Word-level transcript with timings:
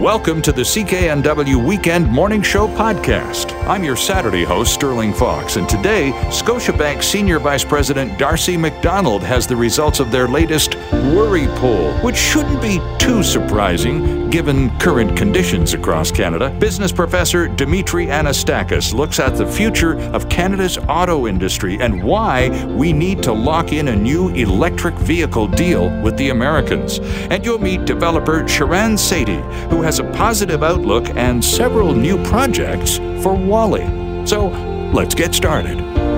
Welcome 0.00 0.40
to 0.42 0.52
the 0.52 0.62
CKNW 0.62 1.62
Weekend 1.62 2.08
Morning 2.10 2.40
Show 2.40 2.68
podcast. 2.68 3.49
I'm 3.70 3.84
your 3.84 3.94
Saturday 3.94 4.42
host, 4.42 4.74
Sterling 4.74 5.14
Fox, 5.14 5.54
and 5.54 5.68
today, 5.68 6.10
Scotiabank 6.24 7.04
Senior 7.04 7.38
Vice 7.38 7.64
President 7.64 8.18
Darcy 8.18 8.56
McDonald 8.56 9.22
has 9.22 9.46
the 9.46 9.54
results 9.54 10.00
of 10.00 10.10
their 10.10 10.26
latest 10.26 10.74
Worry 10.92 11.46
Poll, 11.54 11.92
which 11.98 12.16
shouldn't 12.16 12.60
be 12.60 12.80
too 12.98 13.22
surprising 13.22 14.28
given 14.28 14.76
current 14.78 15.16
conditions 15.16 15.72
across 15.72 16.10
Canada. 16.10 16.50
Business 16.58 16.90
professor 16.90 17.46
Dimitry 17.46 18.06
Anastakis 18.06 18.92
looks 18.92 19.20
at 19.20 19.36
the 19.36 19.46
future 19.46 19.98
of 20.10 20.28
Canada's 20.28 20.76
auto 20.88 21.28
industry 21.28 21.80
and 21.80 22.02
why 22.02 22.48
we 22.66 22.92
need 22.92 23.22
to 23.22 23.32
lock 23.32 23.72
in 23.72 23.86
a 23.88 23.96
new 23.96 24.30
electric 24.30 24.94
vehicle 24.96 25.46
deal 25.46 25.90
with 26.02 26.16
the 26.16 26.30
Americans. 26.30 26.98
And 27.30 27.44
you'll 27.44 27.58
meet 27.58 27.84
developer 27.84 28.44
Charan 28.44 28.94
Sethi, 28.94 29.40
who 29.70 29.82
has 29.82 30.00
a 30.00 30.10
positive 30.12 30.64
outlook 30.64 31.08
and 31.10 31.44
several 31.44 31.94
new 31.94 32.20
projects 32.24 32.98
for 33.22 33.34
Whalley. 33.60 33.84
So 34.26 34.46
let's 34.94 35.14
get 35.14 35.34
started. 35.34 36.09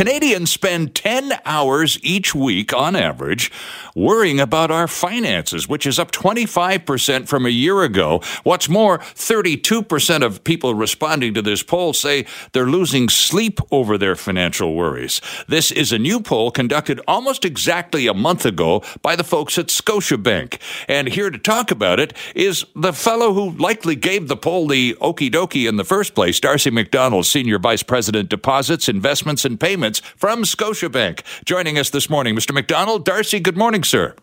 Canadians 0.00 0.50
spend 0.50 0.94
10 0.94 1.40
hours 1.44 1.98
each 2.02 2.34
week 2.34 2.72
on 2.72 2.96
average 2.96 3.52
worrying 3.94 4.40
about 4.40 4.70
our 4.70 4.88
finances, 4.88 5.68
which 5.68 5.86
is 5.86 5.98
up 5.98 6.10
25% 6.10 7.28
from 7.28 7.44
a 7.44 7.50
year 7.50 7.82
ago. 7.82 8.22
What's 8.42 8.66
more, 8.66 9.00
32% 9.00 10.24
of 10.24 10.42
people 10.42 10.74
responding 10.74 11.34
to 11.34 11.42
this 11.42 11.62
poll 11.62 11.92
say 11.92 12.24
they're 12.52 12.64
losing 12.64 13.10
sleep 13.10 13.60
over 13.70 13.98
their 13.98 14.16
financial 14.16 14.74
worries. 14.74 15.20
This 15.48 15.70
is 15.70 15.92
a 15.92 15.98
new 15.98 16.20
poll 16.20 16.50
conducted 16.50 16.98
almost 17.06 17.44
exactly 17.44 18.06
a 18.06 18.14
month 18.14 18.46
ago 18.46 18.82
by 19.02 19.16
the 19.16 19.24
folks 19.24 19.58
at 19.58 19.66
Scotiabank. 19.66 20.58
And 20.88 21.08
here 21.08 21.28
to 21.28 21.36
talk 21.36 21.70
about 21.70 22.00
it 22.00 22.14
is 22.34 22.64
the 22.74 22.94
fellow 22.94 23.34
who 23.34 23.50
likely 23.50 23.96
gave 23.96 24.28
the 24.28 24.36
poll 24.38 24.66
the 24.66 24.94
okie 24.94 25.30
dokie 25.30 25.68
in 25.68 25.76
the 25.76 25.84
first 25.84 26.14
place, 26.14 26.40
Darcy 26.40 26.70
McDonald, 26.70 27.26
Senior 27.26 27.58
Vice 27.58 27.82
President, 27.82 28.30
Deposits, 28.30 28.88
Investments, 28.88 29.44
and 29.44 29.60
Payments 29.60 29.89
from 29.98 30.44
Scotiabank. 30.44 31.22
Joining 31.44 31.78
us 31.78 31.90
this 31.90 32.08
morning, 32.08 32.36
Mr. 32.36 32.54
McDonald. 32.54 33.04
Darcy, 33.04 33.40
good 33.40 33.56
morning, 33.56 33.82
sir. 33.82 34.14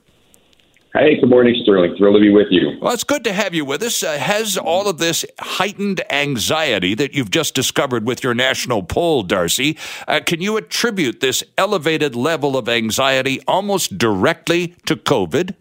Hey, 0.94 1.20
good 1.20 1.30
morning, 1.30 1.56
Sterling. 1.62 1.96
Thrilled 1.96 2.16
to 2.16 2.22
be 2.22 2.32
with 2.32 2.48
you. 2.50 2.78
Well, 2.82 2.92
it's 2.92 3.04
good 3.04 3.24
to 3.26 3.34
have 3.34 3.54
you 3.54 3.66
with 3.66 3.84
us. 3.84 4.02
Uh, 4.02 4.18
has 4.18 4.58
all 4.58 4.88
of 4.88 4.98
this 4.98 5.26
heightened 5.40 6.02
anxiety 6.12 6.96
that 6.96 7.14
you've 7.14 7.30
just 7.30 7.54
discovered 7.54 8.08
with 8.08 8.24
your 8.24 8.34
national 8.34 8.82
poll, 8.82 9.22
Darcy, 9.22 9.78
uh, 10.08 10.22
can 10.26 10.42
you 10.42 10.58
attribute 10.58 11.20
this 11.20 11.44
elevated 11.56 12.16
level 12.16 12.58
of 12.58 12.68
anxiety 12.68 13.42
almost 13.48 14.00
directly 14.00 14.70
to 14.88 14.96
COVID? 14.96 15.54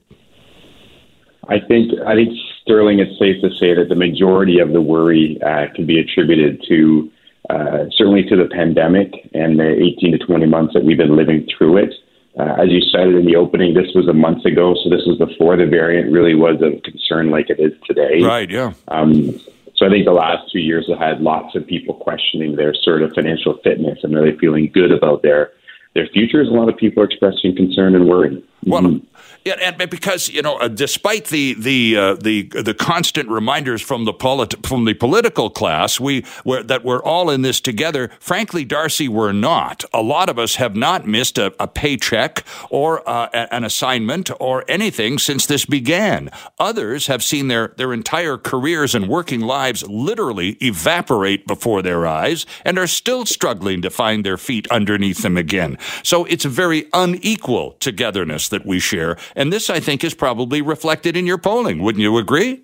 I 1.48 1.58
think 1.68 1.92
I 2.06 2.14
think 2.14 2.30
Sterling, 2.62 3.00
it's 3.00 3.18
safe 3.18 3.40
to 3.42 3.50
say 3.58 3.74
that 3.74 3.88
the 3.88 3.94
majority 3.94 4.58
of 4.58 4.72
the 4.72 4.80
worry 4.80 5.38
uh, 5.44 5.66
can 5.74 5.86
be 5.86 6.00
attributed 6.00 6.64
to 6.68 7.10
uh, 7.50 7.86
certainly 7.96 8.24
to 8.24 8.36
the 8.36 8.48
pandemic 8.50 9.12
and 9.34 9.58
the 9.58 9.70
18 9.98 10.12
to 10.12 10.18
20 10.18 10.46
months 10.46 10.74
that 10.74 10.84
we've 10.84 10.98
been 10.98 11.16
living 11.16 11.46
through 11.56 11.78
it. 11.78 11.94
Uh, 12.38 12.54
as 12.60 12.68
you 12.68 12.80
cited 12.92 13.14
in 13.14 13.24
the 13.24 13.36
opening, 13.36 13.72
this 13.72 13.88
was 13.94 14.08
a 14.08 14.12
month 14.12 14.44
ago, 14.44 14.74
so 14.82 14.90
this 14.90 15.06
was 15.06 15.16
before 15.16 15.56
the 15.56 15.64
variant 15.64 16.12
really 16.12 16.34
was 16.34 16.60
a 16.60 16.78
concern 16.82 17.30
like 17.30 17.48
it 17.48 17.58
is 17.58 17.72
today. 17.86 18.20
Right, 18.22 18.50
yeah. 18.50 18.74
Um, 18.88 19.40
so 19.76 19.86
I 19.86 19.90
think 19.90 20.04
the 20.04 20.12
last 20.12 20.50
two 20.52 20.58
years 20.58 20.86
have 20.88 20.98
had 20.98 21.20
lots 21.20 21.54
of 21.54 21.66
people 21.66 21.94
questioning 21.94 22.56
their 22.56 22.74
sort 22.74 23.02
of 23.02 23.12
financial 23.14 23.58
fitness 23.62 23.98
and 24.02 24.14
they 24.16 24.36
feeling 24.38 24.70
good 24.72 24.92
about 24.92 25.22
their 25.22 25.52
their 25.94 26.06
futures. 26.08 26.48
A 26.48 26.50
lot 26.50 26.68
of 26.68 26.76
people 26.76 27.02
are 27.02 27.06
expressing 27.06 27.56
concern 27.56 27.94
and 27.94 28.06
worry. 28.06 28.42
Well, 28.66 28.82
mm-hmm. 28.82 29.06
Yeah, 29.46 29.54
and 29.62 29.88
because 29.88 30.28
you 30.28 30.42
know, 30.42 30.56
uh, 30.56 30.66
despite 30.66 31.26
the 31.26 31.54
the 31.54 31.96
uh, 31.96 32.14
the 32.14 32.48
the 32.48 32.74
constant 32.74 33.28
reminders 33.28 33.80
from 33.80 34.04
the 34.04 34.12
polit- 34.12 34.66
from 34.66 34.86
the 34.86 34.94
political 34.94 35.50
class, 35.50 36.00
we 36.00 36.24
were, 36.44 36.64
that 36.64 36.84
we're 36.84 37.00
all 37.00 37.30
in 37.30 37.42
this 37.42 37.60
together. 37.60 38.10
Frankly, 38.18 38.64
Darcy, 38.64 39.06
we're 39.06 39.30
not. 39.30 39.84
A 39.94 40.02
lot 40.02 40.28
of 40.28 40.36
us 40.36 40.56
have 40.56 40.74
not 40.74 41.06
missed 41.06 41.38
a, 41.38 41.54
a 41.60 41.68
paycheck 41.68 42.42
or 42.70 43.08
uh, 43.08 43.28
an 43.52 43.62
assignment 43.62 44.32
or 44.40 44.64
anything 44.66 45.16
since 45.16 45.46
this 45.46 45.64
began. 45.64 46.28
Others 46.58 47.06
have 47.06 47.22
seen 47.22 47.46
their 47.46 47.68
their 47.76 47.92
entire 47.92 48.38
careers 48.38 48.96
and 48.96 49.06
working 49.08 49.42
lives 49.42 49.84
literally 49.88 50.56
evaporate 50.60 51.46
before 51.46 51.82
their 51.82 52.04
eyes 52.04 52.46
and 52.64 52.80
are 52.80 52.88
still 52.88 53.24
struggling 53.24 53.80
to 53.82 53.90
find 53.90 54.26
their 54.26 54.36
feet 54.36 54.66
underneath 54.72 55.22
them 55.22 55.36
again. 55.36 55.78
So 56.02 56.24
it's 56.24 56.44
a 56.44 56.48
very 56.48 56.86
unequal 56.92 57.76
togetherness 57.78 58.48
that 58.56 58.66
we 58.66 58.78
share. 58.78 59.16
And 59.34 59.52
this, 59.52 59.68
I 59.68 59.80
think, 59.80 60.02
is 60.02 60.14
probably 60.14 60.62
reflected 60.62 61.16
in 61.16 61.26
your 61.26 61.38
polling. 61.38 61.82
Wouldn't 61.82 62.02
you 62.02 62.16
agree? 62.16 62.62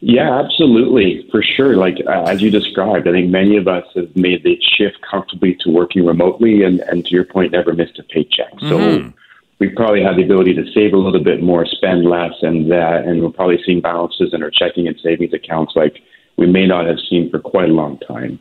Yeah, 0.00 0.38
absolutely, 0.38 1.26
for 1.30 1.42
sure. 1.42 1.76
Like 1.76 1.96
uh, 2.06 2.24
as 2.24 2.42
you 2.42 2.50
described, 2.50 3.08
I 3.08 3.12
think 3.12 3.30
many 3.30 3.56
of 3.56 3.66
us 3.66 3.86
have 3.94 4.14
made 4.14 4.44
the 4.44 4.60
shift 4.76 4.98
comfortably 5.10 5.56
to 5.60 5.70
working 5.70 6.04
remotely, 6.04 6.62
and, 6.62 6.80
and 6.80 7.06
to 7.06 7.10
your 7.10 7.24
point, 7.24 7.52
never 7.52 7.72
missed 7.72 7.98
a 7.98 8.02
paycheck. 8.02 8.52
Mm-hmm. 8.56 8.68
So 9.08 9.12
we 9.60 9.70
probably 9.70 10.02
have 10.02 10.16
the 10.16 10.24
ability 10.24 10.52
to 10.54 10.70
save 10.72 10.92
a 10.92 10.98
little 10.98 11.24
bit 11.24 11.42
more, 11.42 11.64
spend 11.64 12.04
less, 12.04 12.34
and 12.42 12.70
uh, 12.70 13.02
and 13.06 13.22
we're 13.22 13.30
probably 13.30 13.62
seeing 13.64 13.80
balances 13.80 14.34
in 14.34 14.42
our 14.42 14.50
checking 14.50 14.86
and 14.86 15.00
savings 15.00 15.32
accounts 15.32 15.72
like 15.74 16.02
we 16.36 16.46
may 16.46 16.66
not 16.66 16.84
have 16.84 16.98
seen 17.08 17.30
for 17.30 17.38
quite 17.38 17.70
a 17.70 17.72
long 17.72 17.98
time. 18.00 18.38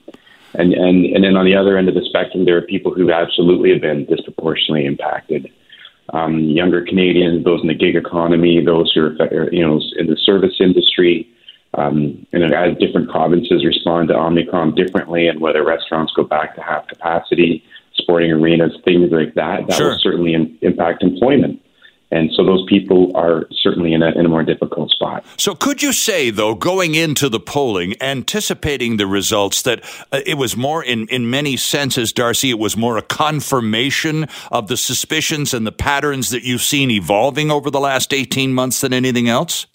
And 0.55 0.73
and 0.73 1.05
and 1.05 1.23
then 1.23 1.37
on 1.37 1.45
the 1.45 1.55
other 1.55 1.77
end 1.77 1.87
of 1.87 1.95
the 1.95 2.03
spectrum, 2.03 2.43
there 2.43 2.57
are 2.57 2.61
people 2.61 2.93
who 2.93 3.09
absolutely 3.09 3.71
have 3.71 3.81
been 3.81 4.05
disproportionately 4.05 4.85
impacted 4.85 5.49
um, 6.13 6.39
younger 6.39 6.85
Canadians, 6.85 7.43
those 7.43 7.61
in 7.61 7.67
the 7.67 7.73
gig 7.73 7.95
economy, 7.95 8.63
those 8.63 8.91
who 8.93 9.17
are 9.19 9.51
you 9.51 9.65
know 9.65 9.81
in 9.97 10.07
the 10.07 10.17
service 10.17 10.55
industry. 10.59 11.27
Um, 11.75 12.27
and 12.31 12.43
as 12.53 12.77
different 12.77 13.09
provinces 13.09 13.65
respond 13.65 14.09
to 14.09 14.15
Omicron 14.15 14.75
differently, 14.75 15.27
and 15.27 15.41
whether 15.41 15.65
restaurants 15.65 16.13
go 16.15 16.23
back 16.23 16.55
to 16.55 16.61
half 16.61 16.87
capacity, 16.87 17.63
sporting 17.95 18.31
arenas, 18.31 18.73
things 18.85 19.11
like 19.11 19.33
that, 19.33 19.65
that 19.67 19.75
sure. 19.75 19.89
will 19.89 19.99
certainly 19.99 20.35
in, 20.35 20.55
impact 20.61 21.01
employment. 21.01 21.59
And 22.13 22.31
so 22.35 22.45
those 22.45 22.63
people 22.69 23.11
are 23.15 23.47
certainly 23.51 23.91
in 23.91 24.03
a, 24.03 24.11
in 24.11 24.27
a 24.27 24.29
more 24.29 24.43
difficult 24.43 24.91
spot. 24.91 25.25
So, 25.37 25.55
could 25.55 25.81
you 25.81 25.91
say, 25.91 26.29
though, 26.29 26.53
going 26.53 26.93
into 26.93 27.27
the 27.27 27.39
polling, 27.39 27.95
anticipating 28.01 28.97
the 28.97 29.07
results, 29.07 29.63
that 29.63 29.83
uh, 30.11 30.21
it 30.23 30.35
was 30.35 30.55
more, 30.55 30.83
in, 30.83 31.07
in 31.07 31.31
many 31.31 31.57
senses, 31.57 32.13
Darcy, 32.13 32.51
it 32.51 32.59
was 32.59 32.77
more 32.77 32.97
a 32.97 33.01
confirmation 33.01 34.27
of 34.51 34.67
the 34.67 34.77
suspicions 34.77 35.55
and 35.55 35.65
the 35.65 35.71
patterns 35.71 36.29
that 36.29 36.43
you've 36.43 36.61
seen 36.61 36.91
evolving 36.91 37.49
over 37.49 37.71
the 37.71 37.79
last 37.79 38.13
18 38.13 38.53
months 38.53 38.81
than 38.81 38.93
anything 38.93 39.27
else? 39.27 39.65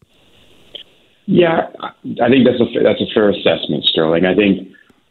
Yeah, 1.26 1.70
I 2.22 2.28
think 2.28 2.46
that's 2.46 2.60
a, 2.60 2.82
that's 2.84 3.00
a 3.02 3.12
fair 3.12 3.30
assessment, 3.30 3.84
Sterling. 3.84 4.26
I 4.26 4.36
think 4.36 4.68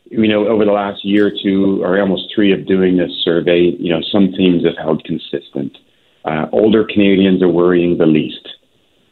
you 0.09 0.29
know, 0.29 0.47
over 0.47 0.63
the 0.63 0.71
last 0.71 1.03
year 1.03 1.27
or 1.27 1.31
two, 1.43 1.83
or 1.83 1.99
almost 1.99 2.31
three 2.33 2.53
of 2.53 2.65
doing 2.65 2.95
this 2.95 3.11
survey, 3.25 3.75
you 3.77 3.91
know, 3.91 3.99
some 4.09 4.31
themes 4.31 4.63
have 4.63 4.77
held 4.77 5.03
consistent. 5.03 5.77
Uh, 6.25 6.47
older 6.51 6.83
Canadians 6.83 7.41
are 7.41 7.49
worrying 7.49 7.97
the 7.97 8.05
least, 8.05 8.47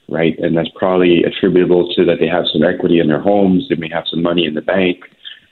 right? 0.09 0.37
And 0.39 0.57
that's 0.57 0.69
probably 0.75 1.23
attributable 1.23 1.93
to 1.95 2.05
that 2.05 2.19
they 2.19 2.27
have 2.27 2.45
some 2.51 2.63
equity 2.63 2.99
in 2.99 3.07
their 3.07 3.21
homes, 3.21 3.69
they 3.69 3.75
may 3.75 3.89
have 3.89 4.05
some 4.09 4.21
money 4.21 4.45
in 4.45 4.53
the 4.53 4.61
bank, 4.61 5.03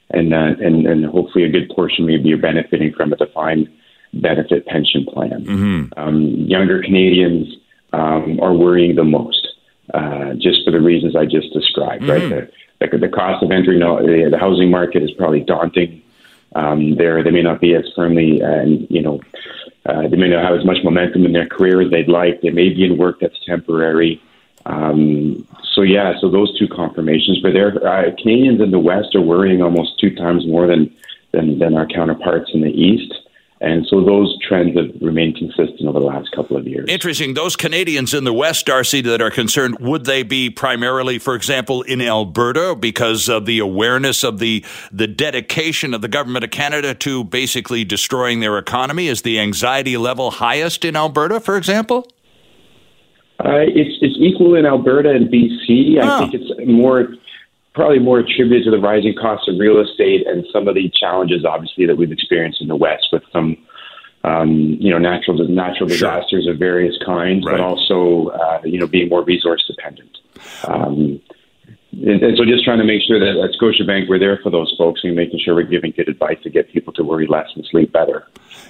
and 0.10 0.34
uh, 0.34 0.56
and 0.60 0.86
and 0.86 1.06
hopefully 1.06 1.46
a 1.46 1.50
good 1.50 1.70
portion 1.70 2.06
maybe 2.06 2.34
are 2.34 2.38
benefiting 2.38 2.94
from 2.94 3.14
a 3.14 3.16
defined 3.16 3.70
benefit 4.14 4.66
pension 4.66 5.06
plan. 5.06 5.46
Mm-hmm. 5.46 6.00
Um, 6.00 6.22
younger 6.48 6.82
Canadians 6.82 7.56
um, 7.94 8.40
are 8.42 8.54
worrying 8.54 8.96
the 8.96 9.04
most, 9.04 9.48
uh, 9.94 10.34
just 10.34 10.66
for 10.66 10.72
the 10.72 10.82
reasons 10.82 11.16
I 11.16 11.26
just 11.26 11.52
described, 11.54 12.04
mm-hmm. 12.04 12.32
right? 12.32 12.50
The, 12.80 12.88
the, 12.88 12.98
the 12.98 13.10
cost 13.10 13.44
of 13.44 13.52
entering 13.52 13.80
the, 13.80 14.30
the 14.30 14.38
housing 14.38 14.70
market 14.70 15.04
is 15.04 15.12
probably 15.12 15.42
daunting. 15.42 16.02
Um, 16.56 16.96
there, 16.98 17.24
they 17.24 17.32
may 17.32 17.42
not 17.42 17.62
be 17.62 17.74
as 17.74 17.86
firmly, 17.96 18.42
and 18.42 18.84
uh, 18.84 18.88
you 18.90 19.02
know, 19.02 19.20
uh, 19.86 20.08
they 20.08 20.18
may 20.18 20.30
not 20.30 20.44
have 20.44 20.58
as 20.58 20.66
much 20.66 20.78
momentum 20.84 21.26
in 21.26 21.34
their 21.34 21.48
career 21.48 21.82
as 21.82 21.92
they'd 21.92 22.08
like. 22.08 22.42
They 22.42 22.52
may 22.52 22.70
be 22.70 22.86
in 22.86 22.98
work 22.98 23.20
that's 23.20 23.38
temporary. 23.46 24.22
Um, 24.66 25.46
so 25.74 25.82
yeah, 25.82 26.14
so 26.22 26.30
those 26.30 26.58
two 26.58 26.68
confirmations. 26.68 27.40
But 27.42 27.54
there, 27.54 27.76
uh, 27.86 28.16
Canadians 28.18 28.62
in 28.62 28.72
the 28.72 28.80
West 28.80 29.14
are 29.16 29.22
worrying 29.22 29.62
almost 29.62 30.00
two 30.00 30.16
times 30.16 30.48
more 30.48 30.68
than 30.68 30.94
than, 31.34 31.60
than 31.60 31.76
our 31.76 31.88
counterparts 31.88 32.52
in 32.54 32.62
the 32.62 32.70
East. 32.70 33.12
And 33.64 33.88
so 33.90 34.04
those 34.04 34.38
trends 34.46 34.78
have 34.78 34.90
remained 35.02 35.38
consistent 35.38 35.88
over 35.88 35.98
the 35.98 36.06
last 36.06 36.30
couple 36.36 36.58
of 36.58 36.68
years. 36.68 36.86
Interesting. 36.90 37.34
Those 37.34 37.56
Canadians 37.56 38.14
in 38.14 38.26
the 38.26 38.34
West, 38.34 38.66
Darcy, 38.66 39.00
that 39.00 39.22
are 39.22 39.32
concerned, 39.32 39.78
would 39.80 40.04
they 40.04 40.22
be 40.22 40.50
primarily, 40.50 41.18
for 41.18 41.34
example, 41.34 41.82
in 41.84 42.02
Alberta 42.02 42.76
because 42.76 43.30
of 43.30 43.46
the 43.46 43.60
awareness 43.60 44.22
of 44.22 44.40
the, 44.40 44.66
the 44.92 45.08
dedication 45.08 45.94
of 45.94 46.02
the 46.02 46.10
government 46.10 46.44
of 46.44 46.52
Canada 46.52 46.94
to 46.96 47.24
basically 47.24 47.86
destroying 47.86 48.42
their 48.42 48.58
economy? 48.58 49.08
Is 49.08 49.22
the 49.22 49.40
anxiety 49.40 49.96
level 49.96 50.32
highest 50.32 50.84
in 50.84 50.98
Alberta, 50.98 51.40
for 51.40 51.56
example? 51.56 52.12
Uh, 53.40 53.64
it's, 53.64 53.98
it's 54.02 54.18
equal 54.20 54.56
in 54.56 54.66
Alberta 54.66 55.10
and 55.10 55.30
BC. 55.30 56.02
I 56.02 56.20
think 56.20 56.34
it's 56.34 56.52
more 56.68 57.16
probably 57.74 58.00
more 58.00 58.20
attributed 58.20 58.66
to 58.66 58.72
the 58.72 58.80
rising 58.80 59.16
costs 59.20 59.48
of 59.48 59.56
real 59.60 59.80
estate 59.80 60.28
and 60.28 60.46
some 60.52 60.68
of 60.68 60.76
the 60.76 60.92
challenges, 60.94 61.46
obviously, 61.46 61.86
that 61.86 61.96
we've 61.96 62.12
experienced 62.12 62.62
in 62.62 62.68
the 62.68 62.76
West 62.76 63.08
with 63.12 63.24
some 63.32 63.58
um, 64.24 64.78
you 64.80 64.90
know, 64.90 65.00
natural 65.00 65.38
natural 65.50 65.88
disasters 65.90 66.46
sure. 66.46 66.54
of 66.54 66.60
various 66.60 66.96
kinds, 67.06 67.46
right. 67.46 67.58
but 67.58 67.60
also, 67.60 68.30
uh, 68.30 68.62
you 68.64 68.80
know, 68.80 68.88
being 68.88 69.10
more 69.10 69.24
resource 69.24 69.64
dependent. 69.68 70.18
Um, 70.66 71.22
and, 71.92 72.24
and, 72.24 72.38
so 72.38 72.46
just 72.46 72.64
trying 72.64 72.80
to 72.80 72.86
make 72.86 73.02
sure 73.06 73.20
that 73.20 73.38
at 73.38 73.52
Scotiabank 73.60 74.10
we're 74.10 74.20
there 74.20 74.40
for 74.42 74.50
those 74.50 74.74
folks 74.78 75.02
and 75.04 75.16
making 75.16 75.40
sure 75.44 75.56
we're 75.56 75.64
giving 75.64 75.92
good 75.92 76.10
advice 76.10 76.38
to 76.44 76.50
get 76.50 76.72
people 76.72 76.94
to 76.94 77.04
worry 77.04 77.28
less 77.28 77.50
and 77.56 77.66
sleep 77.70 77.92
better. 77.92 78.28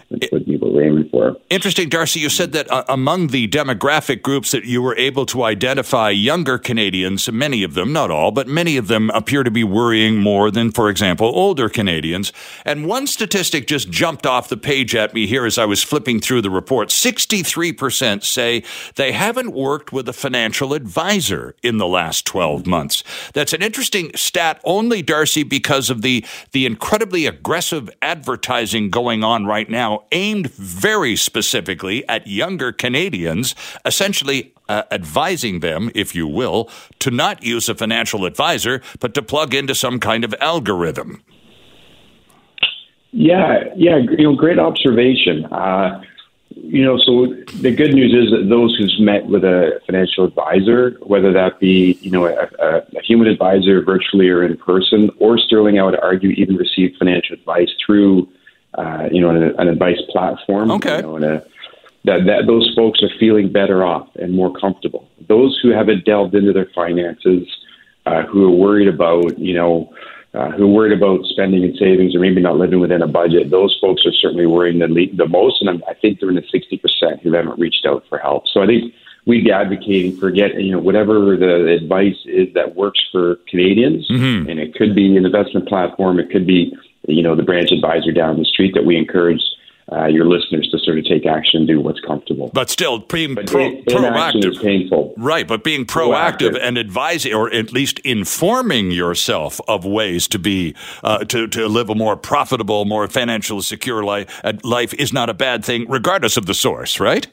That's 0.10 0.32
what 0.32 0.42
are 0.48 0.84
aiming 0.84 1.10
for. 1.10 1.36
Interesting, 1.50 1.90
Darcy. 1.90 2.20
You 2.20 2.30
said 2.30 2.52
that 2.54 2.70
uh, 2.72 2.84
among 2.88 3.28
the 3.28 3.48
demographic 3.48 4.22
groups 4.22 4.52
that 4.52 4.66
you 4.66 4.82
were 4.82 4.96
able 4.98 5.26
to 5.28 5.44
identify, 5.44 6.10
younger 6.10 6.58
Canadians, 6.58 7.32
many 7.32 7.64
of 7.64 7.74
them, 7.74 7.94
not 7.94 8.12
all, 8.12 8.32
but 8.32 8.48
many 8.48 8.78
of 8.78 8.88
them 8.88 9.10
appear 9.12 9.44
to 9.44 9.52
be 9.52 9.64
worrying 9.64 10.18
more 10.18 10.52
than, 10.52 10.72
for 10.72 10.90
example, 10.90 11.28
older 11.28 11.70
Canadians. 11.70 12.32
And 12.66 12.88
one 12.88 13.08
statistic 13.08 13.68
just 13.68 13.90
jumped 13.90 14.26
off 14.26 14.50
the 14.50 14.58
page 14.58 14.96
at 14.96 15.14
me 15.14 15.28
here 15.28 15.46
as 15.46 15.58
I 15.58 15.66
was 15.66 15.84
flipping 15.84 16.20
through 16.20 16.42
the 16.42 16.50
report. 16.50 16.90
63% 16.90 18.24
say 18.24 18.64
they 18.96 19.12
haven't 19.12 19.54
worked 19.54 19.92
with 19.92 20.08
a 20.10 20.14
financial 20.14 20.74
advisor 20.74 21.56
in 21.62 21.78
the 21.78 21.88
last 21.88 22.26
12 22.26 22.66
months. 22.66 23.04
That's 23.34 23.54
an 23.54 23.62
interesting 23.62 24.12
stat 24.16 24.62
only, 24.64 25.02
Darcy, 25.02 25.44
because 25.44 25.90
of 25.90 26.02
the, 26.02 26.26
the 26.52 26.66
incredibly 26.66 27.26
aggressive 27.26 27.90
advertising 28.02 28.90
going 28.90 29.24
on 29.24 29.46
right 29.46 29.70
now, 29.70 29.93
aimed 30.12 30.52
very 30.52 31.16
specifically 31.16 32.08
at 32.08 32.28
younger 32.28 32.72
Canadians, 32.72 33.56
essentially 33.86 34.54
uh, 34.70 34.84
advising 34.92 35.60
them, 35.60 35.92
if 35.94 36.16
you 36.16 36.28
will, 36.28 36.70
to 37.00 37.12
not 37.12 37.44
use 37.44 37.70
a 37.70 37.76
financial 37.76 38.26
advisor, 38.26 38.82
but 39.00 39.14
to 39.14 39.22
plug 39.22 39.54
into 39.54 39.76
some 39.76 40.00
kind 40.00 40.24
of 40.24 40.34
algorithm. 40.40 41.22
Yeah, 43.12 43.66
yeah, 43.76 43.98
you 43.98 44.24
know, 44.24 44.36
great 44.36 44.58
observation. 44.58 45.46
Uh, 45.46 46.02
you 46.56 46.84
know, 46.84 46.98
so 46.98 47.28
the 47.62 47.72
good 47.72 47.94
news 47.94 48.14
is 48.14 48.32
that 48.32 48.50
those 48.50 48.76
who've 48.76 49.00
met 49.00 49.26
with 49.26 49.44
a 49.44 49.80
financial 49.86 50.26
advisor, 50.26 50.98
whether 51.02 51.32
that 51.34 51.60
be, 51.60 51.98
you 52.02 52.12
know, 52.12 52.26
a, 52.26 52.50
a, 52.60 52.78
a 52.78 53.02
human 53.02 53.28
advisor 53.28 53.82
virtually 53.84 54.30
or 54.30 54.44
in 54.44 54.58
person, 54.58 55.10
or 55.20 55.38
Sterling, 55.38 55.80
I 55.80 55.84
would 55.84 56.00
argue, 56.00 56.30
even 56.32 56.56
received 56.56 56.98
financial 56.98 57.36
advice 57.36 57.70
through, 57.86 58.28
uh, 58.76 59.08
you 59.12 59.22
know, 59.22 59.30
an, 59.30 59.56
an, 59.58 59.68
advice 59.68 60.02
platform. 60.10 60.72
Okay. 60.72 60.98
You 60.98 61.02
know, 61.02 61.18
a, 61.18 61.44
that, 62.06 62.26
that 62.26 62.48
those 62.48 62.72
folks 62.76 63.02
are 63.02 63.10
feeling 63.20 63.52
better 63.52 63.84
off 63.84 64.10
and 64.16 64.34
more 64.34 64.52
comfortable. 64.54 65.08
Those 65.28 65.58
who 65.62 65.70
haven't 65.70 66.06
delved 66.06 66.36
into 66.36 66.52
their 66.52 66.70
finances, 66.76 67.48
uh, 68.06 68.24
who 68.24 68.46
are 68.46 68.52
worried 68.52 68.88
about, 68.88 69.38
you 69.40 69.54
know, 69.54 69.94
uh, 70.34 70.50
who 70.52 70.64
are 70.64 70.68
worried 70.68 70.98
about 70.98 71.24
spending 71.26 71.64
and 71.64 71.78
savings 71.78 72.16
or 72.16 72.20
maybe 72.20 72.42
not 72.42 72.58
living 72.58 72.80
within 72.80 73.02
a 73.02 73.08
budget, 73.08 73.52
those 73.52 73.78
folks 73.80 74.06
are 74.06 74.12
certainly 74.12 74.48
worrying 74.48 74.80
the, 74.80 75.12
the 75.16 75.28
most. 75.28 75.62
And 75.62 75.70
I'm, 75.70 75.84
i 75.88 75.94
think 75.94 76.20
they're 76.20 76.30
in 76.30 76.36
the 76.36 76.42
60% 76.42 77.22
who 77.22 77.34
haven't 77.34 77.60
reached 77.60 77.86
out 77.86 78.04
for 78.10 78.18
help. 78.18 78.48
So 78.48 78.62
I 78.62 78.66
think 78.66 78.94
we'd 79.26 79.46
be 79.46 79.52
advocating 79.52 80.18
for 80.18 80.32
get, 80.32 80.60
you 80.60 80.72
know, 80.72 80.80
whatever 80.80 81.38
the 81.38 81.68
advice 81.68 82.18
is 82.26 82.54
that 82.56 82.76
works 82.76 83.00
for 83.12 83.36
Canadians. 83.48 84.10
Mm-hmm. 84.10 84.50
And 84.50 84.60
it 84.60 84.76
could 84.76 84.96
be 84.96 85.16
an 85.16 85.26
investment 85.26 85.68
platform. 85.70 86.20
It 86.20 86.32
could 86.32 86.48
be, 86.48 86.76
you 87.08 87.22
know, 87.22 87.36
the 87.36 87.44
branch 87.44 87.72
advisor 87.72 88.12
down 88.12 88.38
the 88.38 88.46
street 88.46 88.74
that 88.76 88.86
we 88.86 88.98
encourage 88.98 89.42
uh, 89.92 90.06
your 90.06 90.26
listeners 90.26 90.68
to 90.72 90.80
sort 90.80 90.98
of 90.98 91.06
take 91.06 91.26
action 91.26 91.60
and 91.60 91.68
do 91.68 91.82
what's 91.82 92.00
comfortable. 92.00 92.50
But 92.54 92.70
still, 92.70 93.00
being 93.00 93.36
but 93.36 93.48
pro- 93.48 93.66
in, 93.66 93.84
proactive 93.84 94.52
is 94.52 94.58
painful, 94.58 95.14
right? 95.18 95.46
But 95.46 95.64
being 95.64 95.86
proactive, 95.86 96.52
proactive, 96.52 96.60
and 96.62 96.78
advising, 96.78 97.34
or 97.34 97.54
at 97.54 97.74
least 97.74 98.00
informing 98.00 98.92
yourself 98.92 99.60
of 99.68 99.84
ways 99.84 100.28
to 100.30 100.40
be 100.40 100.74
uh, 101.04 101.26
to 101.26 101.48
to 101.48 101.68
live 101.68 101.90
a 101.90 101.96
more 101.96 102.16
profitable, 102.16 102.86
more 102.86 103.08
financially 103.10 103.62
secure 103.62 104.04
life, 104.04 104.40
uh, 104.46 104.54
life 104.64 104.94
is 104.94 105.12
not 105.12 105.30
a 105.30 105.34
bad 105.34 105.66
thing, 105.66 105.86
regardless 105.90 106.38
of 106.38 106.46
the 106.46 106.54
source, 106.54 107.00
right? 107.00 107.28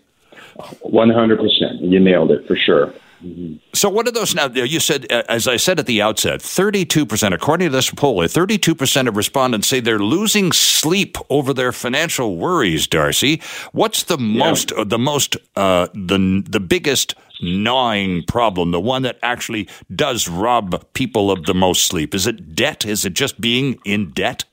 One 0.80 1.10
hundred 1.10 1.38
percent. 1.38 1.80
You 1.80 2.00
nailed 2.00 2.32
it 2.32 2.46
for 2.48 2.56
sure. 2.56 2.92
Mm-hmm. 3.24 3.56
So, 3.74 3.88
what 3.88 4.08
are 4.08 4.12
those 4.12 4.34
now? 4.34 4.46
You 4.46 4.80
said, 4.80 5.10
uh, 5.12 5.22
as 5.28 5.46
I 5.46 5.56
said 5.56 5.78
at 5.78 5.86
the 5.86 6.00
outset, 6.00 6.40
32%, 6.40 7.34
according 7.34 7.68
to 7.68 7.72
this 7.72 7.90
poll, 7.90 8.22
32% 8.22 9.08
of 9.08 9.16
respondents 9.16 9.68
say 9.68 9.80
they're 9.80 9.98
losing 9.98 10.52
sleep 10.52 11.18
over 11.28 11.52
their 11.52 11.72
financial 11.72 12.36
worries, 12.36 12.86
Darcy. 12.86 13.42
What's 13.72 14.04
the 14.04 14.18
yeah. 14.18 14.38
most, 14.38 14.72
uh, 14.72 14.84
the 14.84 14.98
most, 14.98 15.36
uh, 15.56 15.88
the, 15.92 16.42
the 16.48 16.60
biggest 16.60 17.14
gnawing 17.42 18.22
problem, 18.24 18.70
the 18.70 18.80
one 18.80 19.02
that 19.02 19.18
actually 19.22 19.68
does 19.94 20.28
rob 20.28 20.82
people 20.94 21.30
of 21.30 21.44
the 21.44 21.54
most 21.54 21.84
sleep? 21.84 22.14
Is 22.14 22.26
it 22.26 22.54
debt? 22.54 22.86
Is 22.86 23.04
it 23.04 23.12
just 23.12 23.40
being 23.40 23.78
in 23.84 24.10
debt? 24.12 24.44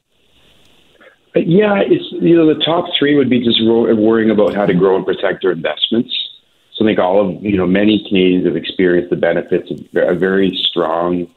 Uh, 1.35 1.39
yeah, 1.39 1.81
it's 1.85 2.05
you 2.11 2.35
know 2.35 2.53
the 2.53 2.63
top 2.63 2.85
three 2.97 3.15
would 3.15 3.29
be 3.29 3.43
just 3.43 3.59
worrying 3.63 4.29
about 4.29 4.53
how 4.53 4.65
to 4.65 4.73
grow 4.73 4.95
and 4.95 5.05
protect 5.05 5.41
their 5.41 5.51
investments. 5.51 6.26
So 6.77 6.85
I 6.85 6.89
think 6.89 6.99
all 6.99 7.27
of 7.27 7.43
you 7.43 7.57
know 7.57 7.65
many 7.65 8.05
Canadians 8.07 8.45
have 8.45 8.55
experienced 8.55 9.09
the 9.09 9.15
benefits 9.15 9.71
of 9.71 9.79
a 9.95 10.13
very 10.13 10.55
strong, 10.69 11.27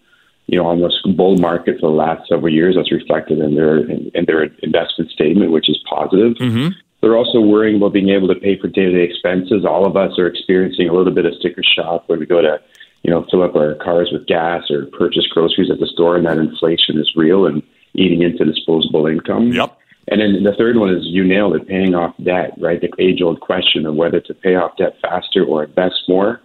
you 0.47 0.59
know, 0.59 0.67
almost 0.67 0.99
bull 1.17 1.39
market 1.39 1.81
for 1.81 1.91
the 1.91 1.97
last 1.97 2.29
several 2.29 2.53
years. 2.53 2.77
That's 2.77 2.93
reflected 2.93 3.39
in 3.39 3.55
their 3.55 3.79
in, 3.79 4.11
in 4.15 4.27
their 4.27 4.45
investment 4.63 5.11
statement, 5.11 5.51
which 5.51 5.71
is 5.71 5.83
positive. 5.89 6.35
Mm-hmm. 6.35 6.69
They're 7.01 7.17
also 7.17 7.41
worrying 7.41 7.77
about 7.77 7.95
being 7.95 8.11
able 8.11 8.29
to 8.29 8.35
pay 8.35 8.61
for 8.61 8.69
day-to-day 8.69 9.03
expenses. 9.03 9.65
All 9.65 9.87
of 9.87 9.97
us 9.97 10.19
are 10.19 10.27
experiencing 10.27 10.91
a 10.91 10.93
little 10.93 11.15
bit 11.15 11.25
of 11.25 11.33
sticker 11.41 11.63
shock 11.65 12.07
where 12.11 12.19
we 12.19 12.27
go 12.27 12.43
to, 12.43 12.61
you 13.03 13.11
know, 13.11 13.25
fill 13.31 13.43
up 13.43 13.57
our 13.57 13.75
cars 13.77 14.11
with 14.13 14.27
gas 14.27 14.71
or 14.71 14.85
purchase 14.99 15.27
groceries 15.29 15.71
at 15.71 15.81
the 15.81 15.87
store, 15.87 16.17
and 16.17 16.27
that 16.27 16.37
inflation 16.37 16.99
is 16.99 17.11
real 17.17 17.47
and 17.47 17.63
eating 17.95 18.21
into 18.21 18.45
disposable 18.45 19.07
income. 19.07 19.51
Yep. 19.51 19.79
And 20.08 20.20
then 20.20 20.43
the 20.43 20.55
third 20.56 20.76
one 20.76 20.94
is 20.94 21.05
you 21.05 21.25
nailed 21.25 21.55
it, 21.55 21.69
paying 21.69 21.94
off 21.94 22.14
debt, 22.23 22.52
right? 22.58 22.81
The 22.81 22.91
age 22.99 23.23
old 23.23 23.41
question 23.41 23.87
of 23.87 23.94
whether 23.94 24.20
to 24.20 24.35
pay 24.35 24.56
off 24.56 24.76
debt 24.76 24.97
faster 25.00 25.44
or 25.44 25.64
invest 25.64 26.02
more. 26.08 26.41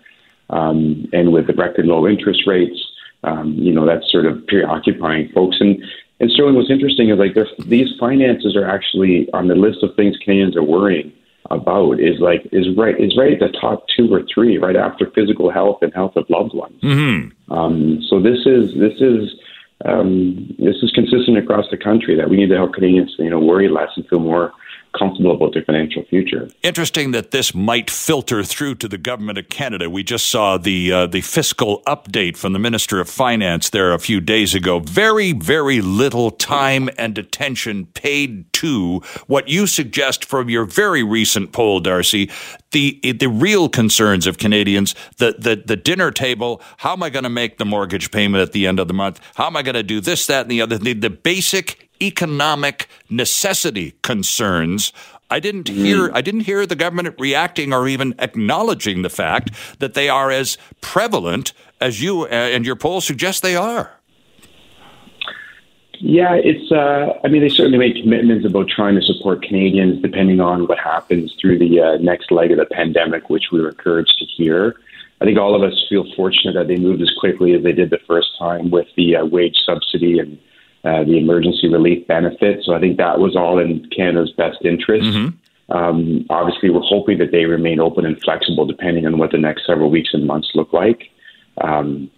Um, 0.50 1.08
and 1.14 1.34
with 1.34 1.48
the 1.48 1.54
record 1.54 1.86
low 1.86 2.08
interest 2.08 2.44
rates, 2.46 2.80
um, 3.24 3.54
you 3.54 3.74
know, 3.74 3.86
that's 3.86 4.12
sort 4.12 4.26
of 4.28 4.46
preoccupying 4.48 5.30
folks. 5.34 5.58
And, 5.60 5.84
and 6.20 6.30
Sterling, 6.32 6.56
what's 6.56 6.70
interesting 6.70 7.10
is 7.10 7.18
like 7.18 7.36
these 7.68 7.90
finances 8.00 8.56
are 8.56 8.68
actually 8.68 9.28
on 9.34 9.48
the 9.48 9.56
list 9.56 9.82
of 9.82 9.96
things 9.96 10.16
Canadians 10.24 10.56
are 10.56 10.64
worrying 10.64 11.12
about 11.52 12.00
is 12.00 12.20
like 12.20 12.48
is 12.52 12.68
right 12.76 13.00
is 13.00 13.16
right 13.18 13.34
at 13.34 13.40
the 13.40 13.58
top 13.60 13.86
two 13.96 14.12
or 14.12 14.24
three 14.34 14.58
right 14.58 14.76
after 14.76 15.12
physical 15.12 15.52
health 15.52 15.78
and 15.82 15.94
health 15.94 16.16
of 16.16 16.26
loved 16.30 16.54
ones. 16.54 16.82
Mm-hmm. 16.82 17.54
Um, 17.54 18.02
so 18.10 18.20
this 18.20 18.40
is 18.46 18.74
this 18.76 19.00
is 19.00 19.36
um, 19.86 20.56
this 20.58 20.78
is 20.82 20.92
consistent 20.92 21.38
across 21.38 21.66
the 21.70 21.78
country 21.78 22.16
that 22.16 22.30
we 22.30 22.38
need 22.38 22.50
to 22.50 22.56
help 22.56 22.74
Canadians, 22.74 23.16
you 23.20 23.30
know, 23.30 23.40
worry 23.40 23.70
less 23.70 23.90
and 23.96 24.08
feel 24.08 24.20
more 24.20 24.52
comfortable 24.98 25.32
about 25.36 25.54
their 25.54 25.64
financial 25.64 26.04
future. 26.06 26.50
Interesting 26.64 27.12
that 27.12 27.32
this 27.32 27.54
might 27.54 27.90
filter 27.90 28.44
through 28.44 28.76
to 28.76 28.88
the 28.88 28.98
government 28.98 29.38
of 29.38 29.50
Canada. 29.50 29.90
We 29.90 30.04
just 30.04 30.28
saw 30.28 30.58
the 30.58 30.92
uh, 30.92 31.08
the 31.08 31.22
fiscal 31.22 31.82
update 31.86 32.38
from 32.38 32.54
the 32.54 32.60
Minister 32.60 33.00
of 33.00 33.10
Finance 33.10 33.70
there 33.70 33.94
a 33.94 34.00
few 34.00 34.22
days 34.22 34.56
ago. 34.56 34.80
Very, 34.80 35.32
very 35.34 35.82
little 35.82 36.32
time 36.32 36.90
and 36.98 37.18
attention 37.18 37.88
paid 37.88 38.52
to 38.54 39.02
what 39.28 39.48
you 39.48 39.68
suggest 39.68 40.26
from 40.26 40.50
your 40.50 40.66
very 40.66 41.04
recent 41.04 41.52
poll, 41.52 41.80
Darcy. 41.80 42.30
The 42.72 43.00
the 43.20 43.28
real 43.28 43.70
concerns 43.70 44.28
of 44.28 44.38
Canadians, 44.38 44.96
the 45.18 45.36
the, 45.38 45.62
the 45.66 45.76
dinner 45.76 46.12
table. 46.12 46.62
How 46.78 46.94
am 46.94 47.04
I 47.04 47.10
going 47.10 47.24
to 47.24 47.30
make 47.30 47.58
the 47.58 47.66
mortgage 47.66 48.12
payment 48.12 48.42
at 48.42 48.52
the 48.52 48.68
end 48.68 48.80
of 48.80 48.88
the 48.88 48.94
month? 48.94 49.20
How 49.36 49.48
am 49.48 49.56
I 49.56 49.62
going 49.62 49.76
to 49.76 49.84
do 49.84 50.02
this, 50.02 50.28
that, 50.28 50.42
and 50.42 50.52
the 50.52 50.62
other? 50.62 50.78
The, 50.78 50.94
the 50.94 51.10
basic 51.10 51.85
economic 52.02 52.88
necessity 53.10 53.96
concerns. 54.02 54.92
I 55.30 55.40
didn't 55.40 55.68
hear 55.68 56.12
I 56.14 56.22
didn't 56.22 56.42
hear 56.42 56.66
the 56.66 56.76
government 56.76 57.16
reacting 57.20 57.74
or 57.74 57.88
even 57.88 58.14
acknowledging 58.20 59.02
the 59.02 59.10
fact 59.10 59.52
that 59.80 59.94
they 59.96 60.08
are 60.08 60.30
as 60.30 60.58
prevalent 60.82 61.54
as 61.82 62.02
you 62.02 62.24
uh, 62.24 62.28
and 62.28 62.66
your 62.66 62.76
poll 62.76 63.02
suggest 63.02 63.42
they 63.42 63.56
are. 63.56 63.92
Yeah, 66.00 66.36
it's. 66.36 66.72
Uh, 66.72 67.20
I 67.24 67.28
mean, 67.30 67.42
they 67.42 67.50
certainly 67.50 67.78
made 67.78 68.02
commitments 68.02 68.46
about 68.46 68.68
trying 68.68 68.96
to 68.96 69.02
support 69.02 69.42
Canadians, 69.42 70.02
depending 70.02 70.40
on 70.40 70.68
what 70.68 70.78
happens 70.78 71.34
through 71.40 71.60
the 71.60 71.80
uh, 71.80 71.98
next 71.98 72.32
leg 72.32 72.52
of 72.52 72.58
the 72.58 72.66
pandemic, 72.66 73.30
which 73.30 73.46
we 73.52 73.62
were 73.62 73.70
encouraged 73.70 74.16
to 74.20 74.26
hear. 74.26 74.76
I 75.22 75.26
think 75.26 75.40
all 75.40 75.56
of 75.56 75.64
us 75.64 75.86
feel 75.90 76.06
fortunate 76.16 76.54
that 76.54 76.68
they 76.68 76.76
moved 76.76 77.02
as 77.02 77.12
quickly 77.20 77.54
as 77.54 77.64
they 77.64 77.72
did 77.72 77.90
the 77.90 78.00
first 78.06 78.38
time 78.38 78.70
with 78.70 78.88
the 78.98 79.16
uh, 79.16 79.26
wage 79.26 79.56
subsidy 79.66 80.20
and 80.20 80.38
uh, 80.86 81.04
the 81.04 81.18
emergency 81.18 81.68
relief 81.68 82.08
benefit. 82.08 82.64
So 82.64 82.74
I 82.74 82.80
think 82.80 82.98
that 82.98 83.20
was 83.20 83.36
all 83.36 83.60
in 83.60 83.90
Canada's 83.96 84.32
best 84.38 84.60
interest. 84.64 85.06
Mm-hmm. 85.06 85.76
Um, 85.76 86.26
obviously, 86.30 86.70
we're 86.70 86.82
hoping 86.82 87.18
that 87.18 87.32
they 87.32 87.46
remain 87.46 87.80
open 87.80 88.06
and 88.06 88.22
flexible 88.22 88.66
depending 88.66 89.06
on 89.06 89.18
what 89.18 89.32
the 89.32 89.40
next 89.40 89.66
several 89.66 89.90
weeks 89.90 90.12
and 90.14 90.28
months 90.28 90.52
look 90.54 90.72
like. 90.74 91.10
Um, 91.62 92.12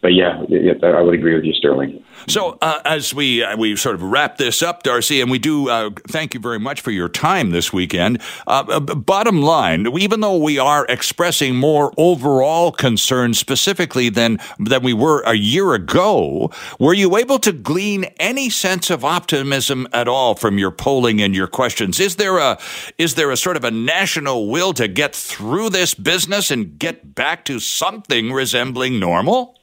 but 0.00 0.14
yeah, 0.14 0.42
I 0.82 1.00
would 1.02 1.14
agree 1.14 1.34
with 1.34 1.44
you, 1.44 1.52
Sterling. 1.52 2.02
So 2.26 2.58
uh, 2.60 2.80
as 2.84 3.14
we 3.14 3.42
uh, 3.42 3.56
we 3.56 3.76
sort 3.76 3.94
of 3.94 4.02
wrap 4.02 4.38
this 4.38 4.62
up, 4.62 4.82
Darcy, 4.82 5.20
and 5.20 5.30
we 5.30 5.38
do 5.38 5.68
uh, 5.68 5.90
thank 6.08 6.34
you 6.34 6.40
very 6.40 6.58
much 6.58 6.80
for 6.80 6.90
your 6.90 7.08
time 7.08 7.50
this 7.50 7.72
weekend. 7.72 8.20
Uh, 8.46 8.64
uh, 8.68 8.80
bottom 8.80 9.42
line, 9.42 9.86
even 9.98 10.20
though 10.20 10.36
we 10.36 10.58
are 10.58 10.86
expressing 10.88 11.56
more 11.56 11.92
overall 11.96 12.72
concern 12.72 13.34
specifically 13.34 14.08
than 14.08 14.38
than 14.58 14.82
we 14.82 14.94
were 14.94 15.22
a 15.22 15.34
year 15.34 15.74
ago, 15.74 16.50
were 16.78 16.94
you 16.94 17.16
able 17.16 17.38
to 17.38 17.52
glean 17.52 18.04
any 18.18 18.48
sense 18.48 18.90
of 18.90 19.04
optimism 19.04 19.86
at 19.92 20.08
all 20.08 20.34
from 20.34 20.56
your 20.56 20.70
polling 20.70 21.20
and 21.20 21.34
your 21.34 21.46
questions? 21.46 22.00
Is 22.00 22.16
there 22.16 22.38
a 22.38 22.58
is 22.96 23.16
there 23.16 23.30
a 23.30 23.36
sort 23.36 23.56
of 23.56 23.64
a 23.64 23.70
national 23.70 24.48
will 24.48 24.72
to 24.74 24.88
get 24.88 25.14
through 25.14 25.70
this 25.70 25.94
business 25.94 26.50
and 26.50 26.78
get 26.78 27.14
back 27.14 27.44
to 27.46 27.60
something 27.60 28.32
resembling 28.32 28.98
normal? 28.98 29.56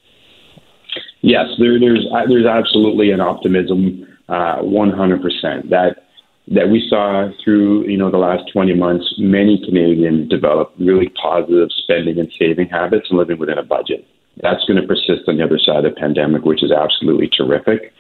Yes, 1.28 1.48
there, 1.60 1.78
there's 1.78 2.08
uh, 2.16 2.24
there's 2.30 2.46
absolutely 2.46 3.12
an 3.12 3.20
optimism, 3.20 4.08
uh, 4.30 4.64
100% 4.64 5.70
that 5.70 6.08
that 6.48 6.70
we 6.70 6.88
saw 6.90 7.28
through 7.44 7.86
you 7.86 7.98
know 7.98 8.10
the 8.10 8.18
last 8.18 8.44
20 8.54 8.74
months. 8.76 9.14
Many 9.18 9.62
Canadians 9.66 10.30
develop 10.30 10.74
really 10.80 11.10
positive 11.22 11.68
spending 11.84 12.18
and 12.18 12.32
saving 12.40 12.70
habits 12.70 13.08
and 13.10 13.20
living 13.20 13.40
within 13.40 13.58
a 13.58 13.64
budget. 13.64 14.08
That's 14.42 14.64
going 14.64 14.80
to 14.80 14.88
persist 14.88 15.28
on 15.28 15.36
the 15.36 15.44
other 15.44 15.60
side 15.60 15.84
of 15.84 15.96
the 15.96 16.00
pandemic, 16.00 16.46
which 16.46 16.64
is 16.64 16.72
absolutely 16.72 17.30
terrific. 17.36 17.92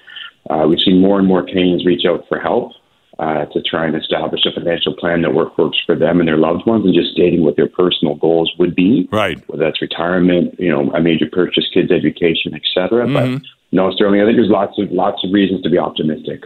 Uh, 0.49 0.63
we've 0.69 0.79
seen 0.79 1.01
more 1.01 1.19
and 1.19 1.27
more 1.27 1.43
Canadians 1.43 1.85
reach 1.85 2.05
out 2.07 2.23
for 2.29 2.39
help 2.39 2.71
uh, 3.19 3.45
to 3.45 3.61
try 3.61 3.85
and 3.85 3.95
establish 3.95 4.41
a 4.45 4.51
financial 4.51 4.95
plan 4.95 5.21
that 5.21 5.33
works 5.33 5.77
for 5.85 5.95
them 5.95 6.19
and 6.19 6.27
their 6.27 6.37
loved 6.37 6.65
ones, 6.65 6.85
and 6.85 6.93
just 6.93 7.11
stating 7.11 7.43
what 7.43 7.55
their 7.55 7.67
personal 7.67 8.15
goals 8.15 8.51
would 8.59 8.75
be. 8.75 9.07
Right. 9.11 9.37
Whether 9.49 9.63
that's 9.63 9.81
retirement, 9.81 10.59
you 10.59 10.69
know, 10.69 10.91
a 10.91 11.01
major 11.01 11.25
purchase, 11.31 11.65
kids' 11.73 11.91
education, 11.91 12.53
etc. 12.53 13.05
Mm-hmm. 13.05 13.35
But 13.35 13.41
no, 13.71 13.91
Sterling, 13.91 14.21
I 14.21 14.25
think 14.25 14.37
there's 14.37 14.49
lots 14.49 14.79
of 14.79 14.91
lots 14.91 15.23
of 15.23 15.33
reasons 15.33 15.61
to 15.63 15.69
be 15.69 15.77
optimistic. 15.77 16.43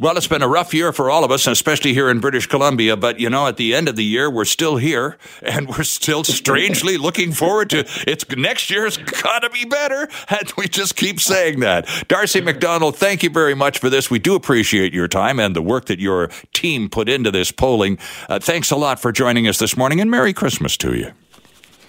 Well, 0.00 0.16
it's 0.16 0.28
been 0.28 0.42
a 0.42 0.48
rough 0.48 0.72
year 0.74 0.92
for 0.92 1.10
all 1.10 1.24
of 1.24 1.32
us, 1.32 1.48
especially 1.48 1.92
here 1.92 2.08
in 2.08 2.20
British 2.20 2.46
Columbia. 2.46 2.96
But 2.96 3.18
you 3.18 3.28
know, 3.28 3.48
at 3.48 3.56
the 3.56 3.74
end 3.74 3.88
of 3.88 3.96
the 3.96 4.04
year, 4.04 4.30
we're 4.30 4.44
still 4.44 4.76
here, 4.76 5.18
and 5.42 5.68
we're 5.68 5.82
still 5.82 6.22
strangely 6.22 6.96
looking 6.98 7.32
forward 7.32 7.70
to 7.70 7.84
it's 8.06 8.24
next 8.36 8.70
year's 8.70 8.96
got 8.96 9.40
to 9.40 9.50
be 9.50 9.64
better, 9.64 10.08
and 10.28 10.52
we 10.56 10.68
just 10.68 10.94
keep 10.94 11.18
saying 11.18 11.58
that. 11.60 11.88
Darcy 12.06 12.40
McDonald, 12.40 12.96
thank 12.96 13.24
you 13.24 13.30
very 13.30 13.56
much 13.56 13.78
for 13.78 13.90
this. 13.90 14.08
We 14.08 14.20
do 14.20 14.36
appreciate 14.36 14.94
your 14.94 15.08
time 15.08 15.40
and 15.40 15.56
the 15.56 15.62
work 15.62 15.86
that 15.86 15.98
your 15.98 16.28
team 16.52 16.88
put 16.88 17.08
into 17.08 17.32
this 17.32 17.50
polling. 17.50 17.98
Uh, 18.28 18.38
thanks 18.38 18.70
a 18.70 18.76
lot 18.76 19.00
for 19.00 19.10
joining 19.10 19.48
us 19.48 19.58
this 19.58 19.76
morning, 19.76 20.00
and 20.00 20.08
Merry 20.08 20.32
Christmas 20.32 20.76
to 20.76 20.96
you. 20.96 21.10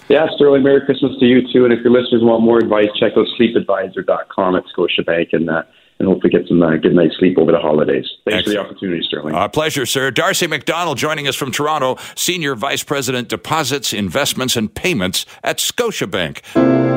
Yeah, 0.07 0.25
Sterling, 0.35 0.63
Merry 0.63 0.83
Christmas 0.83 1.11
to 1.19 1.25
you 1.27 1.41
too. 1.53 1.63
And 1.63 1.71
if 1.71 1.81
your 1.81 1.91
listeners 1.91 2.23
want 2.23 2.41
more 2.41 2.57
advice, 2.57 2.87
check 2.99 3.11
out 3.15 3.27
sleepadvisor.com 3.39 4.55
at 4.55 4.63
Scotiabank 4.75 5.27
and. 5.33 5.47
Uh, 5.47 5.61
and 5.99 6.07
hopefully 6.07 6.31
get 6.31 6.47
some 6.47 6.61
uh, 6.61 6.77
good 6.77 6.93
night's 6.93 7.15
sleep 7.19 7.37
over 7.37 7.51
the 7.51 7.59
holidays. 7.59 8.05
Thanks 8.25 8.39
Excellent. 8.39 8.45
for 8.45 8.51
the 8.51 8.59
opportunity, 8.59 9.03
Sterling. 9.05 9.35
Our 9.35 9.49
pleasure, 9.49 9.85
sir. 9.85 10.11
Darcy 10.11 10.47
McDonald 10.47 10.97
joining 10.97 11.27
us 11.27 11.35
from 11.35 11.51
Toronto, 11.51 11.97
Senior 12.15 12.55
Vice 12.55 12.83
President, 12.83 13.27
Deposits, 13.27 13.93
Investments, 13.93 14.55
and 14.55 14.73
Payments 14.73 15.25
at 15.43 15.57
Scotiabank. 15.57 16.88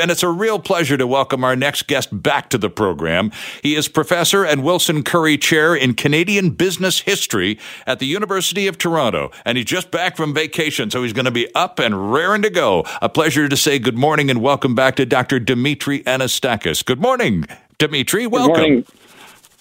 And 0.00 0.10
it's 0.10 0.22
a 0.22 0.28
real 0.28 0.58
pleasure 0.58 0.96
to 0.96 1.06
welcome 1.06 1.42
our 1.42 1.56
next 1.56 1.86
guest 1.86 2.22
back 2.22 2.50
to 2.50 2.58
the 2.58 2.70
program. 2.70 3.32
He 3.62 3.74
is 3.74 3.88
Professor 3.88 4.44
and 4.44 4.62
Wilson 4.62 5.02
Currie 5.02 5.38
Chair 5.38 5.74
in 5.74 5.94
Canadian 5.94 6.50
Business 6.50 7.00
History 7.00 7.58
at 7.86 7.98
the 7.98 8.06
University 8.06 8.66
of 8.66 8.78
Toronto. 8.78 9.30
And 9.44 9.58
he's 9.58 9.66
just 9.66 9.90
back 9.90 10.16
from 10.16 10.34
vacation, 10.34 10.90
so 10.90 11.02
he's 11.02 11.12
going 11.12 11.24
to 11.24 11.30
be 11.30 11.52
up 11.54 11.78
and 11.78 12.12
raring 12.12 12.42
to 12.42 12.50
go. 12.50 12.84
A 13.02 13.08
pleasure 13.08 13.48
to 13.48 13.56
say 13.56 13.78
good 13.78 13.98
morning 13.98 14.30
and 14.30 14.40
welcome 14.40 14.74
back 14.74 14.96
to 14.96 15.06
Dr. 15.06 15.40
Dimitry 15.40 16.02
Anastakis. 16.04 16.84
Good 16.84 17.00
morning, 17.00 17.44
Dimitry. 17.78 18.26
Welcome. 18.26 18.54
Good 18.54 18.60
morning. 18.60 18.86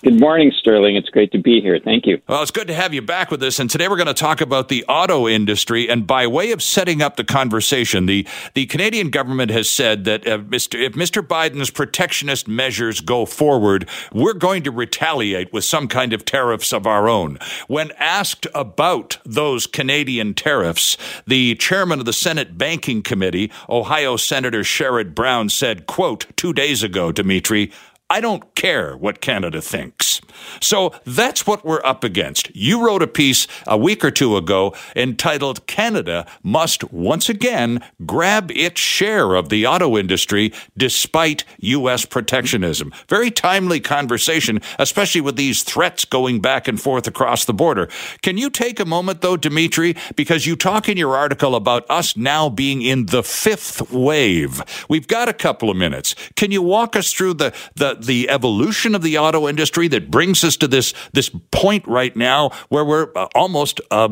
Good 0.07 0.21
morning, 0.21 0.53
Sterling. 0.57 0.95
It's 0.95 1.09
great 1.09 1.33
to 1.33 1.37
be 1.37 1.59
here. 1.59 1.81
Thank 1.83 2.05
you. 2.05 2.21
Well, 2.29 2.41
it's 2.41 2.49
good 2.49 2.67
to 2.67 2.73
have 2.73 2.93
you 2.93 3.01
back 3.01 3.29
with 3.29 3.43
us. 3.43 3.59
And 3.59 3.69
today 3.69 3.89
we're 3.89 3.97
going 3.97 4.07
to 4.07 4.13
talk 4.13 4.39
about 4.39 4.69
the 4.69 4.85
auto 4.85 5.27
industry. 5.27 5.89
And 5.89 6.07
by 6.07 6.25
way 6.27 6.53
of 6.53 6.63
setting 6.63 7.01
up 7.01 7.17
the 7.17 7.25
conversation, 7.25 8.05
the, 8.05 8.25
the 8.53 8.67
Canadian 8.67 9.09
government 9.09 9.51
has 9.51 9.69
said 9.69 10.05
that 10.05 10.25
if 10.25 10.43
Mr. 10.43 10.81
if 10.81 10.93
Mr. 10.93 11.21
Biden's 11.21 11.71
protectionist 11.71 12.47
measures 12.47 13.01
go 13.01 13.25
forward, 13.25 13.89
we're 14.13 14.31
going 14.31 14.63
to 14.63 14.71
retaliate 14.71 15.51
with 15.51 15.65
some 15.65 15.89
kind 15.89 16.13
of 16.13 16.23
tariffs 16.23 16.71
of 16.71 16.87
our 16.87 17.09
own. 17.09 17.37
When 17.67 17.91
asked 17.97 18.47
about 18.55 19.17
those 19.25 19.67
Canadian 19.67 20.35
tariffs, 20.35 20.95
the 21.25 21.55
chairman 21.55 21.99
of 21.99 22.05
the 22.05 22.13
Senate 22.13 22.57
Banking 22.57 23.01
Committee, 23.01 23.51
Ohio 23.67 24.15
Senator 24.15 24.61
Sherrod 24.61 25.13
Brown, 25.13 25.49
said, 25.49 25.85
quote, 25.85 26.27
two 26.37 26.53
days 26.53 26.81
ago, 26.81 27.11
Dimitry, 27.11 27.73
I 28.09 28.21
don't 28.21 28.55
care 28.55 28.95
what 28.95 29.19
Canada 29.19 29.61
thinks. 29.61 30.21
So 30.61 30.93
that's 31.05 31.45
what 31.45 31.65
we're 31.65 31.83
up 31.83 32.03
against. 32.03 32.55
You 32.55 32.85
wrote 32.85 33.01
a 33.01 33.07
piece 33.07 33.47
a 33.65 33.77
week 33.77 34.03
or 34.03 34.11
two 34.11 34.37
ago 34.37 34.73
entitled 34.95 35.67
Canada 35.67 36.25
Must 36.43 36.91
Once 36.91 37.27
Again 37.29 37.83
Grab 38.05 38.51
Its 38.51 38.79
Share 38.79 39.35
of 39.35 39.49
the 39.49 39.67
Auto 39.67 39.97
Industry 39.97 40.53
Despite 40.77 41.43
U.S. 41.59 42.05
Protectionism. 42.05 42.93
Very 43.09 43.29
timely 43.29 43.79
conversation, 43.79 44.61
especially 44.79 45.21
with 45.21 45.35
these 45.35 45.63
threats 45.63 46.05
going 46.05 46.39
back 46.39 46.67
and 46.67 46.81
forth 46.81 47.07
across 47.07 47.45
the 47.45 47.53
border. 47.53 47.89
Can 48.21 48.37
you 48.37 48.49
take 48.49 48.79
a 48.79 48.85
moment, 48.85 49.21
though, 49.21 49.37
Dimitry, 49.37 49.95
because 50.15 50.45
you 50.45 50.55
talk 50.55 50.87
in 50.87 50.97
your 50.97 51.15
article 51.15 51.55
about 51.55 51.89
us 51.89 52.15
now 52.15 52.49
being 52.49 52.81
in 52.81 53.07
the 53.07 53.23
fifth 53.23 53.91
wave? 53.91 54.61
We've 54.87 55.07
got 55.07 55.29
a 55.29 55.33
couple 55.33 55.69
of 55.69 55.77
minutes. 55.77 56.15
Can 56.35 56.51
you 56.51 56.61
walk 56.61 56.95
us 56.95 57.11
through 57.11 57.35
the, 57.35 57.53
the, 57.75 57.96
the 58.05 58.29
evolution 58.29 58.95
of 58.95 59.01
the 59.01 59.17
auto 59.17 59.47
industry 59.47 59.87
that 59.89 60.11
brings 60.11 60.43
us 60.43 60.57
to 60.57 60.67
this 60.67 60.93
this 61.13 61.29
point 61.51 61.85
right 61.87 62.15
now 62.15 62.51
where 62.69 62.85
we're 62.85 63.11
uh, 63.15 63.27
almost 63.35 63.81
uh, 63.91 64.09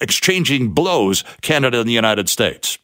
exchanging 0.00 0.70
blows, 0.70 1.24
Canada 1.40 1.80
and 1.80 1.88
the 1.88 1.92
United 1.94 2.28
States. 2.28 2.78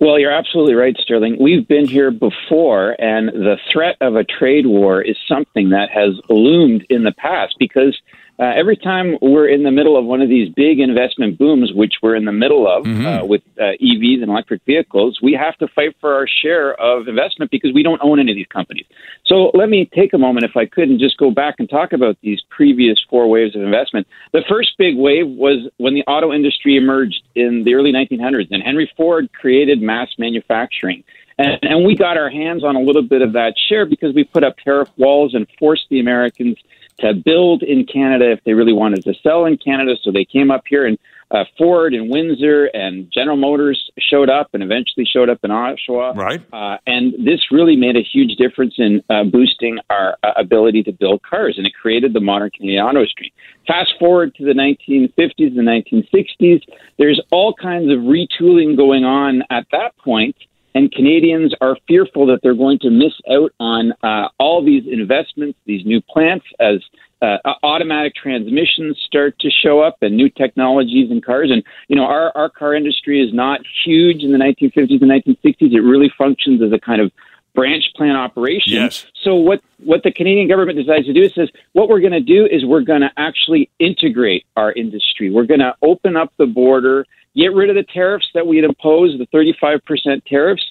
Well, 0.00 0.18
you're 0.20 0.32
absolutely 0.32 0.74
right, 0.74 0.96
Sterling. 0.96 1.38
We've 1.40 1.66
been 1.66 1.88
here 1.88 2.12
before, 2.12 2.94
and 3.00 3.28
the 3.30 3.56
threat 3.72 3.96
of 4.00 4.14
a 4.14 4.22
trade 4.22 4.66
war 4.66 5.02
is 5.02 5.16
something 5.26 5.70
that 5.70 5.90
has 5.90 6.14
loomed 6.28 6.86
in 6.88 7.02
the 7.02 7.12
past 7.12 7.56
because 7.58 7.98
uh, 8.40 8.52
every 8.56 8.76
time 8.76 9.16
we're 9.20 9.48
in 9.48 9.64
the 9.64 9.70
middle 9.70 9.96
of 9.96 10.04
one 10.04 10.22
of 10.22 10.28
these 10.28 10.48
big 10.54 10.78
investment 10.78 11.36
booms, 11.38 11.72
which 11.74 11.94
we're 12.02 12.14
in 12.14 12.24
the 12.24 12.32
middle 12.32 12.68
of 12.68 12.84
mm-hmm. 12.84 13.04
uh, 13.04 13.24
with 13.24 13.42
uh, 13.58 13.74
EVs 13.82 14.22
and 14.22 14.30
electric 14.30 14.62
vehicles, 14.64 15.18
we 15.20 15.32
have 15.32 15.56
to 15.56 15.66
fight 15.66 15.96
for 16.00 16.14
our 16.14 16.26
share 16.28 16.74
of 16.80 17.08
investment 17.08 17.50
because 17.50 17.72
we 17.74 17.82
don't 17.82 18.00
own 18.00 18.20
any 18.20 18.30
of 18.30 18.36
these 18.36 18.46
companies. 18.46 18.86
So 19.26 19.50
let 19.54 19.68
me 19.68 19.90
take 19.92 20.12
a 20.12 20.18
moment, 20.18 20.44
if 20.44 20.56
I 20.56 20.66
could, 20.66 20.88
and 20.88 21.00
just 21.00 21.16
go 21.16 21.32
back 21.32 21.56
and 21.58 21.68
talk 21.68 21.92
about 21.92 22.16
these 22.22 22.40
previous 22.48 22.98
four 23.10 23.28
waves 23.28 23.56
of 23.56 23.62
investment. 23.62 24.06
The 24.32 24.44
first 24.48 24.78
big 24.78 24.96
wave 24.96 25.26
was 25.26 25.68
when 25.78 25.94
the 25.94 26.02
auto 26.02 26.32
industry 26.32 26.76
emerged 26.76 27.22
in 27.34 27.64
the 27.64 27.74
early 27.74 27.92
1900s, 27.92 28.48
and 28.52 28.62
Henry 28.62 28.90
Ford 28.96 29.30
created 29.32 29.82
mass 29.82 30.10
manufacturing. 30.16 31.02
And, 31.38 31.58
and 31.62 31.84
we 31.84 31.96
got 31.96 32.16
our 32.16 32.30
hands 32.30 32.62
on 32.62 32.76
a 32.76 32.80
little 32.80 33.02
bit 33.02 33.22
of 33.22 33.32
that 33.32 33.54
share 33.68 33.84
because 33.84 34.14
we 34.14 34.22
put 34.24 34.44
up 34.44 34.56
tariff 34.58 34.88
walls 34.96 35.34
and 35.34 35.46
forced 35.58 35.86
the 35.90 35.98
Americans 35.98 36.56
to 37.00 37.14
build 37.14 37.62
in 37.62 37.86
Canada 37.86 38.32
if 38.32 38.42
they 38.44 38.52
really 38.52 38.72
wanted 38.72 39.04
to 39.04 39.14
sell 39.22 39.44
in 39.44 39.56
Canada. 39.56 39.94
So 40.02 40.10
they 40.10 40.24
came 40.24 40.50
up 40.50 40.64
here, 40.68 40.86
and 40.86 40.98
uh, 41.30 41.44
Ford 41.56 41.94
and 41.94 42.10
Windsor 42.10 42.66
and 42.74 43.10
General 43.12 43.36
Motors 43.36 43.90
showed 43.98 44.30
up, 44.30 44.48
and 44.54 44.62
eventually 44.62 45.04
showed 45.04 45.28
up 45.28 45.38
in 45.44 45.50
Oshawa. 45.50 46.16
Right. 46.16 46.40
Uh, 46.52 46.78
and 46.86 47.12
this 47.24 47.40
really 47.50 47.76
made 47.76 47.96
a 47.96 48.02
huge 48.02 48.36
difference 48.36 48.74
in 48.78 49.02
uh, 49.10 49.24
boosting 49.24 49.78
our 49.90 50.16
uh, 50.22 50.32
ability 50.36 50.82
to 50.84 50.92
build 50.92 51.22
cars, 51.22 51.54
and 51.58 51.66
it 51.66 51.74
created 51.80 52.14
the 52.14 52.20
modern 52.20 52.50
Canadian 52.50 52.84
auto 52.84 53.00
industry. 53.00 53.32
Fast 53.66 53.92
forward 53.98 54.34
to 54.36 54.44
the 54.44 54.52
1950s, 54.52 55.54
the 55.54 56.04
1960s. 56.40 56.62
There's 56.98 57.20
all 57.30 57.54
kinds 57.54 57.92
of 57.92 57.98
retooling 57.98 58.76
going 58.76 59.04
on 59.04 59.42
at 59.50 59.66
that 59.72 59.96
point 59.98 60.36
and 60.74 60.92
Canadians 60.92 61.54
are 61.60 61.76
fearful 61.86 62.26
that 62.26 62.40
they're 62.42 62.54
going 62.54 62.78
to 62.80 62.90
miss 62.90 63.12
out 63.30 63.52
on 63.58 63.92
uh, 64.02 64.28
all 64.38 64.64
these 64.64 64.84
investments, 64.90 65.58
these 65.66 65.84
new 65.86 66.00
plants, 66.00 66.46
as 66.60 66.80
uh, 67.20 67.38
automatic 67.62 68.14
transmissions 68.14 68.98
start 69.04 69.38
to 69.40 69.50
show 69.50 69.80
up 69.80 69.96
and 70.02 70.16
new 70.16 70.28
technologies 70.28 71.10
in 71.10 71.20
cars. 71.20 71.50
And, 71.50 71.64
you 71.88 71.96
know, 71.96 72.04
our, 72.04 72.30
our 72.36 72.48
car 72.48 72.74
industry 72.74 73.20
is 73.20 73.34
not 73.34 73.60
huge 73.84 74.22
in 74.22 74.32
the 74.32 74.38
1950s 74.38 75.02
and 75.02 75.10
1960s. 75.10 75.72
It 75.72 75.80
really 75.80 76.12
functions 76.16 76.62
as 76.62 76.72
a 76.72 76.78
kind 76.78 77.00
of 77.00 77.10
branch 77.58 77.84
plant 77.96 78.16
operation. 78.16 78.72
Yes. 78.72 79.06
So 79.22 79.34
what 79.34 79.60
what 79.84 80.02
the 80.02 80.12
Canadian 80.12 80.48
government 80.48 80.78
decides 80.78 81.06
to 81.06 81.12
do 81.12 81.22
is 81.22 81.34
says 81.34 81.48
what 81.72 81.88
we're 81.88 82.00
going 82.00 82.12
to 82.12 82.20
do 82.20 82.46
is 82.46 82.64
we're 82.64 82.80
going 82.80 83.00
to 83.00 83.10
actually 83.16 83.70
integrate 83.78 84.44
our 84.56 84.72
industry. 84.72 85.30
We're 85.30 85.46
going 85.46 85.60
to 85.60 85.74
open 85.82 86.16
up 86.16 86.32
the 86.38 86.46
border 86.46 87.04
get 87.38 87.54
rid 87.54 87.70
of 87.70 87.76
the 87.76 87.84
tariffs 87.84 88.28
that 88.34 88.46
we 88.46 88.56
had 88.56 88.64
imposed, 88.64 89.18
the 89.18 89.26
35% 89.26 90.24
tariffs, 90.24 90.64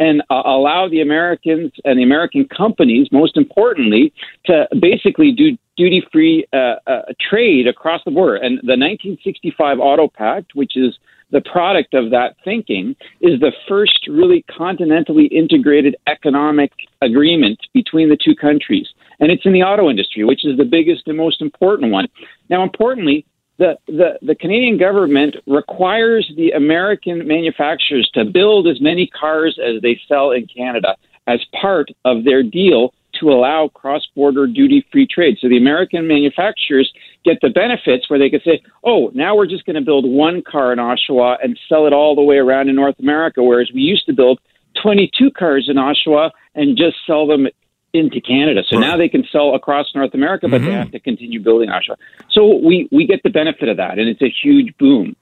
and 0.00 0.22
uh, 0.30 0.42
allow 0.44 0.88
the 0.88 1.00
Americans 1.00 1.70
and 1.84 1.98
the 1.98 2.02
American 2.02 2.48
companies, 2.48 3.08
most 3.12 3.36
importantly, 3.36 4.12
to 4.46 4.66
basically 4.80 5.30
do 5.30 5.56
duty 5.76 6.02
free 6.10 6.46
uh, 6.52 6.76
uh, 6.86 7.02
trade 7.20 7.68
across 7.68 8.00
the 8.04 8.10
border. 8.10 8.36
And 8.36 8.58
the 8.58 8.76
1965 8.76 9.78
Auto 9.78 10.08
Pact, 10.08 10.54
which 10.54 10.76
is 10.76 10.98
the 11.30 11.40
product 11.40 11.94
of 11.94 12.10
that 12.10 12.36
thinking 12.44 12.96
is 13.20 13.40
the 13.40 13.52
first 13.68 14.06
really 14.08 14.44
continentally 14.50 15.30
integrated 15.30 15.96
economic 16.06 16.72
agreement 17.02 17.58
between 17.72 18.08
the 18.08 18.16
two 18.22 18.34
countries. 18.34 18.86
And 19.20 19.30
it's 19.30 19.44
in 19.44 19.52
the 19.52 19.62
auto 19.62 19.90
industry, 19.90 20.24
which 20.24 20.44
is 20.44 20.56
the 20.56 20.64
biggest 20.64 21.06
and 21.06 21.16
most 21.16 21.40
important 21.40 21.92
one. 21.92 22.08
Now, 22.50 22.62
importantly, 22.62 23.26
the, 23.58 23.76
the, 23.86 24.18
the 24.20 24.34
Canadian 24.34 24.78
government 24.78 25.36
requires 25.46 26.30
the 26.36 26.50
American 26.50 27.26
manufacturers 27.26 28.10
to 28.14 28.24
build 28.24 28.66
as 28.66 28.80
many 28.80 29.06
cars 29.06 29.58
as 29.64 29.80
they 29.82 30.00
sell 30.08 30.32
in 30.32 30.46
Canada 30.46 30.96
as 31.26 31.40
part 31.60 31.88
of 32.04 32.24
their 32.24 32.42
deal 32.42 32.92
to 33.20 33.30
allow 33.30 33.68
cross 33.68 34.06
border 34.14 34.46
duty 34.46 34.86
free 34.92 35.06
trade. 35.06 35.38
So 35.40 35.48
the 35.48 35.56
American 35.56 36.06
manufacturers 36.06 36.92
get 37.24 37.38
the 37.40 37.50
benefits 37.50 38.08
where 38.08 38.18
they 38.18 38.30
could 38.30 38.42
say, 38.44 38.62
oh, 38.84 39.10
now 39.14 39.36
we're 39.36 39.46
just 39.46 39.64
going 39.66 39.76
to 39.76 39.82
build 39.82 40.04
one 40.04 40.42
car 40.42 40.72
in 40.72 40.78
Oshawa 40.78 41.36
and 41.42 41.58
sell 41.68 41.86
it 41.86 41.92
all 41.92 42.14
the 42.14 42.22
way 42.22 42.36
around 42.36 42.68
in 42.68 42.76
North 42.76 42.98
America, 42.98 43.42
whereas 43.42 43.70
we 43.74 43.80
used 43.80 44.06
to 44.06 44.12
build 44.12 44.40
22 44.82 45.30
cars 45.30 45.68
in 45.68 45.76
Oshawa 45.76 46.30
and 46.54 46.76
just 46.76 46.96
sell 47.06 47.26
them 47.26 47.46
into 47.92 48.20
Canada. 48.20 48.62
So 48.68 48.76
right. 48.76 48.88
now 48.88 48.96
they 48.96 49.08
can 49.08 49.24
sell 49.30 49.54
across 49.54 49.86
North 49.94 50.14
America, 50.14 50.48
but 50.48 50.60
mm-hmm. 50.60 50.70
they 50.70 50.76
have 50.76 50.90
to 50.90 51.00
continue 51.00 51.40
building 51.40 51.70
Oshawa. 51.70 51.96
So 52.30 52.56
we, 52.56 52.88
we 52.90 53.06
get 53.06 53.22
the 53.22 53.30
benefit 53.30 53.68
of 53.68 53.76
that, 53.76 53.98
and 53.98 54.08
it's 54.08 54.22
a 54.22 54.32
huge 54.42 54.76
boom. 54.78 55.16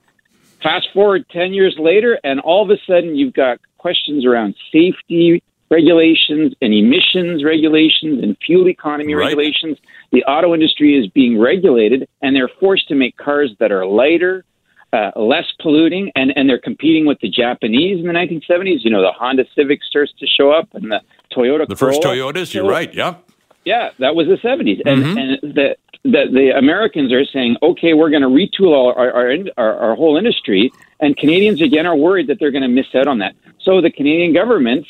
Fast 0.63 0.89
forward 0.95 1.27
10 1.31 1.53
years 1.53 1.77
later, 1.79 2.19
and 2.25 2.41
all 2.41 2.63
of 2.63 2.71
a 2.71 2.81
sudden 2.87 3.15
you've 3.17 3.35
got 3.35 3.59
questions 3.79 4.25
around 4.25 4.55
safety, 4.73 5.43
regulations 5.73 6.55
and 6.61 6.75
emissions 6.75 7.43
regulations 7.43 8.23
and 8.23 8.37
fuel 8.45 8.69
economy 8.69 9.14
right. 9.14 9.26
regulations. 9.26 9.79
The 10.12 10.23
auto 10.25 10.52
industry 10.52 10.97
is 10.97 11.09
being 11.09 11.41
regulated, 11.41 12.09
and 12.21 12.37
they're 12.37 12.50
forced 12.61 12.88
to 12.88 12.95
make 12.95 13.17
cars 13.17 13.50
that 13.59 13.73
are 13.73 13.87
lighter, 13.87 14.45
uh, 14.93 15.11
less 15.17 15.47
polluting, 15.61 16.12
and, 16.14 16.33
and 16.37 16.49
they're 16.49 16.61
competing 16.61 17.07
with 17.07 17.19
the 17.21 17.31
Japanese 17.31 17.99
in 17.99 18.07
the 18.07 18.12
1970s. 18.12 18.85
You 18.85 18.91
know, 18.91 19.00
the 19.00 19.12
Honda 19.12 19.45
Civic 19.57 19.83
starts 19.83 20.12
to 20.21 20.26
show 20.26 20.52
up, 20.52 20.69
and 20.75 20.93
the 20.93 21.00
Toyota. 21.35 21.67
The 21.67 21.76
first 21.76 22.02
Toyotas, 22.02 22.52
you're 22.52 22.69
right. 22.69 22.93
Yeah. 22.93 23.17
Yeah, 23.64 23.91
that 24.00 24.17
was 24.17 24.26
the 24.26 24.38
70s, 24.38 24.83
and 24.85 25.05
mm-hmm. 25.05 25.19
and 25.19 25.55
the, 25.55 25.76
the 26.02 26.25
the 26.33 26.52
Americans 26.59 27.12
are 27.12 27.25
saying, 27.25 27.57
okay, 27.62 27.95
we're 27.95 28.11
going 28.11 28.23
to 28.23 28.29
retool 28.29 28.75
our 28.75 29.12
our, 29.14 29.37
our 29.57 29.79
our 29.79 29.95
whole 29.95 30.17
industry, 30.17 30.73
and 30.99 31.17
Canadians 31.17 31.62
again 31.62 31.87
are 31.87 31.95
worried 31.95 32.26
that 32.26 32.41
they're 32.41 32.50
going 32.50 32.62
to 32.62 32.69
miss 32.69 32.87
out 32.97 33.07
on 33.07 33.19
that. 33.19 33.37
So 33.61 33.81
the 33.81 33.93
Canadian 33.93 34.33
governments 34.35 34.88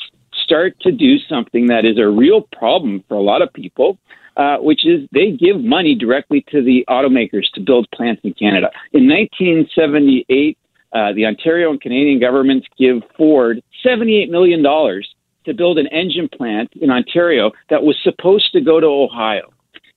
start 0.53 0.79
to 0.81 0.93
do 0.93 1.17
something 1.31 1.67
that 1.69 1.87
is 1.87 1.99
a 1.99 2.07
real 2.07 2.43
problem 2.53 3.03
for 3.09 3.15
a 3.15 3.23
lot 3.23 3.41
of 3.41 3.51
people, 3.55 3.99
uh, 4.37 4.59
which 4.59 4.85
is 4.85 5.09
they 5.11 5.31
give 5.31 5.59
money 5.63 5.95
directly 5.95 6.45
to 6.51 6.63
the 6.63 6.85
automakers 6.91 7.45
to 7.55 7.61
build 7.61 7.87
plants 7.95 8.21
in 8.23 8.35
Canada. 8.35 8.69
In 8.93 9.09
1978, 9.09 10.59
uh, 10.93 11.13
the 11.15 11.25
Ontario 11.25 11.71
and 11.71 11.81
Canadian 11.81 12.21
governments 12.21 12.67
give 12.79 12.97
Ford 13.17 13.63
$78 13.85 14.29
million 14.29 14.63
to 14.63 15.55
build 15.55 15.79
an 15.79 15.87
engine 15.87 16.29
plant 16.29 16.71
in 16.81 16.91
Ontario 16.91 17.51
that 17.71 17.83
was 17.83 17.97
supposed 18.05 18.53
to 18.53 18.61
go 18.61 18.79
to 18.79 18.87
Ohio. 18.87 19.51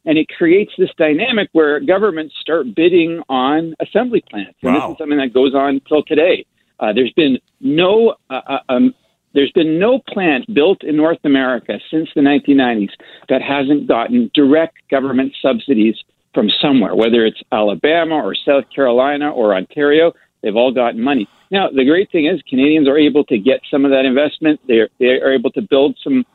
And 0.06 0.18
it 0.18 0.28
creates 0.38 0.72
this 0.78 0.90
dynamic 0.98 1.50
where 1.52 1.82
governments 1.82 2.34
start 2.40 2.68
bidding 2.76 3.22
on 3.28 3.76
assembly 3.82 4.24
plants. 4.30 4.58
And 4.62 4.74
wow. 4.74 4.88
this 4.88 4.94
is 4.94 4.98
something 5.00 5.18
that 5.18 5.34
goes 5.34 5.54
on 5.54 5.82
till 5.90 6.04
today. 6.04 6.46
Uh, 6.80 6.94
there's 6.94 7.14
been 7.14 7.40
no 7.60 8.16
uh, 8.30 8.42
uh 8.48 8.60
um, 8.70 8.94
there's 9.36 9.52
been 9.52 9.78
no 9.78 10.00
plant 10.00 10.52
built 10.54 10.84
in 10.84 10.96
North 10.96 11.20
America 11.26 11.78
since 11.92 12.10
the 12.16 12.22
1990s 12.22 12.90
that 13.30 13.42
hasn't 13.42 13.88
gotten 13.88 14.32
direct 14.34 14.78
government 14.90 15.34
subsidies 15.42 15.96
from 16.34 16.50
somewhere, 16.62 16.96
whether 16.96 17.26
it's 17.26 17.42
Alabama 17.52 18.16
or 18.16 18.34
South 18.34 18.64
Carolina 18.74 19.30
or 19.30 19.54
Ontario. 19.54 20.14
They've 20.42 20.56
all 20.56 20.72
gotten 20.72 21.02
money. 21.02 21.28
Now, 21.52 21.70
the 21.70 21.86
great 21.86 22.12
thing 22.12 22.28
is 22.28 22.42
Canadians 22.50 22.88
are 22.88 22.98
able 22.98 23.26
to 23.26 23.38
get 23.38 23.60
some 23.70 23.84
of 23.84 23.92
that 23.92 24.06
investment. 24.06 24.60
They're, 24.68 24.90
they 25.00 25.20
are 25.22 25.34
able 25.34 25.52
to 25.52 25.62
build 25.62 25.98
some, 26.04 26.26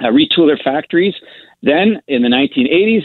uh, 0.00 0.06
retool 0.06 0.46
their 0.48 0.60
factories. 0.62 1.14
Then 1.62 2.00
in 2.08 2.22
the 2.22 2.28
1980s, 2.28 3.04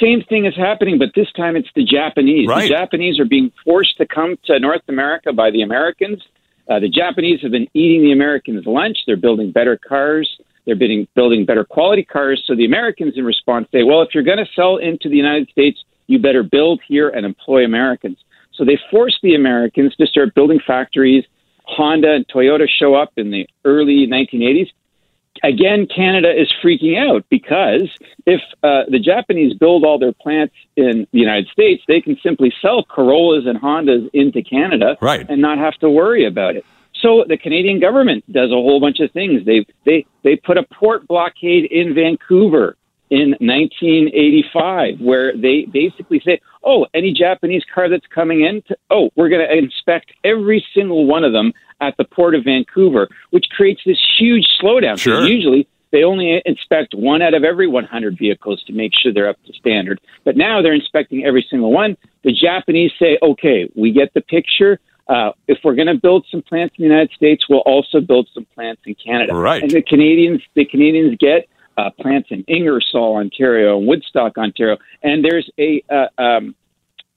same 0.00 0.22
thing 0.28 0.46
is 0.46 0.56
happening, 0.56 0.98
but 0.98 1.10
this 1.14 1.30
time 1.32 1.56
it's 1.56 1.68
the 1.74 1.84
Japanese. 1.84 2.48
Right. 2.48 2.62
The 2.62 2.68
Japanese 2.68 3.20
are 3.20 3.24
being 3.24 3.52
forced 3.64 3.98
to 3.98 4.06
come 4.06 4.36
to 4.44 4.58
North 4.58 4.82
America 4.88 5.32
by 5.32 5.50
the 5.50 5.62
Americans 5.62 6.22
uh, 6.68 6.78
the 6.78 6.88
Japanese 6.88 7.40
have 7.42 7.50
been 7.50 7.68
eating 7.74 8.02
the 8.02 8.12
Americans' 8.12 8.66
lunch. 8.66 8.98
They're 9.06 9.16
building 9.16 9.52
better 9.52 9.76
cars. 9.76 10.28
They're 10.64 10.76
building, 10.76 11.08
building 11.14 11.44
better 11.44 11.64
quality 11.64 12.04
cars. 12.04 12.42
So 12.46 12.54
the 12.54 12.64
Americans, 12.64 13.14
in 13.16 13.24
response, 13.24 13.68
say, 13.72 13.82
well, 13.82 14.02
if 14.02 14.10
you're 14.14 14.22
going 14.22 14.38
to 14.38 14.46
sell 14.54 14.76
into 14.76 15.08
the 15.08 15.16
United 15.16 15.48
States, 15.50 15.82
you 16.06 16.18
better 16.18 16.42
build 16.42 16.80
here 16.86 17.08
and 17.08 17.26
employ 17.26 17.64
Americans. 17.64 18.18
So 18.54 18.64
they 18.64 18.78
force 18.90 19.18
the 19.22 19.34
Americans 19.34 19.94
to 19.96 20.06
start 20.06 20.34
building 20.34 20.60
factories. 20.66 21.24
Honda 21.64 22.12
and 22.12 22.26
Toyota 22.28 22.66
show 22.68 22.94
up 22.94 23.12
in 23.16 23.30
the 23.30 23.46
early 23.64 24.06
1980s 24.06 24.68
again, 25.42 25.86
Canada 25.86 26.30
is 26.30 26.52
freaking 26.62 26.98
out 26.98 27.24
because 27.28 27.90
if 28.26 28.40
uh, 28.62 28.84
the 28.88 28.98
Japanese 28.98 29.54
build 29.54 29.84
all 29.84 29.98
their 29.98 30.12
plants 30.12 30.54
in 30.76 31.06
the 31.12 31.18
United 31.18 31.48
States, 31.48 31.82
they 31.88 32.00
can 32.00 32.16
simply 32.22 32.52
sell 32.62 32.84
Corollas 32.84 33.44
and 33.46 33.60
Hondas 33.60 34.08
into 34.12 34.42
Canada 34.42 34.96
right. 35.00 35.28
and 35.28 35.40
not 35.40 35.58
have 35.58 35.74
to 35.78 35.90
worry 35.90 36.26
about 36.26 36.56
it. 36.56 36.64
So 37.00 37.24
the 37.26 37.36
Canadian 37.36 37.80
government 37.80 38.30
does 38.30 38.50
a 38.50 38.54
whole 38.54 38.80
bunch 38.80 39.00
of 39.00 39.10
things. 39.10 39.44
They 39.44 39.66
they 39.84 40.06
they 40.22 40.36
put 40.36 40.56
a 40.56 40.62
port 40.62 41.08
blockade 41.08 41.64
in 41.64 41.94
Vancouver 41.94 42.76
in 43.10 43.32
1985, 43.40 45.00
where 45.00 45.36
they 45.36 45.66
basically 45.70 46.22
say, 46.24 46.40
"Oh, 46.62 46.86
any 46.94 47.12
Japanese 47.12 47.64
car 47.74 47.88
that's 47.88 48.06
coming 48.06 48.42
in, 48.42 48.62
to, 48.68 48.76
oh, 48.90 49.10
we're 49.16 49.28
going 49.28 49.46
to 49.46 49.52
inspect 49.52 50.12
every 50.22 50.64
single 50.74 51.06
one 51.06 51.24
of 51.24 51.32
them 51.32 51.52
at 51.82 51.96
the 51.98 52.04
port 52.04 52.34
of 52.34 52.44
Vancouver, 52.44 53.08
which 53.30 53.46
creates 53.50 53.82
this 53.84 53.98
huge 54.18 54.46
slowdown. 54.62 54.98
Sure. 54.98 55.20
So 55.20 55.26
usually 55.26 55.68
they 55.90 56.04
only 56.04 56.40
inspect 56.46 56.94
one 56.94 57.20
out 57.20 57.34
of 57.34 57.44
every 57.44 57.66
100 57.66 58.16
vehicles 58.16 58.62
to 58.64 58.72
make 58.72 58.92
sure 58.94 59.12
they're 59.12 59.28
up 59.28 59.42
to 59.44 59.52
standard. 59.52 60.00
But 60.24 60.36
now 60.36 60.62
they're 60.62 60.72
inspecting 60.72 61.24
every 61.24 61.46
single 61.50 61.70
one. 61.70 61.96
The 62.24 62.32
Japanese 62.32 62.92
say, 62.98 63.18
okay, 63.22 63.70
we 63.74 63.92
get 63.92 64.14
the 64.14 64.22
picture. 64.22 64.80
Uh, 65.08 65.32
if 65.48 65.58
we're 65.64 65.74
going 65.74 65.88
to 65.88 65.98
build 66.00 66.24
some 66.30 66.40
plants 66.40 66.76
in 66.78 66.84
the 66.84 66.88
United 66.88 67.10
States, 67.14 67.44
we'll 67.48 67.60
also 67.60 68.00
build 68.00 68.28
some 68.32 68.46
plants 68.54 68.80
in 68.86 68.94
Canada. 68.94 69.34
Right. 69.34 69.62
And 69.62 69.70
the 69.70 69.82
Canadians, 69.82 70.40
the 70.54 70.64
Canadians 70.64 71.18
get 71.18 71.48
uh, 71.76 71.90
plants 72.00 72.28
in 72.30 72.44
Ingersoll, 72.48 73.16
Ontario, 73.16 73.78
and 73.78 73.86
Woodstock, 73.86 74.38
Ontario, 74.38 74.76
and 75.02 75.24
there's 75.24 75.50
a 75.58 75.82
uh, 75.90 76.22
um, 76.22 76.54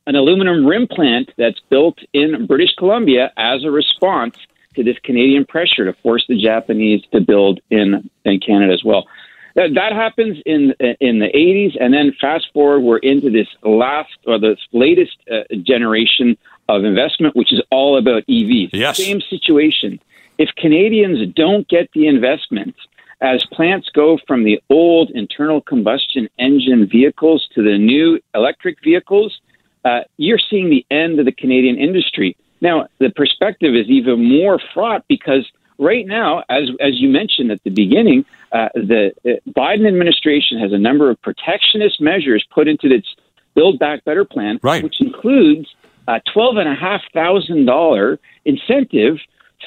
an 0.07 0.15
aluminum 0.15 0.65
rim 0.65 0.87
plant 0.87 1.31
that's 1.37 1.59
built 1.69 1.97
in 2.13 2.45
British 2.45 2.73
Columbia 2.77 3.31
as 3.37 3.63
a 3.63 3.71
response 3.71 4.35
to 4.75 4.83
this 4.83 4.97
Canadian 5.03 5.45
pressure 5.45 5.85
to 5.85 5.93
force 6.01 6.25
the 6.27 6.41
Japanese 6.41 7.01
to 7.11 7.21
build 7.21 7.59
in 7.69 8.09
in 8.23 8.39
Canada 8.39 8.73
as 8.73 8.83
well. 8.83 9.07
That, 9.55 9.73
that 9.75 9.93
happens 9.93 10.37
in 10.45 10.73
in 10.99 11.19
the 11.19 11.29
80s, 11.33 11.77
and 11.79 11.93
then 11.93 12.13
fast 12.19 12.47
forward, 12.53 12.81
we're 12.81 12.97
into 12.97 13.29
this 13.29 13.47
last 13.63 14.17
or 14.27 14.39
this 14.39 14.59
latest 14.73 15.17
uh, 15.31 15.43
generation 15.63 16.37
of 16.67 16.83
investment, 16.83 17.35
which 17.35 17.53
is 17.53 17.61
all 17.71 17.97
about 17.97 18.23
EVs. 18.27 18.71
Yes. 18.73 18.97
Same 18.97 19.21
situation. 19.21 19.99
If 20.37 20.49
Canadians 20.57 21.33
don't 21.35 21.67
get 21.69 21.89
the 21.93 22.07
investment, 22.07 22.75
as 23.21 23.45
plants 23.53 23.89
go 23.93 24.17
from 24.27 24.43
the 24.43 24.61
old 24.69 25.09
internal 25.11 25.61
combustion 25.61 26.27
engine 26.37 26.87
vehicles 26.87 27.47
to 27.55 27.63
the 27.63 27.77
new 27.77 28.19
electric 28.33 28.83
vehicles, 28.83 29.39
uh, 29.85 30.01
you're 30.17 30.39
seeing 30.49 30.69
the 30.69 30.85
end 30.91 31.19
of 31.19 31.25
the 31.25 31.31
Canadian 31.31 31.77
industry. 31.77 32.35
Now, 32.61 32.87
the 32.99 33.09
perspective 33.09 33.75
is 33.75 33.87
even 33.87 34.23
more 34.23 34.59
fraught 34.73 35.05
because 35.07 35.49
right 35.77 36.05
now, 36.05 36.43
as 36.49 36.69
as 36.79 36.99
you 36.99 37.09
mentioned 37.09 37.51
at 37.51 37.63
the 37.63 37.69
beginning, 37.69 38.25
uh, 38.51 38.69
the 38.73 39.11
uh, 39.25 39.49
Biden 39.51 39.87
administration 39.87 40.59
has 40.59 40.71
a 40.71 40.77
number 40.77 41.09
of 41.09 41.21
protectionist 41.21 42.01
measures 42.01 42.45
put 42.53 42.67
into 42.67 42.87
its 42.93 43.07
Build 43.55 43.79
Back 43.79 44.03
Better 44.05 44.25
plan, 44.25 44.59
right. 44.63 44.83
which 44.83 45.01
includes 45.01 45.67
a 46.07 46.21
twelve 46.33 46.57
and 46.57 46.69
a 46.69 46.75
half 46.75 47.01
thousand 47.13 47.65
dollar 47.65 48.19
incentive 48.45 49.17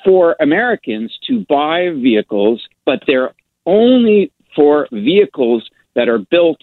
for 0.04 0.36
Americans 0.40 1.18
to 1.26 1.44
buy 1.48 1.88
vehicles, 1.90 2.66
but 2.84 3.02
they're 3.06 3.34
only 3.66 4.30
for 4.54 4.88
vehicles 4.92 5.68
that 5.94 6.08
are 6.08 6.18
built 6.18 6.60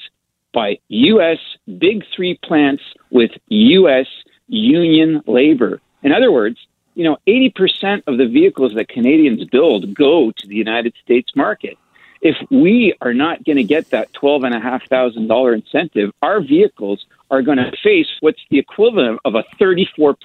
by 0.54 0.80
U.S. 0.88 1.38
big 1.78 2.04
three 2.16 2.40
plants 2.44 2.82
with 3.12 3.32
U.S. 3.50 4.08
union 4.48 5.22
labor. 5.28 5.82
In 6.06 6.12
other 6.12 6.32
words, 6.32 6.60
you 6.94 7.04
know, 7.04 7.18
80% 7.28 8.04
of 8.06 8.20
the 8.20 8.28
vehicles 8.28 8.76
that 8.76 8.88
Canadians 8.88 9.44
build 9.46 9.96
go 9.96 10.32
to 10.32 10.48
the 10.48 10.56
United 10.56 10.94
States 11.04 11.36
market. 11.36 11.80
If 12.22 12.36
we 12.52 12.94
are 13.02 13.14
not 13.14 13.44
going 13.44 13.58
to 13.58 13.64
get 13.64 13.90
that 13.90 14.14
$12,500 14.14 15.54
incentive, 15.56 16.12
our 16.22 16.42
vehicles 16.42 17.08
are 17.32 17.42
going 17.42 17.58
to 17.58 17.72
face 17.84 18.08
what's 18.20 18.40
the 18.52 18.60
equivalent 18.60 19.20
of 19.26 19.34
a 19.34 19.44
34% 19.60 20.16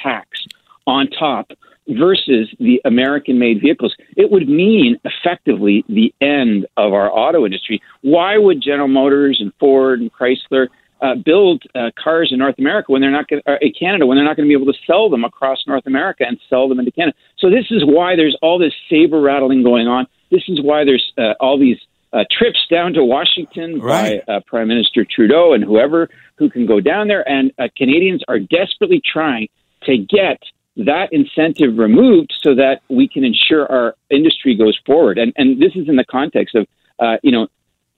tax 0.00 0.46
on 0.86 1.08
top 1.10 1.50
versus 1.88 2.48
the 2.60 2.80
American 2.84 3.40
made 3.40 3.60
vehicles. 3.60 3.94
It 4.16 4.30
would 4.30 4.48
mean 4.48 5.00
effectively 5.04 5.84
the 5.88 6.14
end 6.20 6.66
of 6.76 6.92
our 6.92 7.10
auto 7.10 7.44
industry. 7.44 7.82
Why 8.02 8.38
would 8.38 8.62
General 8.62 8.88
Motors 8.88 9.38
and 9.40 9.52
Ford 9.58 10.00
and 10.00 10.12
Chrysler 10.12 10.68
uh, 11.04 11.14
build 11.14 11.62
uh, 11.74 11.90
cars 12.02 12.30
in 12.32 12.38
North 12.38 12.58
America 12.58 12.90
when 12.90 13.02
they're 13.02 13.10
not 13.10 13.28
going 13.28 13.42
uh, 13.46 13.56
in 13.60 13.72
Canada 13.78 14.06
when 14.06 14.16
they're 14.16 14.24
not 14.24 14.36
going 14.36 14.48
to 14.48 14.56
be 14.56 14.60
able 14.60 14.72
to 14.72 14.78
sell 14.86 15.10
them 15.10 15.22
across 15.22 15.58
North 15.66 15.86
America 15.86 16.24
and 16.26 16.40
sell 16.48 16.66
them 16.66 16.78
into 16.78 16.90
Canada. 16.90 17.16
So 17.38 17.50
this 17.50 17.66
is 17.70 17.84
why 17.84 18.16
there's 18.16 18.36
all 18.40 18.58
this 18.58 18.72
saber 18.88 19.20
rattling 19.20 19.62
going 19.62 19.86
on. 19.86 20.06
This 20.30 20.44
is 20.48 20.62
why 20.62 20.84
there's 20.84 21.12
uh, 21.18 21.34
all 21.40 21.58
these 21.58 21.76
uh, 22.14 22.24
trips 22.30 22.58
down 22.70 22.94
to 22.94 23.04
Washington 23.04 23.80
right. 23.80 24.24
by 24.26 24.32
uh, 24.32 24.40
Prime 24.46 24.68
Minister 24.68 25.04
Trudeau 25.04 25.52
and 25.52 25.62
whoever 25.62 26.08
who 26.36 26.48
can 26.48 26.64
go 26.64 26.80
down 26.80 27.08
there. 27.08 27.28
And 27.28 27.52
uh, 27.58 27.68
Canadians 27.76 28.22
are 28.26 28.38
desperately 28.38 29.02
trying 29.04 29.48
to 29.82 29.98
get 29.98 30.38
that 30.76 31.08
incentive 31.12 31.76
removed 31.76 32.32
so 32.40 32.54
that 32.54 32.80
we 32.88 33.08
can 33.08 33.24
ensure 33.24 33.70
our 33.70 33.94
industry 34.10 34.56
goes 34.56 34.78
forward. 34.86 35.18
And 35.18 35.32
and 35.36 35.60
this 35.60 35.72
is 35.76 35.86
in 35.88 35.96
the 35.96 36.04
context 36.04 36.54
of 36.54 36.66
uh, 36.98 37.16
you 37.22 37.30
know 37.30 37.48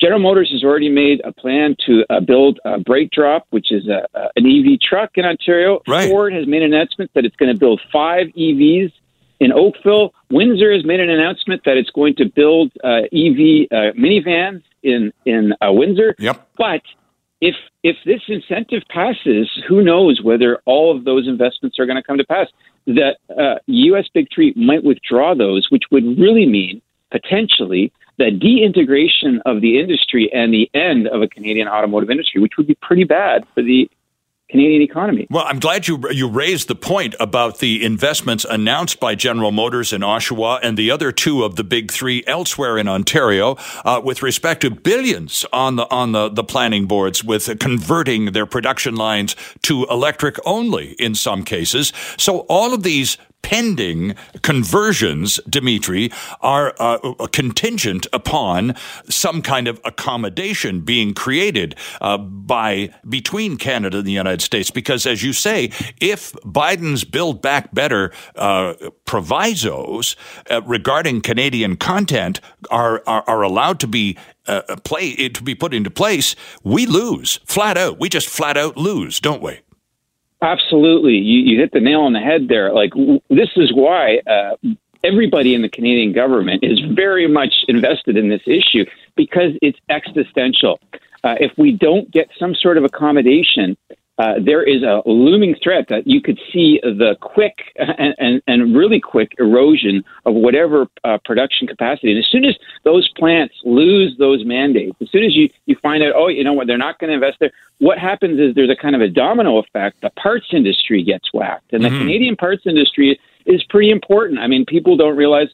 General 0.00 0.20
Motors 0.20 0.50
has 0.52 0.62
already 0.62 0.90
made 0.90 1.22
a 1.24 1.32
plan 1.32 1.74
to 1.86 2.04
uh, 2.10 2.20
build 2.20 2.60
a 2.64 2.78
BrightDrop, 2.78 3.42
which 3.50 3.72
is 3.72 3.88
a, 3.88 4.06
a, 4.14 4.28
an 4.36 4.46
EV 4.46 4.78
truck 4.80 5.12
in 5.14 5.24
Ontario. 5.24 5.80
Right. 5.88 6.08
Ford 6.08 6.34
has 6.34 6.46
made 6.46 6.62
an 6.62 6.74
announcement 6.74 7.10
that 7.14 7.24
it's 7.24 7.36
going 7.36 7.52
to 7.52 7.58
build 7.58 7.80
five 7.92 8.26
EVs 8.36 8.92
in 9.40 9.52
Oakville. 9.52 10.12
Windsor 10.30 10.72
has 10.72 10.84
made 10.84 11.00
an 11.00 11.10
announcement 11.10 11.62
that 11.64 11.76
it's 11.76 11.90
going 11.90 12.14
to 12.16 12.26
build 12.26 12.72
uh, 12.84 13.08
EV 13.12 13.68
uh, 13.70 13.92
minivans 13.98 14.62
in 14.82 15.12
in 15.24 15.54
uh, 15.60 15.72
Windsor. 15.72 16.14
Yep. 16.18 16.46
But 16.58 16.82
if 17.40 17.54
if 17.82 17.96
this 18.04 18.20
incentive 18.28 18.82
passes, 18.90 19.50
who 19.66 19.82
knows 19.82 20.20
whether 20.22 20.60
all 20.66 20.94
of 20.94 21.04
those 21.04 21.26
investments 21.26 21.78
are 21.78 21.86
going 21.86 21.96
to 21.96 22.02
come 22.02 22.18
to 22.18 22.24
pass? 22.24 22.48
That 22.86 23.16
uh, 23.30 23.58
U.S. 23.66 24.04
Big 24.12 24.28
Three 24.32 24.52
might 24.56 24.84
withdraw 24.84 25.34
those, 25.34 25.66
which 25.70 25.82
would 25.90 26.04
really 26.18 26.46
mean 26.46 26.80
potentially 27.10 27.92
the 28.18 28.30
deintegration 28.30 29.42
of 29.44 29.60
the 29.60 29.78
industry 29.78 30.30
and 30.32 30.52
the 30.52 30.70
end 30.74 31.06
of 31.08 31.22
a 31.22 31.28
Canadian 31.28 31.68
automotive 31.68 32.10
industry, 32.10 32.40
which 32.40 32.52
would 32.56 32.66
be 32.66 32.76
pretty 32.80 33.04
bad 33.04 33.44
for 33.54 33.62
the 33.62 33.90
Canadian 34.48 34.82
economy. 34.82 35.26
Well, 35.28 35.44
I'm 35.44 35.58
glad 35.58 35.88
you 35.88 36.00
you 36.12 36.28
raised 36.28 36.68
the 36.68 36.76
point 36.76 37.16
about 37.18 37.58
the 37.58 37.84
investments 37.84 38.46
announced 38.48 39.00
by 39.00 39.16
General 39.16 39.50
Motors 39.50 39.92
in 39.92 40.02
Oshawa 40.02 40.60
and 40.62 40.78
the 40.78 40.88
other 40.88 41.10
two 41.10 41.42
of 41.42 41.56
the 41.56 41.64
big 41.64 41.90
three 41.90 42.22
elsewhere 42.28 42.78
in 42.78 42.86
Ontario, 42.86 43.56
uh, 43.84 44.00
with 44.02 44.22
respect 44.22 44.60
to 44.60 44.70
billions 44.70 45.44
on 45.52 45.74
the 45.74 45.90
on 45.90 46.12
the, 46.12 46.28
the 46.28 46.44
planning 46.44 46.86
boards 46.86 47.24
with 47.24 47.58
converting 47.58 48.32
their 48.32 48.46
production 48.46 48.94
lines 48.94 49.34
to 49.62 49.84
electric 49.90 50.36
only 50.46 50.92
in 50.92 51.16
some 51.16 51.42
cases. 51.42 51.92
So 52.16 52.40
all 52.48 52.72
of 52.72 52.84
these 52.84 53.18
pending 53.46 54.12
conversions, 54.42 55.38
Dimitry, 55.48 56.10
are 56.40 56.74
uh, 56.80 56.98
contingent 57.30 58.04
upon 58.12 58.74
some 59.08 59.40
kind 59.40 59.68
of 59.68 59.80
accommodation 59.84 60.80
being 60.80 61.14
created 61.14 61.76
uh, 62.00 62.18
by 62.18 62.92
between 63.08 63.56
Canada 63.56 63.98
and 63.98 64.06
the 64.06 64.10
United 64.10 64.42
States. 64.42 64.72
Because, 64.72 65.06
as 65.06 65.22
you 65.22 65.32
say, 65.32 65.70
if 66.00 66.32
Biden's 66.42 67.04
Build 67.04 67.40
Back 67.40 67.72
Better 67.72 68.12
uh, 68.34 68.74
provisos 69.04 70.16
uh, 70.50 70.60
regarding 70.62 71.20
Canadian 71.20 71.76
content 71.76 72.40
are, 72.72 73.00
are, 73.06 73.22
are 73.28 73.42
allowed 73.42 73.78
to 73.78 73.86
be 73.86 74.18
uh, 74.48 74.62
play 74.82 75.28
to 75.28 75.42
be 75.44 75.54
put 75.54 75.72
into 75.72 75.90
place, 75.90 76.34
we 76.64 76.84
lose 76.84 77.38
flat 77.44 77.78
out. 77.78 78.00
We 78.00 78.08
just 78.08 78.28
flat 78.28 78.56
out 78.56 78.76
lose, 78.76 79.20
don't 79.20 79.42
we? 79.42 79.60
Absolutely, 80.42 81.14
you, 81.14 81.40
you 81.40 81.60
hit 81.60 81.72
the 81.72 81.80
nail 81.80 82.02
on 82.02 82.12
the 82.12 82.20
head 82.20 82.48
there. 82.48 82.72
Like 82.72 82.90
w- 82.90 83.20
this 83.30 83.48
is 83.56 83.72
why 83.72 84.18
uh, 84.26 84.56
everybody 85.02 85.54
in 85.54 85.62
the 85.62 85.68
Canadian 85.68 86.12
government 86.12 86.62
is 86.62 86.78
very 86.94 87.26
much 87.26 87.54
invested 87.68 88.16
in 88.16 88.28
this 88.28 88.42
issue 88.46 88.84
because 89.16 89.52
it's 89.62 89.78
existential. 89.88 90.78
Uh, 91.24 91.34
if 91.40 91.52
we 91.56 91.72
don't 91.72 92.10
get 92.10 92.28
some 92.38 92.54
sort 92.54 92.76
of 92.76 92.84
accommodation, 92.84 93.76
uh, 94.18 94.34
there 94.42 94.62
is 94.62 94.82
a 94.82 95.02
looming 95.04 95.54
threat 95.62 95.86
that 95.88 96.06
you 96.06 96.22
could 96.22 96.38
see 96.52 96.80
the 96.82 97.16
quick 97.20 97.74
and, 97.76 98.14
and, 98.18 98.42
and 98.46 98.74
really 98.74 98.98
quick 98.98 99.34
erosion 99.38 100.02
of 100.24 100.34
whatever 100.34 100.86
uh, 101.04 101.18
production 101.24 101.66
capacity. 101.66 102.12
And 102.12 102.18
as 102.18 102.26
soon 102.30 102.44
as 102.44 102.54
those 102.84 103.08
plants 103.16 103.54
lose 103.64 104.16
those 104.18 104.44
mandates, 104.44 104.96
as 105.02 105.10
soon 105.10 105.24
as 105.24 105.34
you, 105.34 105.50
you 105.66 105.76
find 105.82 106.02
out, 106.02 106.14
oh, 106.16 106.28
you 106.28 106.44
know 106.44 106.54
what, 106.54 106.66
they're 106.66 106.78
not 106.78 106.98
going 106.98 107.08
to 107.08 107.14
invest 107.14 107.38
there, 107.40 107.52
what 107.78 107.98
happens 107.98 108.40
is 108.40 108.54
there's 108.54 108.70
a 108.70 108.80
kind 108.80 108.94
of 108.94 109.02
a 109.02 109.08
domino 109.08 109.58
effect. 109.58 110.00
The 110.00 110.10
parts 110.10 110.46
industry 110.52 111.02
gets 111.02 111.32
whacked. 111.34 111.74
And 111.74 111.84
the 111.84 111.88
mm-hmm. 111.88 111.98
Canadian 111.98 112.36
parts 112.36 112.62
industry 112.64 113.20
is 113.44 113.62
pretty 113.68 113.90
important. 113.90 114.38
I 114.38 114.46
mean, 114.46 114.64
people 114.64 114.96
don't 114.96 115.16
realize 115.16 115.48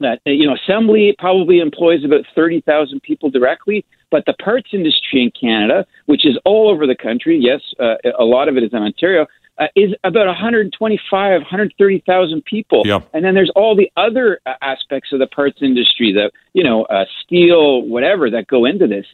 that 0.00 0.20
you 0.24 0.46
know 0.46 0.54
assembly 0.54 1.14
probably 1.18 1.60
employs 1.60 2.04
about 2.04 2.24
30,000 2.34 3.00
people 3.02 3.30
directly 3.30 3.84
but 4.14 4.24
the 4.26 4.36
parts 4.48 4.70
industry 4.72 5.18
in 5.24 5.30
Canada 5.38 5.86
which 6.06 6.24
is 6.24 6.36
all 6.44 6.70
over 6.72 6.86
the 6.86 6.98
country 7.08 7.36
yes 7.48 7.60
uh, 7.80 7.96
a 8.18 8.24
lot 8.24 8.48
of 8.48 8.56
it 8.56 8.62
is 8.62 8.72
in 8.72 8.82
Ontario 8.90 9.26
uh, 9.58 9.66
is 9.76 9.90
about 10.04 10.26
125 10.26 11.40
130,000 11.42 12.44
people 12.44 12.82
yep. 12.84 13.08
and 13.12 13.24
then 13.24 13.34
there's 13.34 13.52
all 13.56 13.74
the 13.76 13.90
other 13.96 14.40
uh, 14.46 14.54
aspects 14.62 15.12
of 15.12 15.18
the 15.18 15.26
parts 15.38 15.58
industry 15.62 16.12
that 16.12 16.30
you 16.52 16.64
know 16.68 16.84
uh, 16.84 17.04
steel 17.22 17.82
whatever 17.82 18.30
that 18.30 18.46
go 18.46 18.64
into 18.64 18.86
this 18.86 19.06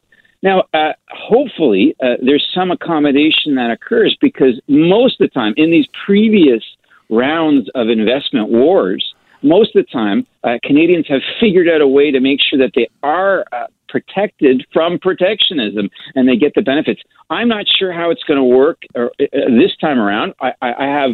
now, 0.43 0.65
uh, 0.73 0.93
hopefully, 1.11 1.95
uh, 2.03 2.15
there's 2.23 2.47
some 2.55 2.71
accommodation 2.71 3.57
that 3.57 3.71
occurs 3.71 4.17
because 4.21 4.59
most 4.69 5.21
of 5.21 5.29
the 5.29 5.35
time 5.35 5.53
in 5.57 5.71
these 5.71 5.87
previous 6.07 6.65
rounds 7.11 7.69
of 7.75 7.89
investment 7.89 8.49
wars, 8.49 9.15
most 9.43 9.75
of 9.77 9.85
the 9.85 9.91
time, 9.93 10.27
uh, 10.45 10.57
Canadians 10.63 11.07
have 11.09 11.21
figured 11.41 11.69
out 11.69 11.81
a 11.81 11.87
way 11.87 12.11
to 12.11 12.21
make 12.21 12.41
sure 12.41 12.59
that 12.59 12.73
they 12.75 12.89
are 13.03 13.45
uh, 13.53 13.67
protected 13.91 14.65
from 14.73 14.99
protectionism 14.99 15.91
and 16.15 16.29
they 16.29 16.37
get 16.37 16.55
the 16.55 16.63
benefits. 16.63 17.03
I'm 17.29 17.49
not 17.49 17.67
sure 17.79 17.93
how 17.93 18.11
it's 18.11 18.23
going 18.25 18.39
to 18.39 18.45
work 18.45 18.83
or, 18.95 19.11
uh, 19.21 19.27
this 19.31 19.77
time 19.81 19.99
around. 19.99 20.35
I, 20.41 20.53
I, 20.63 20.73
I 20.73 20.87
have 20.87 21.11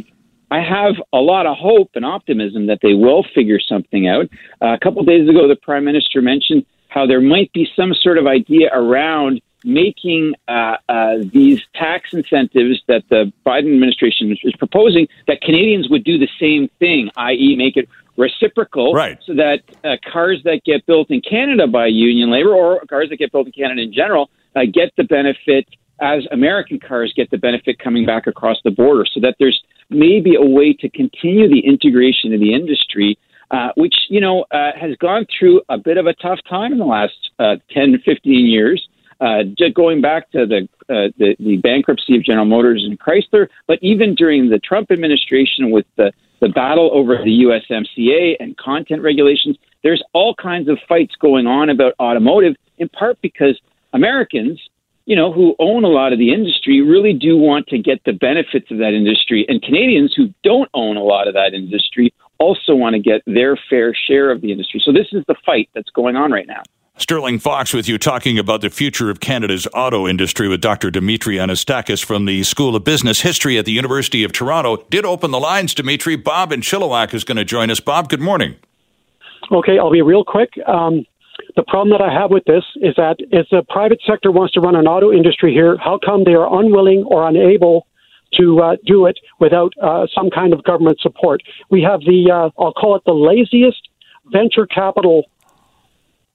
I 0.49 0.61
have 0.61 0.95
a 1.13 1.19
lot 1.19 1.47
of 1.47 1.57
hope 1.57 1.91
and 1.97 2.05
optimism 2.05 2.69
that 2.69 2.79
they 2.81 2.95
will 2.95 3.25
figure 3.35 3.59
something 3.59 4.07
out. 4.07 4.27
Uh, 4.63 4.75
a 4.75 4.79
couple 4.79 5.01
of 5.01 5.07
days 5.07 5.29
ago, 5.29 5.49
the 5.49 5.57
prime 5.57 5.85
minister 5.85 6.23
mentioned 6.23 6.65
how 6.89 7.05
there 7.05 7.21
might 7.21 7.53
be 7.53 7.69
some 7.75 7.93
sort 7.95 8.17
of 8.17 8.29
idea 8.29 8.71
around 8.73 9.41
making 9.65 10.35
uh, 10.47 10.77
uh, 10.89 11.17
these 11.33 11.61
tax 11.75 12.13
incentives 12.13 12.81
that 12.87 13.03
the 13.11 13.33
Biden 13.45 13.75
administration 13.75 14.37
is 14.45 14.55
proposing 14.57 15.09
that 15.27 15.41
Canadians 15.41 15.89
would 15.89 16.05
do 16.05 16.19
the 16.19 16.29
same 16.39 16.69
thing, 16.79 17.11
i.e., 17.17 17.57
make 17.57 17.77
it 17.77 17.89
reciprocal, 18.17 18.93
right. 18.93 19.19
so 19.27 19.35
that 19.35 19.61
uh, 19.85 19.97
cars 20.11 20.41
that 20.45 20.61
get 20.65 20.87
built 20.87 21.11
in 21.11 21.21
Canada 21.21 21.67
by 21.67 21.87
union 21.87 22.31
labor 22.31 22.55
or 22.55 22.81
cars 22.89 23.09
that 23.11 23.17
get 23.17 23.33
built 23.33 23.47
in 23.47 23.53
Canada 23.53 23.83
in 23.83 23.93
general 23.93 24.31
uh, 24.55 24.61
get 24.73 24.93
the 24.97 25.05
benefit 25.05 25.67
as 26.01 26.27
American 26.31 26.79
cars 26.79 27.13
get 27.17 27.31
the 27.31 27.39
benefit 27.39 27.79
coming 27.79 28.05
back 28.05 28.27
across 28.27 28.59
the 28.65 28.71
border, 28.71 29.05
so 29.13 29.21
that 29.21 29.37
there's 29.39 29.63
maybe 29.91 30.35
a 30.35 30.45
way 30.45 30.73
to 30.73 30.89
continue 30.91 31.49
the 31.49 31.61
integration 31.61 32.33
of 32.35 32.41
the 32.41 32.53
industry. 32.53 33.19
Uh, 33.53 33.69
which 33.77 33.95
you 34.09 34.21
know 34.21 34.45
uh, 34.51 34.73
has 34.75 34.97
gone 34.97 35.25
through 35.39 35.63
a 35.69 35.79
bit 35.79 35.99
of 35.99 36.07
a 36.07 36.15
tough 36.15 36.41
time 36.49 36.73
in 36.73 36.79
the 36.79 36.85
last 36.85 37.31
uh, 37.39 37.55
10, 37.71 38.03
15 38.05 38.45
years. 38.45 38.89
Uh, 39.21 39.45
going 39.75 40.01
back 40.03 40.31
to 40.33 40.45
the, 40.45 40.69
uh, 40.93 41.09
the, 41.17 41.37
the 41.39 41.57
bankruptcy 41.59 42.17
of 42.17 42.25
General 42.25 42.45
Motors 42.45 42.85
and 42.85 42.99
Chrysler, 42.99 43.49
but 43.67 43.79
even 43.81 44.15
during 44.15 44.51
the 44.51 44.59
Trump 44.59 44.91
administration 44.91 45.71
with 45.71 45.87
the 45.97 46.13
the 46.41 46.49
battle 46.49 46.91
over 46.93 47.19
the 47.25 47.45
USMCA 47.45 48.37
and 48.41 48.57
content 48.57 49.03
regulations. 49.03 49.57
There's 49.83 50.03
all 50.13 50.35
kinds 50.35 50.69
of 50.69 50.79
fights 50.89 51.15
going 51.21 51.47
on 51.47 51.71
about 51.71 51.95
automotive, 52.01 52.55
in 52.79 52.89
part 52.89 53.19
because 53.23 53.59
Americans, 53.93 54.61
you 55.07 55.17
know, 55.17 55.33
who 55.33 55.55
own 55.59 55.85
a 55.85 55.89
lot 55.89 56.13
of 56.13 56.19
the 56.19 56.33
industry, 56.33 56.83
really 56.83 57.13
do 57.13 57.37
want 57.37 57.69
to 57.69 57.79
get 57.79 58.03
the 58.05 58.13
benefits 58.13 58.71
of 58.71 58.79
that 58.79 58.93
industry, 58.95 59.47
and 59.49 59.63
Canadians 59.63 60.13
who 60.17 60.33
don't 60.43 60.69
own 60.75 60.97
a 60.97 61.03
lot 61.03 61.29
of 61.29 61.35
that 61.35 61.55
industry 61.55 62.13
also 62.39 62.75
want 62.75 62.95
to 62.95 63.01
get 63.01 63.23
their 63.27 63.57
fair 63.71 63.95
share 63.95 64.31
of 64.31 64.41
the 64.43 64.53
industry. 64.53 64.83
So 64.85 64.93
this 64.93 65.07
is 65.13 65.25
the 65.27 65.37
fight 65.47 65.71
that's 65.75 65.91
going 65.91 66.17
on 66.17 66.31
right 66.33 66.47
now. 66.47 66.63
Sterling 66.99 67.39
Fox 67.39 67.75
with 67.75 67.89
you 67.89 67.99
talking 67.99 68.39
about 68.39 68.63
the 68.63 68.71
future 68.71 69.11
of 69.11 69.21
Canada's 69.21 69.69
auto 69.75 70.09
industry 70.09 70.49
with 70.49 70.63
Dr. 70.63 70.91
Dimitry 70.91 71.37
Anastakis 71.37 72.03
from 72.03 72.25
the 72.25 72.43
School 72.43 72.75
of 72.75 72.85
Business 72.85 73.21
History 73.21 73.59
at 73.59 73.67
the 73.67 73.73
University 73.73 74.25
of 74.25 74.33
Toronto. 74.33 74.79
Did 74.89 75.05
open 75.05 75.31
the 75.31 75.39
lines, 75.39 75.75
Dimitry. 75.75 76.17
Bob 76.17 76.53
in 76.53 76.63
Chilliwack 76.63 77.13
is 77.13 77.23
going 77.23 77.37
to 77.37 77.45
join 77.45 77.71
us. 77.71 77.81
Bob, 77.81 78.09
good 78.09 78.23
morning. 78.23 78.57
Okay, 79.53 79.79
I'll 79.79 79.93
be 79.93 80.01
real 80.01 80.25
quick. 80.25 80.49
Um, 80.67 81.05
the 81.55 81.65
problem 81.65 81.91
that 81.91 82.01
I 82.01 82.11
have 82.11 82.31
with 82.31 82.45
this 82.47 82.65
is 82.77 82.95
that 82.97 83.17
if 83.31 83.47
the 83.51 83.63
private 83.69 84.01
sector 84.07 84.33
wants 84.33 84.55
to 84.55 84.61
run 84.61 84.75
an 84.75 84.87
auto 84.87 85.13
industry 85.13 85.53
here, 85.53 85.77
how 85.77 85.99
come 86.03 86.25
they 86.25 86.33
are 86.33 86.61
unwilling 86.61 87.05
or 87.05 87.29
unable 87.29 87.87
to 88.41 88.59
uh, 88.61 88.77
do 88.87 89.05
it 89.05 89.19
without 89.39 89.75
uh, 89.83 90.07
some 90.15 90.31
kind 90.31 90.55
of 90.55 90.65
government 90.65 90.99
support? 91.01 91.43
We 91.71 91.83
have 91.83 92.01
the, 92.01 92.31
uh, 92.33 92.63
I'll 92.63 92.73
call 92.73 92.97
it 92.97 93.03
the 93.05 93.13
laziest 93.13 93.87
venture 94.33 94.67
capital 94.67 95.25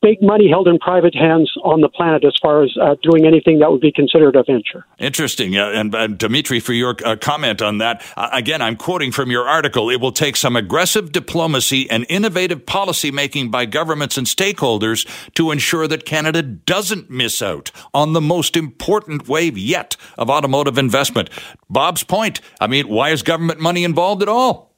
big 0.02 0.22
money 0.22 0.50
held 0.50 0.68
in 0.68 0.80
private 0.80 1.16
hands 1.16 1.52
on 1.64 1.82
the 1.82 1.90
planet 1.90 2.24
as 2.26 2.36
far 2.42 2.64
as 2.64 2.76
uh, 2.82 2.96
doing 3.04 3.26
anything 3.26 3.60
that 3.60 3.72
would 3.72 3.82
be 3.82 3.92
considered 3.92 4.36
a 4.36 4.44
venture. 4.44 4.86
Interesting. 5.00 5.58
Uh, 5.58 5.70
and 5.70 5.94
uh, 5.94 6.08
Dimitry, 6.08 6.60
for 6.60 6.74
your 6.74 6.96
uh, 7.06 7.16
comment 7.16 7.62
on 7.62 7.78
that, 7.78 8.04
uh, 8.18 8.30
again, 8.34 8.62
I'm 8.62 8.76
quoting 8.76 9.12
from 9.12 9.30
your 9.32 9.48
article 9.48 9.90
it 9.90 10.02
will 10.02 10.12
take 10.12 10.36
some 10.36 10.56
aggressive 10.56 11.12
diplomacy 11.12 11.90
and 11.90 12.06
innovative 12.10 12.66
policy 12.66 13.12
making 13.12 13.52
by 13.52 13.66
governments 13.66 14.18
and 14.18 14.28
stakeholders 14.28 15.08
to 15.36 15.52
ensure 15.52 15.88
that 15.88 16.06
Canada 16.06 16.42
doesn't 16.42 17.10
miss 17.10 17.42
out 17.42 17.72
on 17.94 18.14
the 18.14 18.22
most 18.22 18.58
important 18.58 19.28
wave 19.28 19.58
yet 19.58 19.96
of 20.18 20.30
automotive 20.30 20.78
investment. 20.78 21.30
Bob's 21.70 22.04
point 22.04 22.42
I 22.60 22.68
mean, 22.68 22.88
why 22.88 23.10
is 23.10 23.24
government 23.24 23.60
money 23.60 23.84
involved 23.84 24.22
at 24.22 24.30
all? 24.30 24.71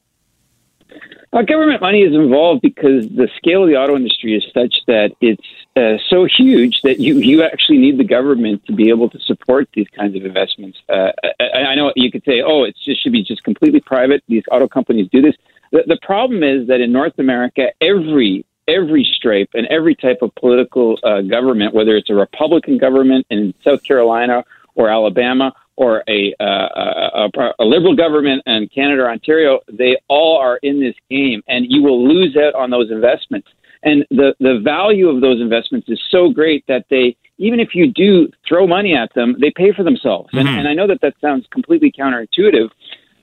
Uh, 1.34 1.42
government 1.42 1.82
money 1.82 2.04
is 2.04 2.14
involved 2.14 2.62
because 2.62 3.10
the 3.10 3.28
scale 3.38 3.64
of 3.64 3.70
the 3.70 3.76
auto 3.76 3.96
industry 3.96 4.36
is 4.36 4.44
such 4.54 4.76
that 4.86 5.12
it's 5.20 5.42
uh, 5.76 5.98
so 6.08 6.26
huge 6.26 6.80
that 6.84 7.00
you, 7.00 7.18
you 7.18 7.42
actually 7.42 7.80
need 7.80 7.98
the 7.98 8.04
government 8.04 8.64
to 8.68 8.74
be 8.74 8.90
able 8.90 9.10
to 9.10 9.20
support 9.20 9.68
these 9.74 9.88
kinds 9.98 10.16
of 10.16 10.24
investments. 10.26 10.78
Uh, 10.88 11.12
I, 11.40 11.72
I 11.72 11.76
know 11.76 11.92
you 11.96 12.12
could 12.12 12.24
say, 12.24 12.44
oh, 12.46 12.66
it 12.66 12.76
just 12.86 13.02
should 13.02 13.12
be 13.12 13.24
just 13.24 13.44
completely 13.44 13.80
private. 13.80 14.24
These 14.28 14.44
auto 14.52 14.68
companies 14.68 15.10
do 15.12 15.24
this. 15.24 15.34
The, 15.72 15.84
the 15.88 15.98
problem 16.04 16.44
is 16.44 16.68
that 16.68 16.82
in 16.82 16.92
North 16.92 17.18
America, 17.18 17.70
every 17.82 18.46
every 18.68 19.04
stripe 19.18 19.50
and 19.56 19.68
every 19.68 19.94
type 19.96 20.20
of 20.22 20.34
political 20.36 20.98
uh, 21.04 21.20
government, 21.22 21.74
whether 21.74 21.98
it's 21.98 22.10
a 22.10 22.16
Republican 22.16 22.78
government 22.78 23.26
in 23.30 23.54
South 23.62 23.84
Carolina 23.84 24.46
or 24.76 24.90
Alabama 24.90 25.52
or 25.76 26.04
a, 26.08 26.34
uh, 26.40 27.28
a, 27.36 27.54
a, 27.60 27.66
liberal 27.66 27.96
government 27.96 28.44
in 28.46 28.70
Canada 28.74 29.04
or 29.04 29.10
Ontario, 29.10 29.60
they 29.72 29.98
all 30.08 30.38
are 30.38 30.58
in 30.58 30.80
this 30.80 30.96
game, 31.10 31.42
and 31.48 31.66
you 31.70 31.82
will 31.82 32.08
lose 32.08 32.38
out 32.38 32.54
on 32.56 32.70
those 32.70 32.92
investments. 32.92 33.48
And 33.84 34.06
the, 34.10 34.34
the 34.40 34.62
value 34.64 35.10
of 35.10 35.22
those 35.22 35.42
investments 35.42 35.90
is 35.90 36.00
so 36.10 36.30
great 36.30 36.64
that 36.68 36.86
they, 36.90 37.18
even 37.38 37.60
if 37.60 37.70
you 37.74 37.92
do 37.92 38.30
throw 38.48 38.66
money 38.68 38.96
at 38.96 39.14
them, 39.14 39.36
they 39.42 39.52
pay 39.56 39.74
for 39.74 39.84
themselves. 39.84 40.30
Mm-hmm. 40.30 40.48
And, 40.48 40.60
and 40.60 40.68
I 40.68 40.74
know 40.74 40.88
that 40.88 41.02
that 41.02 41.16
sounds 41.20 41.46
completely 41.52 41.92
counterintuitive, 41.92 42.70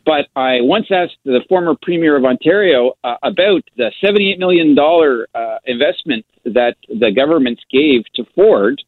but 0.05 0.27
I 0.37 0.61
once 0.61 0.87
asked 0.91 1.17
the 1.25 1.41
former 1.49 1.75
Premier 1.81 2.17
of 2.17 2.25
Ontario 2.25 2.93
uh, 3.05 3.17
about 3.23 3.63
the 3.77 3.91
$78 4.03 4.39
million 4.39 4.77
uh, 4.79 5.59
investment 5.67 6.27
that 6.45 6.77
the 6.89 7.13
government 7.15 7.61
gave 7.71 8.03
to 8.15 8.25
Ford 8.35 8.83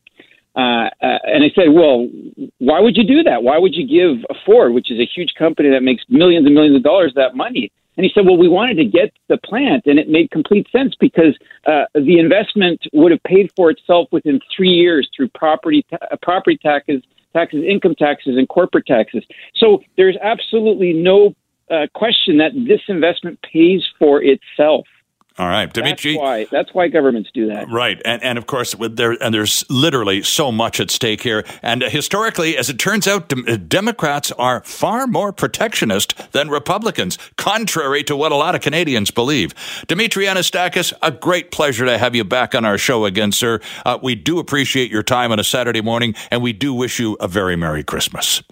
uh, 0.55 0.88
uh, 1.03 1.19
and 1.25 1.45
I 1.45 1.51
said, 1.55 1.73
well, 1.73 2.09
why 2.59 2.81
would 2.81 2.97
you 2.97 3.05
do 3.05 3.23
that? 3.23 3.43
Why 3.43 3.59
would 3.59 3.75
you 3.75 3.87
give 3.87 4.25
Ford, 4.45 4.73
which 4.73 4.91
is 4.91 4.99
a 4.99 5.07
huge 5.07 5.33
company 5.38 5.71
that 5.71 5.83
makes 5.83 6.05
millions 6.09 6.47
and 6.47 6.55
millions 6.55 6.77
of 6.77 6.83
dollars, 6.83 7.12
that 7.17 7.35
money? 7.35 7.73
And 7.97 8.05
he 8.05 8.12
said, 8.15 8.25
well, 8.25 8.38
we 8.38 8.49
wanted 8.49 8.77
to 8.77 8.85
get 8.85 9.12
the 9.29 9.37
plant, 9.37 9.85
and 9.87 9.99
it 9.99 10.09
made 10.09 10.31
complete 10.31 10.67
sense 10.73 10.95
because 10.99 11.37
uh, 11.67 11.85
the 11.95 12.19
investment 12.19 12.81
would 12.93 13.12
have 13.12 13.23
paid 13.23 13.51
for 13.55 13.71
itself 13.71 14.09
within 14.11 14.41
three 14.55 14.71
years 14.71 15.09
through 15.15 15.29
property 15.29 15.85
ta- 15.91 15.99
uh, 16.11 16.17
property 16.23 16.57
taxes, 16.57 17.03
taxes, 17.35 17.62
income 17.67 17.95
taxes, 17.95 18.37
and 18.38 18.49
corporate 18.49 18.87
taxes. 18.87 19.25
So 19.57 19.83
there's 19.97 20.17
absolutely 20.23 20.95
no 20.95 21.35
uh, 21.71 21.87
question 21.95 22.38
that 22.38 22.53
this 22.55 22.81
investment 22.88 23.38
pays 23.43 23.83
for 23.99 24.23
itself. 24.23 24.87
All 25.38 25.49
right, 25.49 25.73
Dimitry. 25.73 26.12
That's 26.12 26.23
why, 26.23 26.47
that's 26.51 26.75
why 26.75 26.88
governments 26.88 27.31
do 27.33 27.47
that. 27.49 27.71
Right, 27.71 28.01
and 28.05 28.23
and 28.23 28.37
of 28.37 28.47
course, 28.47 28.75
there 28.79 29.12
and 29.23 29.35
there's 29.35 29.64
literally 29.71 30.23
so 30.23 30.53
much 30.53 30.79
at 30.79 30.90
stake 30.90 31.23
here. 31.23 31.45
And 31.62 31.83
historically, 31.83 32.57
as 32.59 32.68
it 32.68 32.79
turns 32.79 33.09
out, 33.09 33.33
uh, 33.33 33.57
Democrats 33.57 34.31
are 34.33 34.62
far 34.62 35.07
more 35.07 35.33
protectionist 35.33 36.33
than 36.33 36.51
Republicans, 36.51 37.18
contrary 37.37 38.05
to 38.05 38.16
what 38.16 38.31
a 38.31 38.37
lot 38.37 38.55
of 38.55 38.61
Canadians 38.61 39.11
believe. 39.11 39.55
Dimitry 39.87 40.27
Anastakis, 40.27 40.92
a 41.01 41.11
great 41.11 41.51
pleasure 41.51 41.87
to 41.87 41.97
have 41.97 42.14
you 42.14 42.25
back 42.25 42.55
on 42.55 42.64
our 42.64 42.77
show 42.77 43.05
again, 43.07 43.33
sir. 43.33 43.61
Uh, 43.87 43.99
we 44.03 44.14
do 44.14 44.38
appreciate 44.38 44.90
your 44.90 45.03
time 45.03 45.33
on 45.33 45.38
a 45.38 45.45
Saturday 45.45 45.81
morning, 45.81 46.14
and 46.31 46.42
we 46.42 46.53
do 46.53 46.75
wish 46.75 46.99
you 46.99 47.14
a 47.21 47.29
very 47.29 47.57
merry 47.57 47.83
Christmas. 47.83 48.42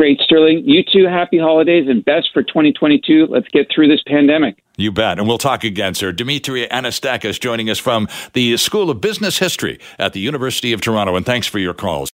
Great, 0.00 0.18
Sterling. 0.20 0.62
You 0.64 0.82
too. 0.82 1.06
Happy 1.06 1.36
holidays 1.36 1.84
and 1.86 2.02
best 2.02 2.30
for 2.32 2.42
2022. 2.42 3.26
Let's 3.28 3.48
get 3.48 3.66
through 3.70 3.88
this 3.88 4.00
pandemic. 4.06 4.62
You 4.78 4.90
bet. 4.90 5.18
And 5.18 5.28
we'll 5.28 5.36
talk 5.36 5.62
again, 5.62 5.92
sir. 5.92 6.10
Dimitry 6.10 6.66
Anastakis 6.68 7.38
joining 7.38 7.68
us 7.68 7.78
from 7.78 8.08
the 8.32 8.56
School 8.56 8.88
of 8.88 9.02
Business 9.02 9.40
History 9.40 9.78
at 9.98 10.14
the 10.14 10.20
University 10.20 10.72
of 10.72 10.80
Toronto. 10.80 11.16
And 11.16 11.26
thanks 11.26 11.46
for 11.46 11.58
your 11.58 11.74
calls. 11.74 12.08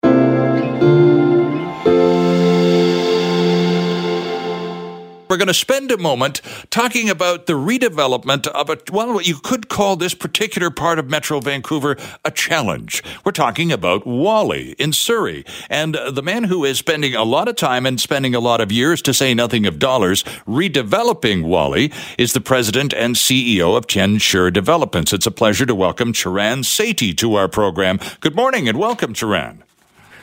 We're 5.27 5.37
going 5.37 5.47
to 5.47 5.53
spend 5.53 5.91
a 5.91 5.97
moment 5.97 6.41
talking 6.69 7.09
about 7.09 7.47
the 7.47 7.53
redevelopment 7.53 8.47
of 8.47 8.69
a, 8.69 8.77
well, 8.91 9.13
what 9.13 9.27
you 9.27 9.37
could 9.37 9.69
call 9.69 9.95
this 9.95 10.13
particular 10.13 10.69
part 10.69 10.99
of 10.99 11.09
Metro 11.09 11.39
Vancouver 11.39 11.97
a 12.23 12.31
challenge. 12.31 13.03
We're 13.23 13.31
talking 13.31 13.71
about 13.71 14.05
Whalley 14.05 14.73
in 14.73 14.93
Surrey. 14.93 15.43
And 15.69 15.95
uh, 15.95 16.11
the 16.11 16.21
man 16.21 16.45
who 16.45 16.63
is 16.63 16.77
spending 16.77 17.15
a 17.15 17.23
lot 17.23 17.47
of 17.47 17.55
time 17.55 17.85
and 17.85 17.99
spending 17.99 18.35
a 18.35 18.39
lot 18.39 18.61
of 18.61 18.71
years, 18.71 19.01
to 19.01 19.13
say 19.13 19.33
nothing 19.33 19.65
of 19.65 19.79
dollars, 19.79 20.23
redeveloping 20.47 21.43
Whalley 21.47 21.91
is 22.17 22.33
the 22.33 22.41
president 22.41 22.93
and 22.93 23.15
CEO 23.15 23.75
of 23.75 23.87
Tien-Sher 23.87 24.51
Developments. 24.51 25.11
It's 25.11 25.27
a 25.27 25.31
pleasure 25.31 25.65
to 25.65 25.75
welcome 25.75 26.13
Charan 26.13 26.61
Sethi 26.61 27.17
to 27.17 27.35
our 27.35 27.47
program. 27.47 27.99
Good 28.19 28.35
morning 28.35 28.69
and 28.69 28.77
welcome, 28.77 29.13
Charan. 29.13 29.64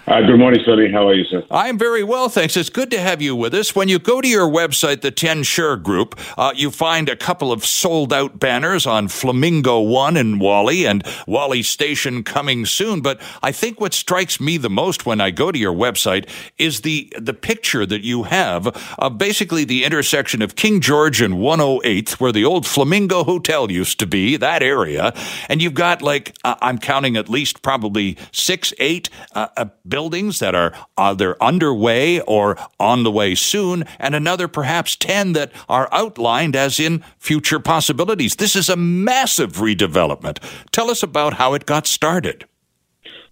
Uh, 0.05 0.21
good 0.21 0.37
morning, 0.37 0.61
Sonny. 0.67 0.91
How 0.91 1.07
are 1.07 1.15
you, 1.15 1.25
sir? 1.25 1.45
I'm 1.49 1.79
very 1.79 2.03
well, 2.03 2.29
thanks. 2.29 2.57
It's 2.57 2.71
good 2.71 2.91
to 2.91 2.99
have 2.99 3.23
you 3.23 3.37
with 3.37 3.55
us. 3.55 3.77
When 3.77 3.89
you 3.89 4.01
go 4.01 4.21
to 4.21 4.27
your 4.27 4.49
website, 4.49 5.01
the 5.01 5.13
Tien-Sher 5.13 5.77
Group, 5.77 6.19
uh, 6.37 6.53
you 6.57 6.73
find 6.73 7.09
a 7.09 7.15
couple 7.15 7.53
of 7.53 7.65
sold 7.65 8.13
out 8.13 8.41
banners 8.41 8.85
on 8.85 9.07
Flamingo 9.07 9.79
One 9.79 10.17
in 10.17 10.41
Whalley 10.41 10.87
and 10.87 11.07
Whalley 11.29 11.63
Station 11.63 12.25
coming 12.25 12.67
soon. 12.67 13.01
But 13.01 13.21
I 13.45 13.53
think 13.53 13.81
what 13.81 13.95
strikes 13.95 14.41
me 14.41 14.57
the 14.57 14.69
most 14.69 15.07
when 15.07 15.21
I 15.21 15.31
go 15.31 15.53
to 15.53 15.59
your 15.59 15.73
website 15.73 16.29
is 16.59 16.81
the 16.81 17.13
the 17.17 17.35
picture 17.35 17.87
that 17.87 18.03
you 18.03 18.25
have 18.25 18.67
of 18.99 19.19
basically 19.19 19.65
the 19.65 19.85
intersection 19.85 20.43
of 20.43 20.57
King 20.57 20.81
George 20.81 21.21
and 21.21 21.35
108th, 21.35 22.15
where 22.15 22.33
the 22.33 22.45
old 22.45 22.67
Flamingo 22.67 23.23
Hotel 23.23 23.71
used 23.71 24.01
to 24.01 24.09
be, 24.09 24.37
that 24.37 24.65
area. 24.65 25.15
And 25.49 25.63
you've 25.63 25.75
got 25.75 26.03
like, 26.03 26.35
uh, 26.43 26.57
I'm 26.61 26.79
counting 26.79 27.17
at 27.17 27.29
least 27.29 27.63
probably 27.63 28.19
six, 28.33 28.75
eight 28.81 29.09
uh, 29.37 29.47
uh 29.57 29.67
buildings 29.93 30.39
that 30.39 30.55
are 30.55 30.73
either 30.97 31.37
underway 31.39 32.19
or 32.21 32.57
on 32.81 33.03
the 33.05 33.11
way 33.11 33.35
soon, 33.35 33.85
and 33.99 34.15
another 34.15 34.49
perhaps 34.49 34.97
10 34.97 35.35
that 35.35 35.53
are 35.69 35.87
outlined 35.93 36.57
as 36.57 36.81
in 36.81 37.05
future 37.19 37.61
possibilities. 37.61 38.37
This 38.37 38.57
is 38.57 38.71
a 38.71 38.77
massive 38.77 39.53
redevelopment. 39.67 40.39
Tell 40.71 40.91
us 40.91 41.03
about 41.03 41.35
how 41.35 41.53
it 41.53 41.67
got 41.67 41.87
started. 41.87 42.47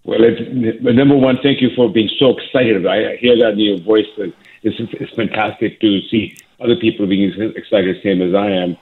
Well, 0.04 0.20
number 0.82 1.16
one, 1.16 1.38
thank 1.42 1.62
you 1.62 1.70
for 1.74 1.90
being 1.90 2.10
so 2.18 2.36
excited. 2.36 2.86
I 2.86 3.16
hear 3.16 3.38
that 3.38 3.52
in 3.52 3.60
your 3.60 3.80
voice. 3.80 4.06
It's, 4.62 4.76
it's 4.78 5.14
fantastic 5.14 5.80
to 5.80 6.00
see 6.10 6.36
other 6.60 6.76
people 6.76 7.06
being 7.06 7.32
as 7.32 7.56
excited, 7.56 7.96
same 8.02 8.20
as 8.20 8.34
I 8.34 8.50
am. 8.50 8.72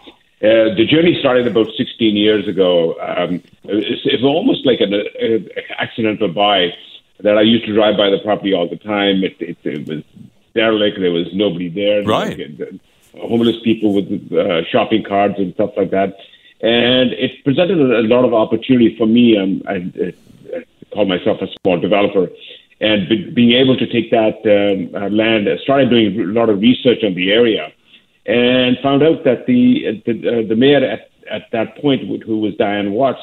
Uh, 0.40 0.74
the 0.74 0.86
journey 0.88 1.16
started 1.20 1.46
about 1.46 1.68
16 1.76 2.16
years 2.16 2.48
ago. 2.48 2.94
Um, 3.00 3.40
it's, 3.64 4.24
almost 4.24 4.66
like 4.66 4.80
an, 4.80 4.94
an 4.94 5.48
accidental 5.78 6.28
buy 6.28 6.72
that 7.20 7.36
I 7.36 7.42
used 7.42 7.66
to 7.66 7.74
drive 7.74 7.96
by 7.96 8.10
the 8.10 8.18
property 8.18 8.52
all 8.54 8.68
the 8.68 8.76
time. 8.76 9.24
It, 9.24 9.36
it, 9.40 9.58
it 9.64 9.88
was 9.88 10.02
derelict. 10.54 10.98
There 11.00 11.10
was 11.10 11.28
nobody 11.32 11.68
there. 11.68 12.02
Right. 12.04 12.38
Homeless 13.18 13.56
people 13.64 13.94
with 13.94 14.32
uh, 14.32 14.64
shopping 14.64 15.02
carts 15.02 15.34
and 15.38 15.52
stuff 15.54 15.70
like 15.76 15.90
that. 15.90 16.16
And 16.60 17.12
it 17.12 17.44
presented 17.44 17.78
a, 17.78 18.02
lot 18.02 18.24
of 18.24 18.34
opportunity 18.34 18.96
for 18.96 19.06
me. 19.06 19.38
Um, 19.38 19.62
I, 19.68 19.74
I 20.56 20.64
call 20.92 21.06
myself 21.06 21.40
a 21.40 21.48
small 21.62 21.78
developer. 21.80 22.28
And 22.80 23.08
be, 23.08 23.30
being 23.30 23.52
able 23.52 23.76
to 23.76 23.86
take 23.86 24.10
that 24.10 24.38
um, 24.46 24.94
uh, 24.94 25.08
land, 25.08 25.48
I 25.48 25.56
started 25.58 25.90
doing 25.90 26.20
a 26.20 26.24
lot 26.32 26.48
of 26.48 26.60
research 26.60 27.02
on 27.04 27.14
the 27.14 27.32
area 27.32 27.72
and 28.26 28.76
found 28.82 29.02
out 29.02 29.24
that 29.24 29.46
the, 29.46 30.02
the, 30.06 30.12
uh, 30.12 30.48
the 30.48 30.54
mayor 30.54 30.84
at, 30.84 31.10
at 31.30 31.50
that 31.52 31.76
point, 31.78 32.22
who 32.22 32.38
was 32.38 32.54
Dianne 32.54 32.92
Watts, 32.92 33.20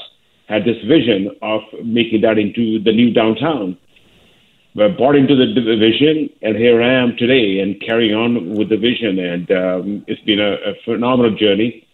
had 0.48 0.66
this 0.66 0.82
vision 0.84 1.36
of 1.42 1.62
making 1.84 2.22
that 2.22 2.38
into 2.38 2.80
the 2.80 2.92
new 2.92 3.12
downtown 3.12 3.78
bought 4.76 5.16
into 5.16 5.36
the 5.36 5.78
vision, 5.78 6.30
and 6.42 6.58
here 6.58 6.82
I 6.82 6.94
am 6.94 7.16
today 7.16 7.60
and 7.60 7.80
carrying 7.80 8.14
on 8.14 8.56
with 8.56 8.70
the 8.70 8.78
vision. 8.78 9.20
And 9.20 9.50
um, 9.52 10.06
it's 10.08 10.22
been 10.22 10.40
a, 10.40 10.56
a 10.56 10.76
phenomenal 10.84 11.34
journey. 11.36 11.85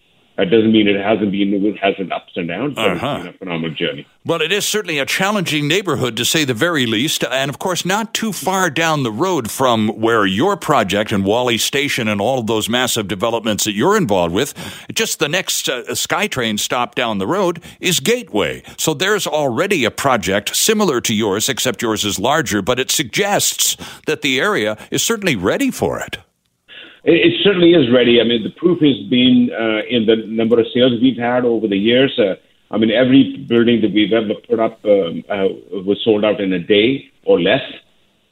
That 0.41 0.49
doesn't 0.49 0.71
mean 0.71 0.87
it 0.87 0.99
hasn't 0.99 1.31
been 1.31 1.53
it 1.53 1.77
hasn't 1.77 2.11
ups 2.11 2.31
and 2.35 2.47
downs, 2.47 2.73
but 2.73 2.93
uh-huh. 2.93 3.13
it's 3.13 3.23
been 3.25 3.35
a 3.35 3.37
phenomenal 3.37 3.75
journey. 3.75 4.07
Well, 4.25 4.41
it 4.41 4.51
is 4.51 4.65
certainly 4.65 4.97
a 4.97 5.05
challenging 5.05 5.67
neighborhood 5.67 6.17
to 6.17 6.25
say 6.25 6.45
the 6.45 6.55
very 6.55 6.87
least, 6.87 7.23
and 7.23 7.47
of 7.47 7.59
course, 7.59 7.85
not 7.85 8.15
too 8.15 8.33
far 8.33 8.71
down 8.71 9.03
the 9.03 9.11
road 9.11 9.51
from 9.51 9.89
where 9.89 10.25
your 10.25 10.57
project 10.57 11.11
and 11.11 11.25
Whalley 11.25 11.59
Station 11.59 12.07
and 12.07 12.19
all 12.19 12.39
of 12.39 12.47
those 12.47 12.67
massive 12.67 13.07
developments 13.07 13.65
that 13.65 13.73
you're 13.73 13.95
involved 13.95 14.33
with. 14.33 14.55
Just 14.91 15.19
the 15.19 15.29
next 15.29 15.69
uh, 15.69 15.83
SkyTrain 15.89 16.59
stop 16.59 16.95
down 16.95 17.19
the 17.19 17.27
road 17.27 17.61
is 17.79 17.99
Gateway. 17.99 18.63
So 18.77 18.95
there's 18.95 19.27
already 19.27 19.85
a 19.85 19.91
project 19.91 20.55
similar 20.55 21.01
to 21.01 21.13
yours, 21.13 21.49
except 21.49 21.83
yours 21.83 22.03
is 22.03 22.17
larger, 22.17 22.63
but 22.63 22.79
it 22.79 22.89
suggests 22.89 23.77
that 24.07 24.23
the 24.23 24.39
area 24.39 24.75
is 24.89 25.03
certainly 25.03 25.35
ready 25.35 25.69
for 25.69 25.99
it. 25.99 26.17
It, 27.03 27.33
it 27.33 27.33
certainly 27.43 27.71
is 27.73 27.91
ready. 27.91 28.21
I 28.21 28.23
mean, 28.23 28.43
the 28.43 28.51
proof 28.51 28.79
has 28.81 28.97
been 29.09 29.49
uh, 29.53 29.81
in 29.89 30.05
the 30.05 30.17
number 30.27 30.59
of 30.59 30.67
sales 30.73 30.93
we've 31.01 31.17
had 31.17 31.45
over 31.45 31.67
the 31.67 31.77
years. 31.77 32.17
Uh, 32.17 32.35
I 32.69 32.77
mean, 32.77 32.91
every 32.91 33.37
building 33.49 33.81
that 33.81 33.91
we've 33.93 34.13
ever 34.13 34.33
put 34.47 34.59
up 34.59 34.83
um, 34.85 35.23
uh, 35.29 35.47
was 35.83 35.99
sold 36.03 36.23
out 36.23 36.39
in 36.39 36.53
a 36.53 36.59
day 36.59 37.11
or 37.25 37.39
less. 37.41 37.63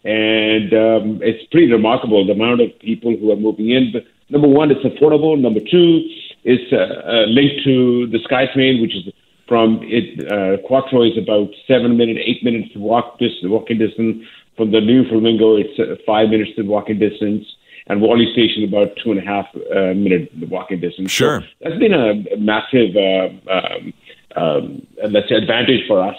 And 0.05 0.73
um, 0.73 1.19
it's 1.21 1.45
pretty 1.51 1.71
remarkable 1.71 2.25
the 2.25 2.32
amount 2.32 2.62
of 2.62 2.79
people 2.79 3.15
who 3.17 3.32
are 3.32 3.36
moving 3.36 3.69
in. 3.69 3.91
But 3.91 4.05
number 4.29 4.47
one, 4.47 4.71
it's 4.71 4.86
affordable. 4.86 5.38
Number 5.38 5.60
two, 5.60 6.08
it's 6.45 6.71
uh, 6.71 6.77
uh, 6.77 7.25
linked 7.27 7.65
to 7.65 8.08
the 8.08 8.19
SkyTrain, 8.19 8.82
which 8.82 8.95
is 8.95 9.13
from 9.45 9.82
it. 9.84 10.32
Uh, 10.32 10.65
Quattro 10.65 11.03
is 11.03 11.17
about 11.17 11.49
seven 11.67 11.97
minutes, 11.97 12.21
eight 12.23 12.43
minutes 12.43 12.69
walk 12.75 13.19
this 13.19 13.34
walking 13.43 13.79
distance. 13.79 14.23
From 14.55 14.71
the 14.71 14.82
new 14.82 15.08
Flamingo, 15.08 15.55
it's 15.58 15.77
uh, 15.79 15.95
five 16.05 16.29
minutes 16.29 16.51
to 16.55 16.63
walking 16.63 16.99
distance 16.99 17.45
and 17.89 18.02
Whalley 18.02 18.32
Station 18.32 18.63
about 18.63 18.95
two 19.04 19.12
and 19.12 19.19
a 19.19 19.23
half 19.23 19.47
uh, 19.56 19.93
minute 19.93 20.32
walking 20.47 20.80
distance. 20.80 21.12
Sure, 21.12 21.41
so 21.41 21.47
that's 21.62 21.80
been 21.80 21.93
a 21.93 22.38
massive, 22.38 22.95
uh, 22.95 23.52
um, 23.52 23.93
um, 24.36 24.88
let's 25.10 25.28
say, 25.28 25.36
advantage 25.36 25.88
for 25.88 26.02
us. 26.02 26.15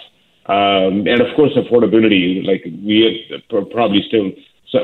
Um, 0.47 1.07
and 1.07 1.21
of 1.21 1.33
course, 1.35 1.53
affordability. 1.55 2.45
Like 2.45 2.63
we 2.65 3.31
are 3.51 3.65
probably 3.65 4.03
still 4.07 4.31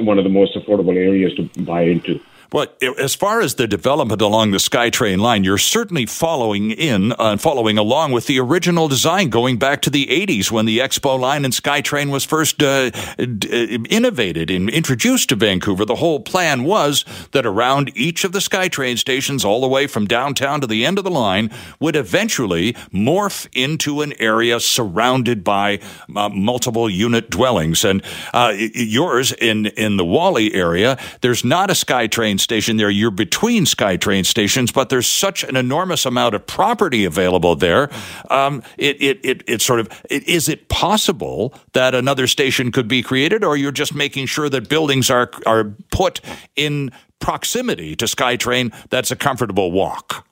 one 0.03 0.17
of 0.17 0.23
the 0.23 0.29
most 0.29 0.55
affordable 0.55 0.95
areas 0.95 1.33
to 1.35 1.49
buy 1.63 1.81
into. 1.83 2.19
Well, 2.53 2.67
as 2.97 3.13
far 3.13 3.41
as 3.41 3.55
the 3.55 3.67
development 3.67 4.21
along 4.21 4.51
the 4.51 4.57
SkyTrain 4.57 5.19
line, 5.19 5.43
you're 5.43 5.57
certainly 5.57 6.05
following 6.05 6.71
in, 6.71 7.11
uh, 7.19 7.35
following 7.35 7.77
along 7.77 8.13
with 8.13 8.27
the 8.27 8.39
original 8.39 8.87
design 8.87 9.27
going 9.27 9.57
back 9.57 9.81
to 9.81 9.89
the 9.89 10.05
80s 10.05 10.49
when 10.49 10.65
the 10.65 10.79
Expo 10.79 11.19
line 11.19 11.43
and 11.43 11.53
SkyTrain 11.53 12.09
was 12.09 12.23
first 12.23 12.63
uh, 12.63 12.89
d- 12.89 13.49
uh, 13.51 13.83
innovated 13.89 14.49
and 14.49 14.69
introduced 14.69 15.27
to 15.29 15.35
Vancouver. 15.35 15.83
The 15.83 15.95
whole 15.95 16.21
plan 16.21 16.63
was 16.63 17.03
that 17.33 17.45
around 17.45 17.91
each 17.95 18.23
of 18.23 18.31
the 18.31 18.39
SkyTrain 18.39 18.97
stations, 18.97 19.43
all 19.43 19.59
the 19.59 19.67
way 19.67 19.85
from 19.85 20.05
downtown 20.07 20.61
to 20.61 20.67
the 20.67 20.85
end 20.85 20.97
of 20.97 21.03
the 21.03 21.11
line, 21.11 21.51
would 21.81 21.97
eventually 21.97 22.73
morph 22.93 23.49
into 23.51 24.01
an 24.01 24.13
area 24.21 24.61
surrounded 24.61 25.43
by 25.43 25.79
uh, 26.15 26.29
multiple 26.29 26.89
unit 26.89 27.29
dwellings. 27.29 27.83
And 27.83 28.01
uh, 28.33 28.53
yours 28.55 29.33
in, 29.33 29.65
in 29.65 29.97
the 29.97 30.05
Whalley 30.05 30.53
area, 30.53 30.97
there's 31.19 31.43
not 31.43 31.69
a 31.69 31.73
SkyTrain 31.73 32.36
train 32.37 32.43
station 32.43 32.77
there. 32.77 32.89
You're 32.89 33.11
between 33.11 33.65
SkyTrain 33.65 34.25
stations, 34.25 34.71
but 34.71 34.89
there's 34.89 35.07
such 35.07 35.43
an 35.43 35.55
enormous 35.55 36.05
amount 36.05 36.35
of 36.35 36.45
property 36.45 37.05
available 37.05 37.55
there. 37.55 37.89
Um, 38.29 38.63
it, 38.77 39.01
it, 39.01 39.19
it, 39.23 39.43
it 39.47 39.61
sort 39.61 39.79
of, 39.79 39.87
it, 40.09 40.27
is 40.27 40.47
it 40.49 40.69
possible 40.69 41.53
that 41.73 41.95
another 41.95 42.27
station 42.27 42.71
could 42.71 42.87
be 42.87 43.01
created, 43.01 43.43
or 43.43 43.57
you're 43.57 43.71
just 43.71 43.93
making 43.93 44.27
sure 44.27 44.49
that 44.49 44.69
buildings 44.69 45.09
are, 45.09 45.29
are 45.45 45.73
put 45.91 46.21
in 46.55 46.91
proximity 47.19 47.95
to 47.95 48.05
SkyTrain 48.05 48.71
that's 48.89 49.11
a 49.11 49.15
comfortable 49.15 49.71
walk? 49.71 50.25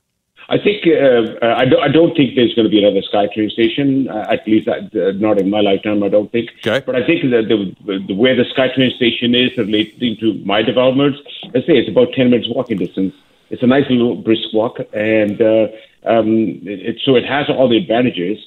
I 0.48 0.58
think 0.60 0.86
uh, 0.86 1.46
uh, 1.46 1.56
I, 1.58 1.66
do, 1.66 1.80
I 1.80 1.88
don't 1.88 2.16
think 2.16 2.36
there's 2.36 2.54
going 2.54 2.66
to 2.66 2.70
be 2.70 2.84
another 2.84 3.02
SkyTrain 3.02 3.50
station. 3.52 4.08
Uh, 4.08 4.26
at 4.30 4.48
least 4.48 4.68
uh, 4.68 4.82
not 5.16 5.40
in 5.40 5.50
my 5.50 5.62
lifetime. 5.62 6.04
I 6.04 6.10
don't 6.10 6.32
think. 6.32 6.52
Okay. 6.66 6.84
But 6.86 6.96
I 6.96 7.06
think 7.06 7.24
that 7.32 7.48
the, 7.48 7.76
the 8.08 8.14
where 8.14 8.36
the 8.36 8.44
SkyTrain 8.44 8.96
station 8.96 9.34
is 9.34 9.58
relating 9.58 10.18
to 10.18 10.36
my 10.46 10.62
developments, 10.62 11.20
let's 11.54 11.66
say 11.66 11.78
it's 11.78 11.90
about 11.90 12.14
ten 12.14 12.30
minutes 12.30 12.48
walking 12.50 12.78
distance. 12.78 13.16
It's 13.50 13.64
a 13.64 13.68
nice 13.68 13.90
little 13.90 14.16
brisk 14.16 14.54
walk, 14.54 14.80
and 14.94 15.42
uh, 15.42 15.68
um, 16.06 16.60
it, 16.64 17.00
so 17.04 17.16
it 17.16 17.26
has 17.26 17.50
all 17.50 17.68
the 17.68 17.78
advantages 17.78 18.38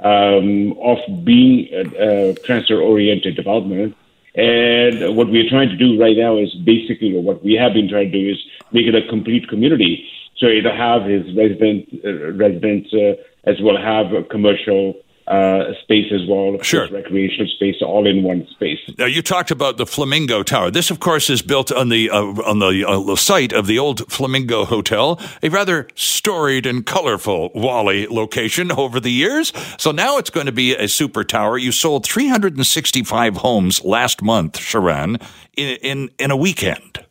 um, 0.00 0.76
of 0.80 0.98
being 1.24 1.68
a, 1.72 2.30
a 2.30 2.34
transfer-oriented 2.34 3.34
development. 3.34 3.96
And 4.38 5.16
what 5.16 5.28
we're 5.28 5.50
trying 5.50 5.68
to 5.68 5.76
do 5.76 6.00
right 6.00 6.16
now 6.16 6.38
is 6.38 6.54
basically 6.64 7.12
or 7.16 7.22
what 7.22 7.42
we 7.42 7.54
have 7.54 7.74
been 7.74 7.88
trying 7.88 8.12
to 8.12 8.22
do 8.22 8.30
is 8.30 8.38
make 8.70 8.86
it 8.86 8.94
a 8.94 9.02
complete 9.08 9.48
community. 9.48 10.06
So 10.36 10.46
it'll 10.46 10.76
have 10.76 11.02
his 11.10 11.26
resident 11.34 11.88
uh, 12.04 12.32
residents 12.34 12.88
uh, 12.94 13.18
as 13.50 13.56
well 13.60 13.76
have 13.76 14.12
a 14.12 14.22
commercial 14.22 14.94
uh, 15.28 15.74
space 15.82 16.10
as 16.10 16.26
well, 16.26 16.56
sure. 16.62 16.88
recreational 16.88 17.46
space, 17.48 17.76
all 17.82 18.06
in 18.06 18.22
one 18.22 18.46
space. 18.48 18.78
Now 18.96 19.04
you 19.04 19.20
talked 19.20 19.50
about 19.50 19.76
the 19.76 19.84
Flamingo 19.84 20.42
Tower. 20.42 20.70
This, 20.70 20.90
of 20.90 21.00
course, 21.00 21.28
is 21.28 21.42
built 21.42 21.70
on 21.70 21.90
the 21.90 22.08
uh, 22.08 22.22
on 22.22 22.60
the 22.60 22.84
uh, 22.88 23.14
site 23.16 23.52
of 23.52 23.66
the 23.66 23.78
old 23.78 24.10
Flamingo 24.10 24.64
Hotel, 24.64 25.20
a 25.42 25.50
rather 25.50 25.86
storied 25.94 26.64
and 26.64 26.86
colorful 26.86 27.50
Whalley 27.50 28.06
location 28.06 28.72
over 28.72 29.00
the 29.00 29.12
years. 29.12 29.52
So 29.76 29.90
now 29.90 30.16
it's 30.16 30.30
going 30.30 30.46
to 30.46 30.52
be 30.52 30.74
a 30.74 30.88
super 30.88 31.24
tower. 31.24 31.58
You 31.58 31.72
sold 31.72 32.06
365 32.06 33.36
homes 33.36 33.84
last 33.84 34.22
month, 34.22 34.58
Charan, 34.58 35.18
in 35.56 35.76
in, 35.82 36.10
in 36.18 36.30
a 36.30 36.36
weekend. 36.36 37.04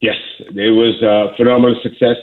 Yes, 0.00 0.16
it 0.38 0.74
was 0.74 1.02
a 1.02 1.36
phenomenal 1.36 1.78
success. 1.82 2.16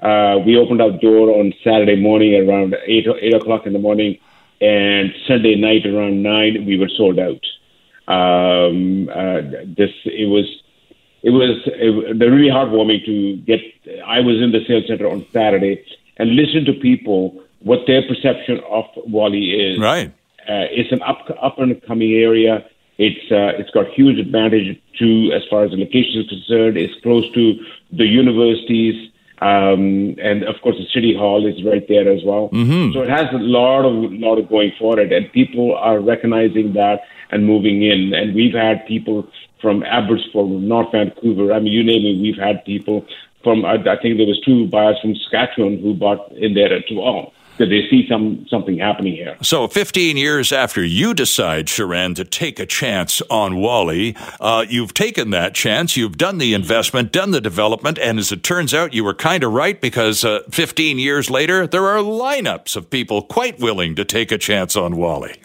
Uh, 0.00 0.38
we 0.44 0.56
opened 0.56 0.80
our 0.80 0.92
door 0.92 1.38
on 1.38 1.52
Saturday 1.62 1.96
morning 1.96 2.34
around 2.34 2.74
eight 2.86 3.06
eight 3.20 3.34
o'clock 3.34 3.66
in 3.66 3.72
the 3.72 3.78
morning, 3.78 4.18
and 4.64 5.12
Sunday 5.28 5.56
night 5.56 5.84
around 5.84 6.22
nine 6.22 6.64
we 6.64 6.78
were 6.78 6.88
sold 6.88 7.18
out. 7.18 7.44
Um, 8.08 9.08
uh, 9.08 9.40
this 9.76 9.92
it 10.04 10.28
was 10.28 10.46
it 11.22 11.30
was 11.30 11.60
it, 11.66 12.24
really 12.24 12.48
heartwarming 12.48 13.04
to 13.04 13.36
get. 13.36 13.60
I 14.06 14.20
was 14.20 14.36
in 14.42 14.52
the 14.52 14.64
sales 14.66 14.86
center 14.86 15.08
on 15.08 15.26
Saturday 15.32 15.84
and 16.16 16.36
listen 16.36 16.64
to 16.66 16.72
people 16.72 17.42
what 17.60 17.80
their 17.86 18.02
perception 18.06 18.60
of 18.70 18.84
Whalley 19.06 19.50
is. 19.52 19.78
Right, 19.78 20.08
uh, 20.48 20.68
it's 20.70 20.92
an 20.92 21.02
up 21.02 21.20
up 21.42 21.58
and 21.58 21.80
coming 21.82 22.12
area. 22.12 22.64
It's 22.96 23.30
uh, 23.32 23.60
it's 23.60 23.70
got 23.70 23.88
huge 23.88 24.18
advantage 24.18 24.80
to 25.00 25.32
as 25.32 25.42
far 25.50 25.64
as 25.64 25.72
the 25.72 25.78
location 25.78 26.20
is 26.22 26.28
concerned. 26.28 26.76
It's 26.76 26.94
close 27.02 27.30
to 27.32 27.54
the 27.92 28.06
universities. 28.06 29.10
Um, 29.44 30.16
and 30.22 30.42
of 30.44 30.54
course, 30.62 30.76
the 30.78 30.88
city 30.94 31.14
hall 31.14 31.46
is 31.46 31.62
right 31.64 31.86
there 31.86 32.10
as 32.10 32.22
well. 32.24 32.48
Mm-hmm. 32.48 32.92
So 32.94 33.02
it 33.02 33.10
has 33.10 33.26
a 33.32 33.42
lot 33.58 33.84
of 33.84 33.92
lot 34.12 34.38
of 34.38 34.48
going 34.48 34.72
for 34.78 34.98
it, 34.98 35.12
and 35.12 35.30
people 35.32 35.76
are 35.76 36.00
recognizing 36.00 36.72
that 36.72 37.02
and 37.30 37.44
moving 37.44 37.82
in. 37.82 38.14
And 38.14 38.34
we've 38.34 38.54
had 38.54 38.86
people 38.86 39.28
from 39.60 39.82
Abbotsford, 39.82 40.48
North 40.48 40.92
Vancouver. 40.92 41.52
I 41.52 41.60
mean, 41.60 41.74
you 41.74 41.84
name 41.84 42.06
it. 42.06 42.22
We've 42.22 42.42
had 42.42 42.64
people 42.64 43.06
from. 43.42 43.66
I, 43.66 43.74
I 43.74 44.00
think 44.00 44.16
there 44.16 44.26
was 44.26 44.40
two 44.40 44.66
buyers 44.68 44.96
from 45.02 45.14
Saskatchewan 45.14 45.78
who 45.78 45.92
bought 45.92 46.32
in 46.32 46.54
there 46.54 46.72
as 46.72 46.84
well 46.90 47.34
that 47.58 47.66
they 47.66 47.88
see 47.88 48.06
some 48.08 48.46
something 48.48 48.78
happening 48.78 49.14
here. 49.14 49.36
So, 49.42 49.68
15 49.68 50.16
years 50.16 50.52
after 50.52 50.84
you 50.84 51.14
decide, 51.14 51.66
Charan, 51.66 52.14
to 52.14 52.24
take 52.24 52.58
a 52.58 52.66
chance 52.66 53.22
on 53.30 53.60
Whalley, 53.60 54.16
uh, 54.40 54.64
you've 54.68 54.94
taken 54.94 55.30
that 55.30 55.54
chance. 55.54 55.96
You've 55.96 56.18
done 56.18 56.38
the 56.38 56.54
investment, 56.54 57.12
done 57.12 57.30
the 57.30 57.40
development, 57.40 57.98
and 57.98 58.18
as 58.18 58.32
it 58.32 58.42
turns 58.42 58.74
out, 58.74 58.92
you 58.92 59.04
were 59.04 59.14
kind 59.14 59.44
of 59.44 59.52
right 59.52 59.80
because 59.80 60.24
uh, 60.24 60.40
15 60.50 60.98
years 60.98 61.30
later, 61.30 61.66
there 61.66 61.86
are 61.86 61.98
lineups 61.98 62.76
of 62.76 62.90
people 62.90 63.22
quite 63.22 63.58
willing 63.60 63.94
to 63.94 64.04
take 64.04 64.32
a 64.32 64.38
chance 64.38 64.76
on 64.76 64.96
Whalley. 64.96 65.36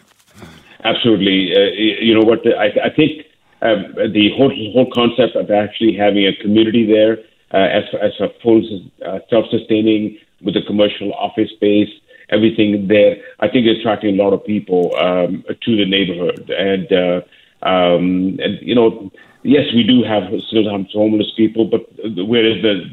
Absolutely. 0.84 1.54
Uh, 1.54 1.70
you 2.02 2.14
know 2.14 2.26
what? 2.26 2.40
I, 2.46 2.86
I 2.86 2.90
think 2.94 3.26
um, 3.62 3.94
the 4.12 4.30
whole 4.36 4.50
whole 4.72 4.90
concept 4.92 5.36
of 5.36 5.50
actually 5.50 5.94
having 5.94 6.26
a 6.26 6.34
community 6.42 6.86
there 6.86 7.18
uh, 7.52 7.68
as 7.68 7.84
as 8.00 8.12
a 8.20 8.28
full 8.42 8.62
uh, 9.06 9.18
self-sustaining 9.28 10.18
with 10.42 10.56
a 10.56 10.62
commercial 10.66 11.12
office 11.14 11.50
space, 11.50 11.90
everything 12.30 12.88
there. 12.88 13.16
I 13.40 13.48
think 13.48 13.66
it's 13.66 13.80
attracting 13.80 14.18
a 14.18 14.22
lot 14.22 14.32
of 14.32 14.44
people 14.44 14.94
um, 14.96 15.44
to 15.48 15.76
the 15.76 15.86
neighborhood, 15.86 16.50
and 16.50 16.92
uh, 16.92 17.20
um, 17.66 18.38
and 18.40 18.58
you 18.62 18.74
know, 18.74 19.10
yes, 19.42 19.66
we 19.74 19.82
do 19.82 20.02
have 20.02 20.24
still 20.48 20.70
have 20.70 20.86
homeless 20.92 21.30
people, 21.36 21.64
but 21.66 21.86
whereas 22.26 22.62
the 22.62 22.84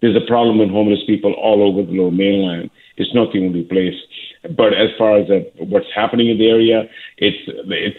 there's 0.00 0.16
a 0.16 0.26
problem 0.26 0.58
with 0.58 0.70
homeless 0.70 1.00
people 1.06 1.32
all 1.34 1.62
over 1.62 1.82
the 1.82 1.92
Lower 1.92 2.10
Mainland. 2.10 2.70
It's 2.96 3.14
not 3.14 3.32
the 3.32 3.44
only 3.44 3.64
place, 3.64 3.94
but 4.56 4.72
as 4.72 4.88
far 4.96 5.18
as 5.18 5.28
uh, 5.30 5.40
what's 5.64 5.92
happening 5.94 6.30
in 6.30 6.38
the 6.38 6.48
area, 6.48 6.88
it's 7.18 7.38
it's 7.46 7.98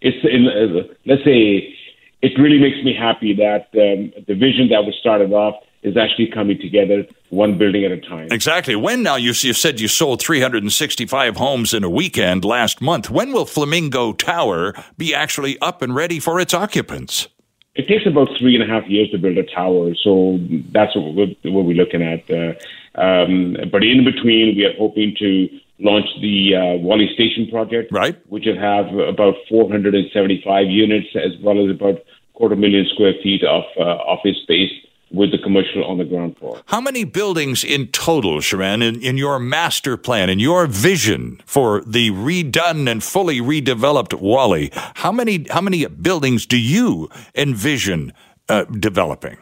it's 0.00 0.24
in 0.24 0.48
uh, 0.48 0.94
let's 1.06 1.24
say 1.24 1.74
it 2.22 2.32
really 2.38 2.58
makes 2.58 2.82
me 2.84 2.94
happy 2.94 3.34
that 3.34 3.68
um, 3.74 4.12
the 4.26 4.34
vision 4.34 4.68
that 4.70 4.84
was 4.84 4.94
started 4.98 5.32
off 5.32 5.54
is 5.84 5.96
actually 5.96 6.26
coming 6.26 6.58
together 6.58 7.06
one 7.28 7.58
building 7.58 7.84
at 7.84 7.92
a 7.92 8.00
time. 8.00 8.28
Exactly. 8.30 8.74
When 8.74 9.02
now 9.02 9.16
you, 9.16 9.32
you 9.36 9.52
said 9.52 9.78
you 9.78 9.86
sold 9.86 10.20
365 10.20 11.36
homes 11.36 11.74
in 11.74 11.84
a 11.84 11.90
weekend 11.90 12.44
last 12.44 12.80
month. 12.80 13.10
When 13.10 13.32
will 13.32 13.44
Flamingo 13.44 14.14
Tower 14.14 14.74
be 14.96 15.14
actually 15.14 15.58
up 15.58 15.82
and 15.82 15.94
ready 15.94 16.18
for 16.18 16.40
its 16.40 16.54
occupants? 16.54 17.28
It 17.74 17.86
takes 17.86 18.06
about 18.06 18.28
three 18.38 18.54
and 18.54 18.62
a 18.62 18.72
half 18.72 18.88
years 18.88 19.10
to 19.10 19.18
build 19.18 19.36
a 19.36 19.42
tower, 19.42 19.94
so 19.96 20.38
that's 20.70 20.94
what 20.96 21.14
we're, 21.14 21.52
what 21.52 21.64
we're 21.64 21.74
looking 21.74 22.02
at. 22.02 22.22
Uh, 22.30 22.54
um, 23.00 23.56
but 23.70 23.82
in 23.82 24.04
between, 24.04 24.56
we 24.56 24.64
are 24.64 24.76
hoping 24.78 25.14
to 25.18 25.48
launch 25.80 26.06
the 26.22 26.54
uh, 26.54 26.78
Whalley 26.78 27.10
Station 27.14 27.48
project, 27.50 27.90
right? 27.90 28.16
which 28.28 28.44
will 28.46 28.58
have 28.58 28.94
about 28.94 29.34
475 29.48 30.66
units 30.68 31.08
as 31.16 31.32
well 31.42 31.62
as 31.64 31.70
about 31.70 31.98
quarter 32.34 32.54
million 32.54 32.86
square 32.94 33.14
feet 33.22 33.42
of 33.42 33.64
uh, 33.76 33.82
office 33.82 34.36
space 34.42 34.70
with 35.10 35.30
the 35.30 35.38
commercial 35.38 35.84
on 35.84 35.98
the 35.98 36.04
ground 36.04 36.36
floor. 36.38 36.60
How 36.66 36.80
many 36.80 37.04
buildings 37.04 37.62
in 37.62 37.88
total, 37.88 38.40
Charan, 38.40 38.82
in, 38.82 39.00
in 39.00 39.16
your 39.16 39.38
master 39.38 39.96
plan, 39.96 40.28
in 40.28 40.38
your 40.38 40.66
vision 40.66 41.40
for 41.44 41.82
the 41.86 42.10
redone 42.10 42.90
and 42.90 43.02
fully 43.02 43.40
redeveloped 43.40 44.12
Whalley? 44.20 44.70
how 44.94 45.12
many 45.12 45.46
how 45.50 45.60
many 45.60 45.86
buildings 45.86 46.46
do 46.46 46.58
you 46.58 47.08
envision 47.34 48.12
uh, 48.48 48.64
developing? 48.64 49.36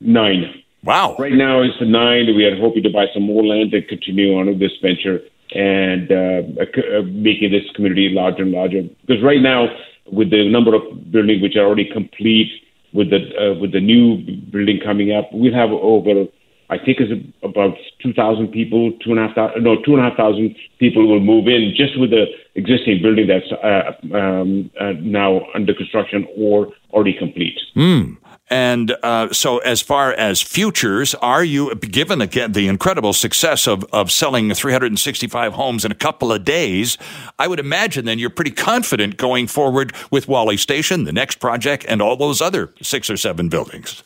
Nine. 0.00 0.62
Wow. 0.84 1.16
Right 1.18 1.32
now 1.32 1.62
it's 1.62 1.76
nine. 1.80 2.26
We 2.36 2.44
are 2.44 2.56
hoping 2.60 2.82
to 2.82 2.90
buy 2.90 3.06
some 3.12 3.24
more 3.24 3.44
land 3.44 3.74
and 3.74 3.86
continue 3.88 4.38
on 4.38 4.46
with 4.46 4.60
this 4.60 4.72
venture 4.80 5.20
and 5.54 6.10
uh, 6.10 6.62
uh, 6.62 7.02
making 7.02 7.52
this 7.52 7.64
community 7.74 8.10
larger 8.10 8.42
and 8.42 8.52
larger. 8.52 8.82
Because 9.06 9.22
right 9.22 9.40
now, 9.40 9.66
with 10.12 10.30
the 10.30 10.48
number 10.48 10.74
of 10.74 11.10
buildings 11.10 11.42
which 11.42 11.56
are 11.56 11.66
already 11.66 11.88
complete, 11.90 12.50
with 12.96 13.10
the 13.10 13.20
uh, 13.36 13.54
with 13.60 13.72
the 13.72 13.80
new 13.80 14.16
building 14.50 14.80
coming 14.82 15.12
up, 15.12 15.28
we'll 15.32 15.54
have 15.54 15.70
over 15.70 16.26
I 16.68 16.78
think 16.78 16.98
it's 16.98 17.12
about 17.44 17.76
2,000 18.02 18.48
people, 18.48 18.90
two 19.04 19.10
and 19.10 19.20
a 19.20 19.26
half 19.28 19.36
thousand, 19.36 19.62
no, 19.62 19.76
two 19.82 19.94
and 19.94 20.00
a 20.00 20.08
half 20.08 20.16
thousand 20.16 20.56
people 20.80 21.06
will 21.06 21.20
move 21.20 21.46
in 21.46 21.72
just 21.76 21.98
with 21.98 22.10
the 22.10 22.26
existing 22.56 23.02
building 23.02 23.28
that's 23.28 23.50
uh, 23.52 24.16
um, 24.16 24.70
uh, 24.80 24.92
now 24.98 25.42
under 25.54 25.72
construction 25.74 26.26
or 26.36 26.72
already 26.92 27.16
complete. 27.16 27.56
Mm. 27.76 28.16
And 28.48 28.94
uh, 29.02 29.32
so, 29.32 29.58
as 29.58 29.80
far 29.80 30.12
as 30.12 30.40
futures, 30.40 31.16
are 31.16 31.42
you, 31.42 31.74
given 31.74 32.20
again 32.20 32.52
the 32.52 32.68
incredible 32.68 33.12
success 33.12 33.66
of, 33.66 33.84
of 33.92 34.12
selling 34.12 34.54
365 34.54 35.54
homes 35.54 35.84
in 35.84 35.90
a 35.90 35.96
couple 35.96 36.32
of 36.32 36.44
days, 36.44 36.96
I 37.40 37.48
would 37.48 37.58
imagine 37.58 38.04
then 38.04 38.20
you're 38.20 38.30
pretty 38.30 38.52
confident 38.52 39.16
going 39.16 39.48
forward 39.48 39.92
with 40.12 40.28
Whalley 40.28 40.56
Station, 40.56 41.04
the 41.04 41.12
next 41.12 41.40
project, 41.40 41.84
and 41.88 42.00
all 42.00 42.16
those 42.16 42.40
other 42.40 42.72
six 42.80 43.10
or 43.10 43.16
seven 43.16 43.48
buildings. 43.48 44.04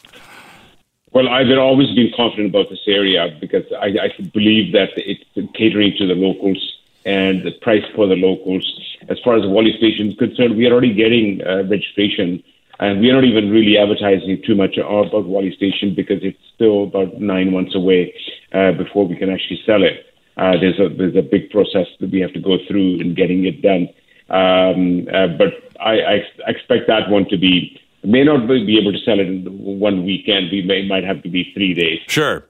Well, 1.12 1.28
I've 1.28 1.50
always 1.58 1.94
been 1.94 2.12
confident 2.16 2.50
about 2.50 2.70
this 2.70 2.84
area 2.86 3.36
because 3.40 3.64
I, 3.72 3.88
I 3.88 4.22
believe 4.32 4.72
that 4.72 4.90
it's 4.96 5.24
catering 5.54 5.96
to 5.98 6.06
the 6.06 6.14
locals 6.14 6.78
and 7.04 7.42
the 7.42 7.50
price 7.50 7.84
for 7.94 8.06
the 8.06 8.14
locals. 8.14 8.64
As 9.08 9.18
far 9.24 9.36
as 9.36 9.44
Whalley 9.44 9.76
Station 9.76 10.10
is 10.10 10.16
concerned, 10.16 10.56
we 10.56 10.66
are 10.66 10.72
already 10.72 10.94
getting 10.94 11.44
uh, 11.44 11.64
registration, 11.64 12.42
and 12.80 13.00
we 13.00 13.10
are 13.10 13.14
not 13.14 13.24
even 13.24 13.50
really 13.50 13.76
advertising 13.76 14.42
too 14.46 14.54
much 14.54 14.78
about 14.78 15.26
Whalley 15.26 15.54
Station 15.54 15.94
because 15.94 16.18
it's 16.22 16.38
still 16.54 16.84
about 16.84 17.20
nine 17.20 17.52
months 17.52 17.74
away 17.74 18.14
uh, 18.52 18.72
before 18.72 19.06
we 19.06 19.16
can 19.16 19.30
actually 19.30 19.60
sell 19.66 19.82
it. 19.84 20.06
Uh, 20.36 20.52
there's 20.58 20.80
a 20.80 20.88
there's 20.88 21.16
a 21.16 21.22
big 21.22 21.50
process 21.50 21.86
that 22.00 22.10
we 22.10 22.20
have 22.20 22.32
to 22.32 22.40
go 22.40 22.56
through 22.66 23.00
in 23.00 23.14
getting 23.14 23.44
it 23.44 23.60
done. 23.60 23.88
Um, 24.30 25.06
uh, 25.12 25.26
but 25.36 25.52
I, 25.78 26.00
I 26.00 26.50
expect 26.50 26.86
that 26.86 27.10
one 27.10 27.28
to 27.28 27.36
be 27.36 27.78
may 28.02 28.24
not 28.24 28.46
be 28.48 28.78
able 28.80 28.92
to 28.92 28.98
sell 29.04 29.20
it 29.20 29.26
in 29.26 29.44
one 29.58 30.04
weekend. 30.04 30.50
We 30.50 30.62
may 30.62 30.86
might 30.86 31.04
have 31.04 31.22
to 31.24 31.28
be 31.28 31.52
three 31.52 31.74
days. 31.74 32.00
Sure. 32.06 32.46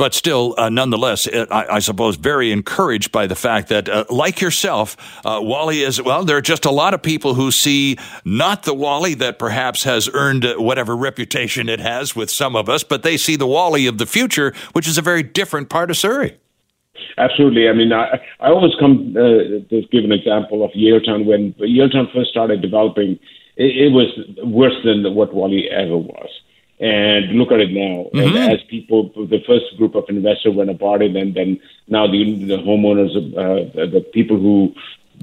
But 0.00 0.14
still, 0.14 0.54
uh, 0.56 0.70
nonetheless, 0.70 1.28
I, 1.28 1.66
I, 1.72 1.78
suppose 1.78 2.16
very 2.16 2.52
encouraged 2.52 3.12
by 3.12 3.26
the 3.26 3.34
fact 3.34 3.68
that, 3.68 3.86
uh, 3.86 4.06
like 4.08 4.40
yourself, 4.40 4.96
uh, 5.26 5.42
Whalley 5.42 5.82
is, 5.82 6.00
well, 6.00 6.24
there 6.24 6.38
are 6.38 6.40
just 6.40 6.64
a 6.64 6.70
lot 6.70 6.94
of 6.94 7.02
people 7.02 7.34
who 7.34 7.50
see 7.50 7.98
not 8.24 8.62
the 8.62 8.72
Whalley 8.72 9.12
that 9.12 9.38
perhaps 9.38 9.84
has 9.84 10.08
earned 10.14 10.46
uh, 10.46 10.54
whatever 10.54 10.96
reputation 10.96 11.68
it 11.68 11.80
has 11.80 12.16
with 12.16 12.30
some 12.30 12.56
of 12.56 12.66
us, 12.66 12.82
but 12.82 13.02
they 13.02 13.18
see 13.18 13.36
the 13.36 13.46
Whalley 13.46 13.86
of 13.86 13.98
the 13.98 14.06
future, 14.06 14.54
which 14.72 14.88
is 14.88 14.96
a 14.96 15.02
very 15.02 15.22
different 15.22 15.68
part 15.68 15.90
of 15.90 15.98
Surrey. 15.98 16.38
Absolutely. 17.18 17.68
I 17.68 17.74
mean, 17.74 17.92
I, 17.92 18.22
I 18.40 18.48
always 18.48 18.72
come 18.80 19.14
uh, 19.14 19.20
to 19.68 19.82
give 19.92 20.04
an 20.04 20.12
example 20.12 20.64
of 20.64 20.70
Yaletown. 20.70 21.26
When 21.26 21.52
Yaletown 21.60 22.10
first 22.14 22.30
started 22.30 22.62
developing, 22.62 23.18
it, 23.58 23.76
it 23.76 23.92
was 23.92 24.08
worse 24.44 24.82
than 24.82 25.14
what 25.14 25.34
Whalley 25.34 25.68
ever 25.68 25.98
was. 25.98 26.30
And 26.80 27.32
look 27.32 27.52
at 27.52 27.60
it 27.60 27.72
now. 27.72 28.08
Mm-hmm. 28.08 28.36
And 28.36 28.52
as 28.54 28.62
people, 28.68 29.10
the 29.14 29.42
first 29.46 29.76
group 29.76 29.94
of 29.94 30.04
investors 30.08 30.54
went 30.54 30.70
about 30.70 31.02
it, 31.02 31.14
and 31.14 31.34
then 31.34 31.60
now 31.88 32.06
the, 32.06 32.22
the 32.46 32.56
homeowners, 32.56 33.14
uh, 33.36 33.68
the 33.74 34.00
people 34.14 34.38
who 34.38 34.74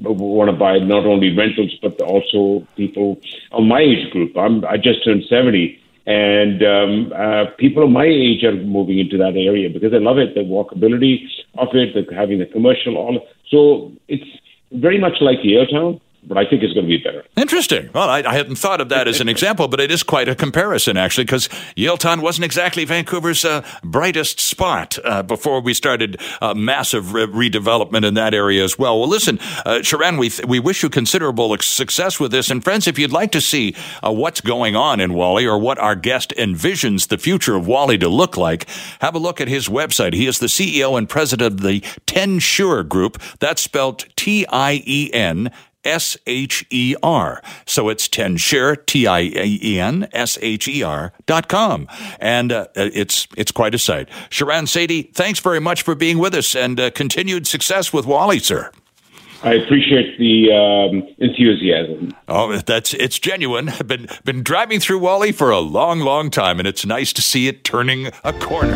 want 0.02 0.48
to 0.50 0.56
buy 0.56 0.78
not 0.78 1.04
only 1.04 1.36
rentals 1.36 1.76
but 1.82 2.00
also 2.00 2.64
people 2.76 3.20
of 3.50 3.64
my 3.64 3.80
age 3.80 4.08
group. 4.12 4.36
I'm 4.36 4.64
I 4.64 4.76
just 4.76 5.04
turned 5.04 5.24
seventy, 5.28 5.80
and 6.06 6.62
um, 6.62 7.12
uh, 7.12 7.46
people 7.58 7.82
of 7.82 7.90
my 7.90 8.04
age 8.04 8.44
are 8.44 8.54
moving 8.54 9.00
into 9.00 9.18
that 9.18 9.34
area 9.36 9.68
because 9.68 9.90
they 9.90 9.98
love 9.98 10.18
it, 10.18 10.34
the 10.34 10.40
walkability 10.40 11.26
of 11.56 11.74
it, 11.74 11.94
the, 11.94 12.14
having 12.14 12.38
the 12.38 12.46
commercial, 12.46 12.96
all. 12.96 13.26
So 13.48 13.90
it's 14.06 14.30
very 14.70 14.98
much 15.00 15.20
like 15.20 15.38
Yaletown 15.40 16.00
but 16.24 16.36
I 16.36 16.44
think 16.44 16.62
it's 16.62 16.74
going 16.74 16.86
to 16.86 16.88
be 16.88 17.02
better. 17.02 17.24
Interesting. 17.36 17.90
Well, 17.94 18.08
I, 18.08 18.22
I 18.22 18.34
hadn't 18.34 18.56
thought 18.56 18.80
of 18.80 18.88
that 18.90 19.08
as 19.08 19.20
an 19.20 19.28
example, 19.28 19.68
but 19.68 19.80
it 19.80 19.90
is 19.90 20.02
quite 20.02 20.28
a 20.28 20.34
comparison, 20.34 20.96
actually, 20.96 21.24
because 21.24 21.48
Yaletown 21.76 22.20
wasn't 22.20 22.44
exactly 22.44 22.84
Vancouver's 22.84 23.44
uh, 23.44 23.64
brightest 23.82 24.40
spot 24.40 24.98
uh, 25.04 25.22
before 25.22 25.60
we 25.60 25.74
started 25.74 26.20
uh, 26.40 26.54
massive 26.54 27.12
re- 27.12 27.26
redevelopment 27.26 28.06
in 28.06 28.14
that 28.14 28.34
area 28.34 28.62
as 28.62 28.78
well. 28.78 28.98
Well, 28.98 29.08
listen, 29.08 29.38
uh, 29.64 29.80
Charan, 29.80 30.16
we, 30.16 30.28
th- 30.30 30.46
we 30.46 30.60
wish 30.60 30.82
you 30.82 30.90
considerable 30.90 31.56
success 31.58 32.20
with 32.20 32.30
this. 32.30 32.50
And 32.50 32.62
friends, 32.62 32.86
if 32.86 32.98
you'd 32.98 33.12
like 33.12 33.32
to 33.32 33.40
see 33.40 33.74
uh, 34.02 34.12
what's 34.12 34.40
going 34.40 34.76
on 34.76 35.00
in 35.00 35.14
Whalley 35.14 35.46
or 35.46 35.58
what 35.58 35.78
our 35.78 35.94
guest 35.94 36.32
envisions 36.36 37.08
the 37.08 37.18
future 37.18 37.54
of 37.54 37.66
Whalley 37.66 37.98
to 37.98 38.08
look 38.08 38.36
like, 38.36 38.66
have 39.00 39.14
a 39.14 39.18
look 39.18 39.40
at 39.40 39.48
his 39.48 39.68
website. 39.68 40.14
He 40.14 40.26
is 40.26 40.38
the 40.38 40.46
CEO 40.46 40.98
and 40.98 41.08
president 41.08 41.54
of 41.54 41.60
the 41.62 41.82
Tien 42.06 42.38
Sher 42.38 42.82
Group. 42.82 43.20
That's 43.38 43.62
spelled 43.62 44.04
T 44.16 44.46
I 44.48 44.82
E 44.84 45.10
N 45.12 45.50
S 45.84 46.16
H 46.26 46.66
E 46.70 46.94
R. 47.02 47.42
So 47.66 47.88
it's 47.88 48.08
Tien-Sher, 48.08 48.76
T 48.76 49.06
I 49.06 49.22
E 49.22 49.78
N 49.80 50.08
S 50.12 50.38
H 50.42 50.68
E 50.68 50.82
R 50.82 51.12
dot 51.26 51.48
com. 51.48 51.86
And 52.20 52.52
uh, 52.52 52.66
it's, 52.74 53.26
it's 53.36 53.52
quite 53.52 53.74
a 53.74 53.78
sight. 53.78 54.08
Charan 54.30 54.64
Sethi, 54.64 55.14
thanks 55.14 55.40
very 55.40 55.60
much 55.60 55.82
for 55.82 55.94
being 55.94 56.18
with 56.18 56.34
us 56.34 56.54
and 56.54 56.78
uh, 56.78 56.90
continued 56.90 57.46
success 57.46 57.92
with 57.92 58.06
Whalley, 58.06 58.38
sir. 58.38 58.70
I 59.40 59.54
appreciate 59.54 60.18
the 60.18 60.50
um, 60.52 61.06
enthusiasm. 61.18 62.12
Oh, 62.26 62.58
that's 62.58 62.92
it's 62.94 63.20
genuine. 63.20 63.68
I've 63.68 63.86
been 63.86 64.08
been 64.24 64.42
driving 64.42 64.80
through 64.80 64.98
Whalley 64.98 65.30
for 65.30 65.50
a 65.50 65.60
long, 65.60 66.00
long 66.00 66.28
time, 66.28 66.58
and 66.58 66.66
it's 66.66 66.84
nice 66.84 67.12
to 67.12 67.22
see 67.22 67.46
it 67.46 67.62
turning 67.62 68.08
a 68.24 68.32
corner. 68.32 68.74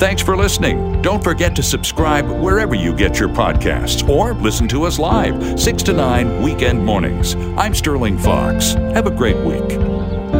Thanks 0.00 0.22
for 0.22 0.34
listening. 0.34 1.02
Don't 1.02 1.22
forget 1.22 1.54
to 1.56 1.62
subscribe 1.62 2.26
wherever 2.26 2.74
you 2.74 2.94
get 2.96 3.20
your 3.20 3.28
podcasts 3.28 4.08
or 4.08 4.32
listen 4.32 4.66
to 4.68 4.84
us 4.84 4.98
live, 4.98 5.60
6 5.60 5.82
to 5.82 5.92
9 5.92 6.42
weekend 6.42 6.82
mornings. 6.82 7.34
I'm 7.58 7.74
Sterling 7.74 8.16
Fox. 8.16 8.72
Have 8.94 9.06
a 9.06 9.10
great 9.10 9.36
week. 9.44 10.39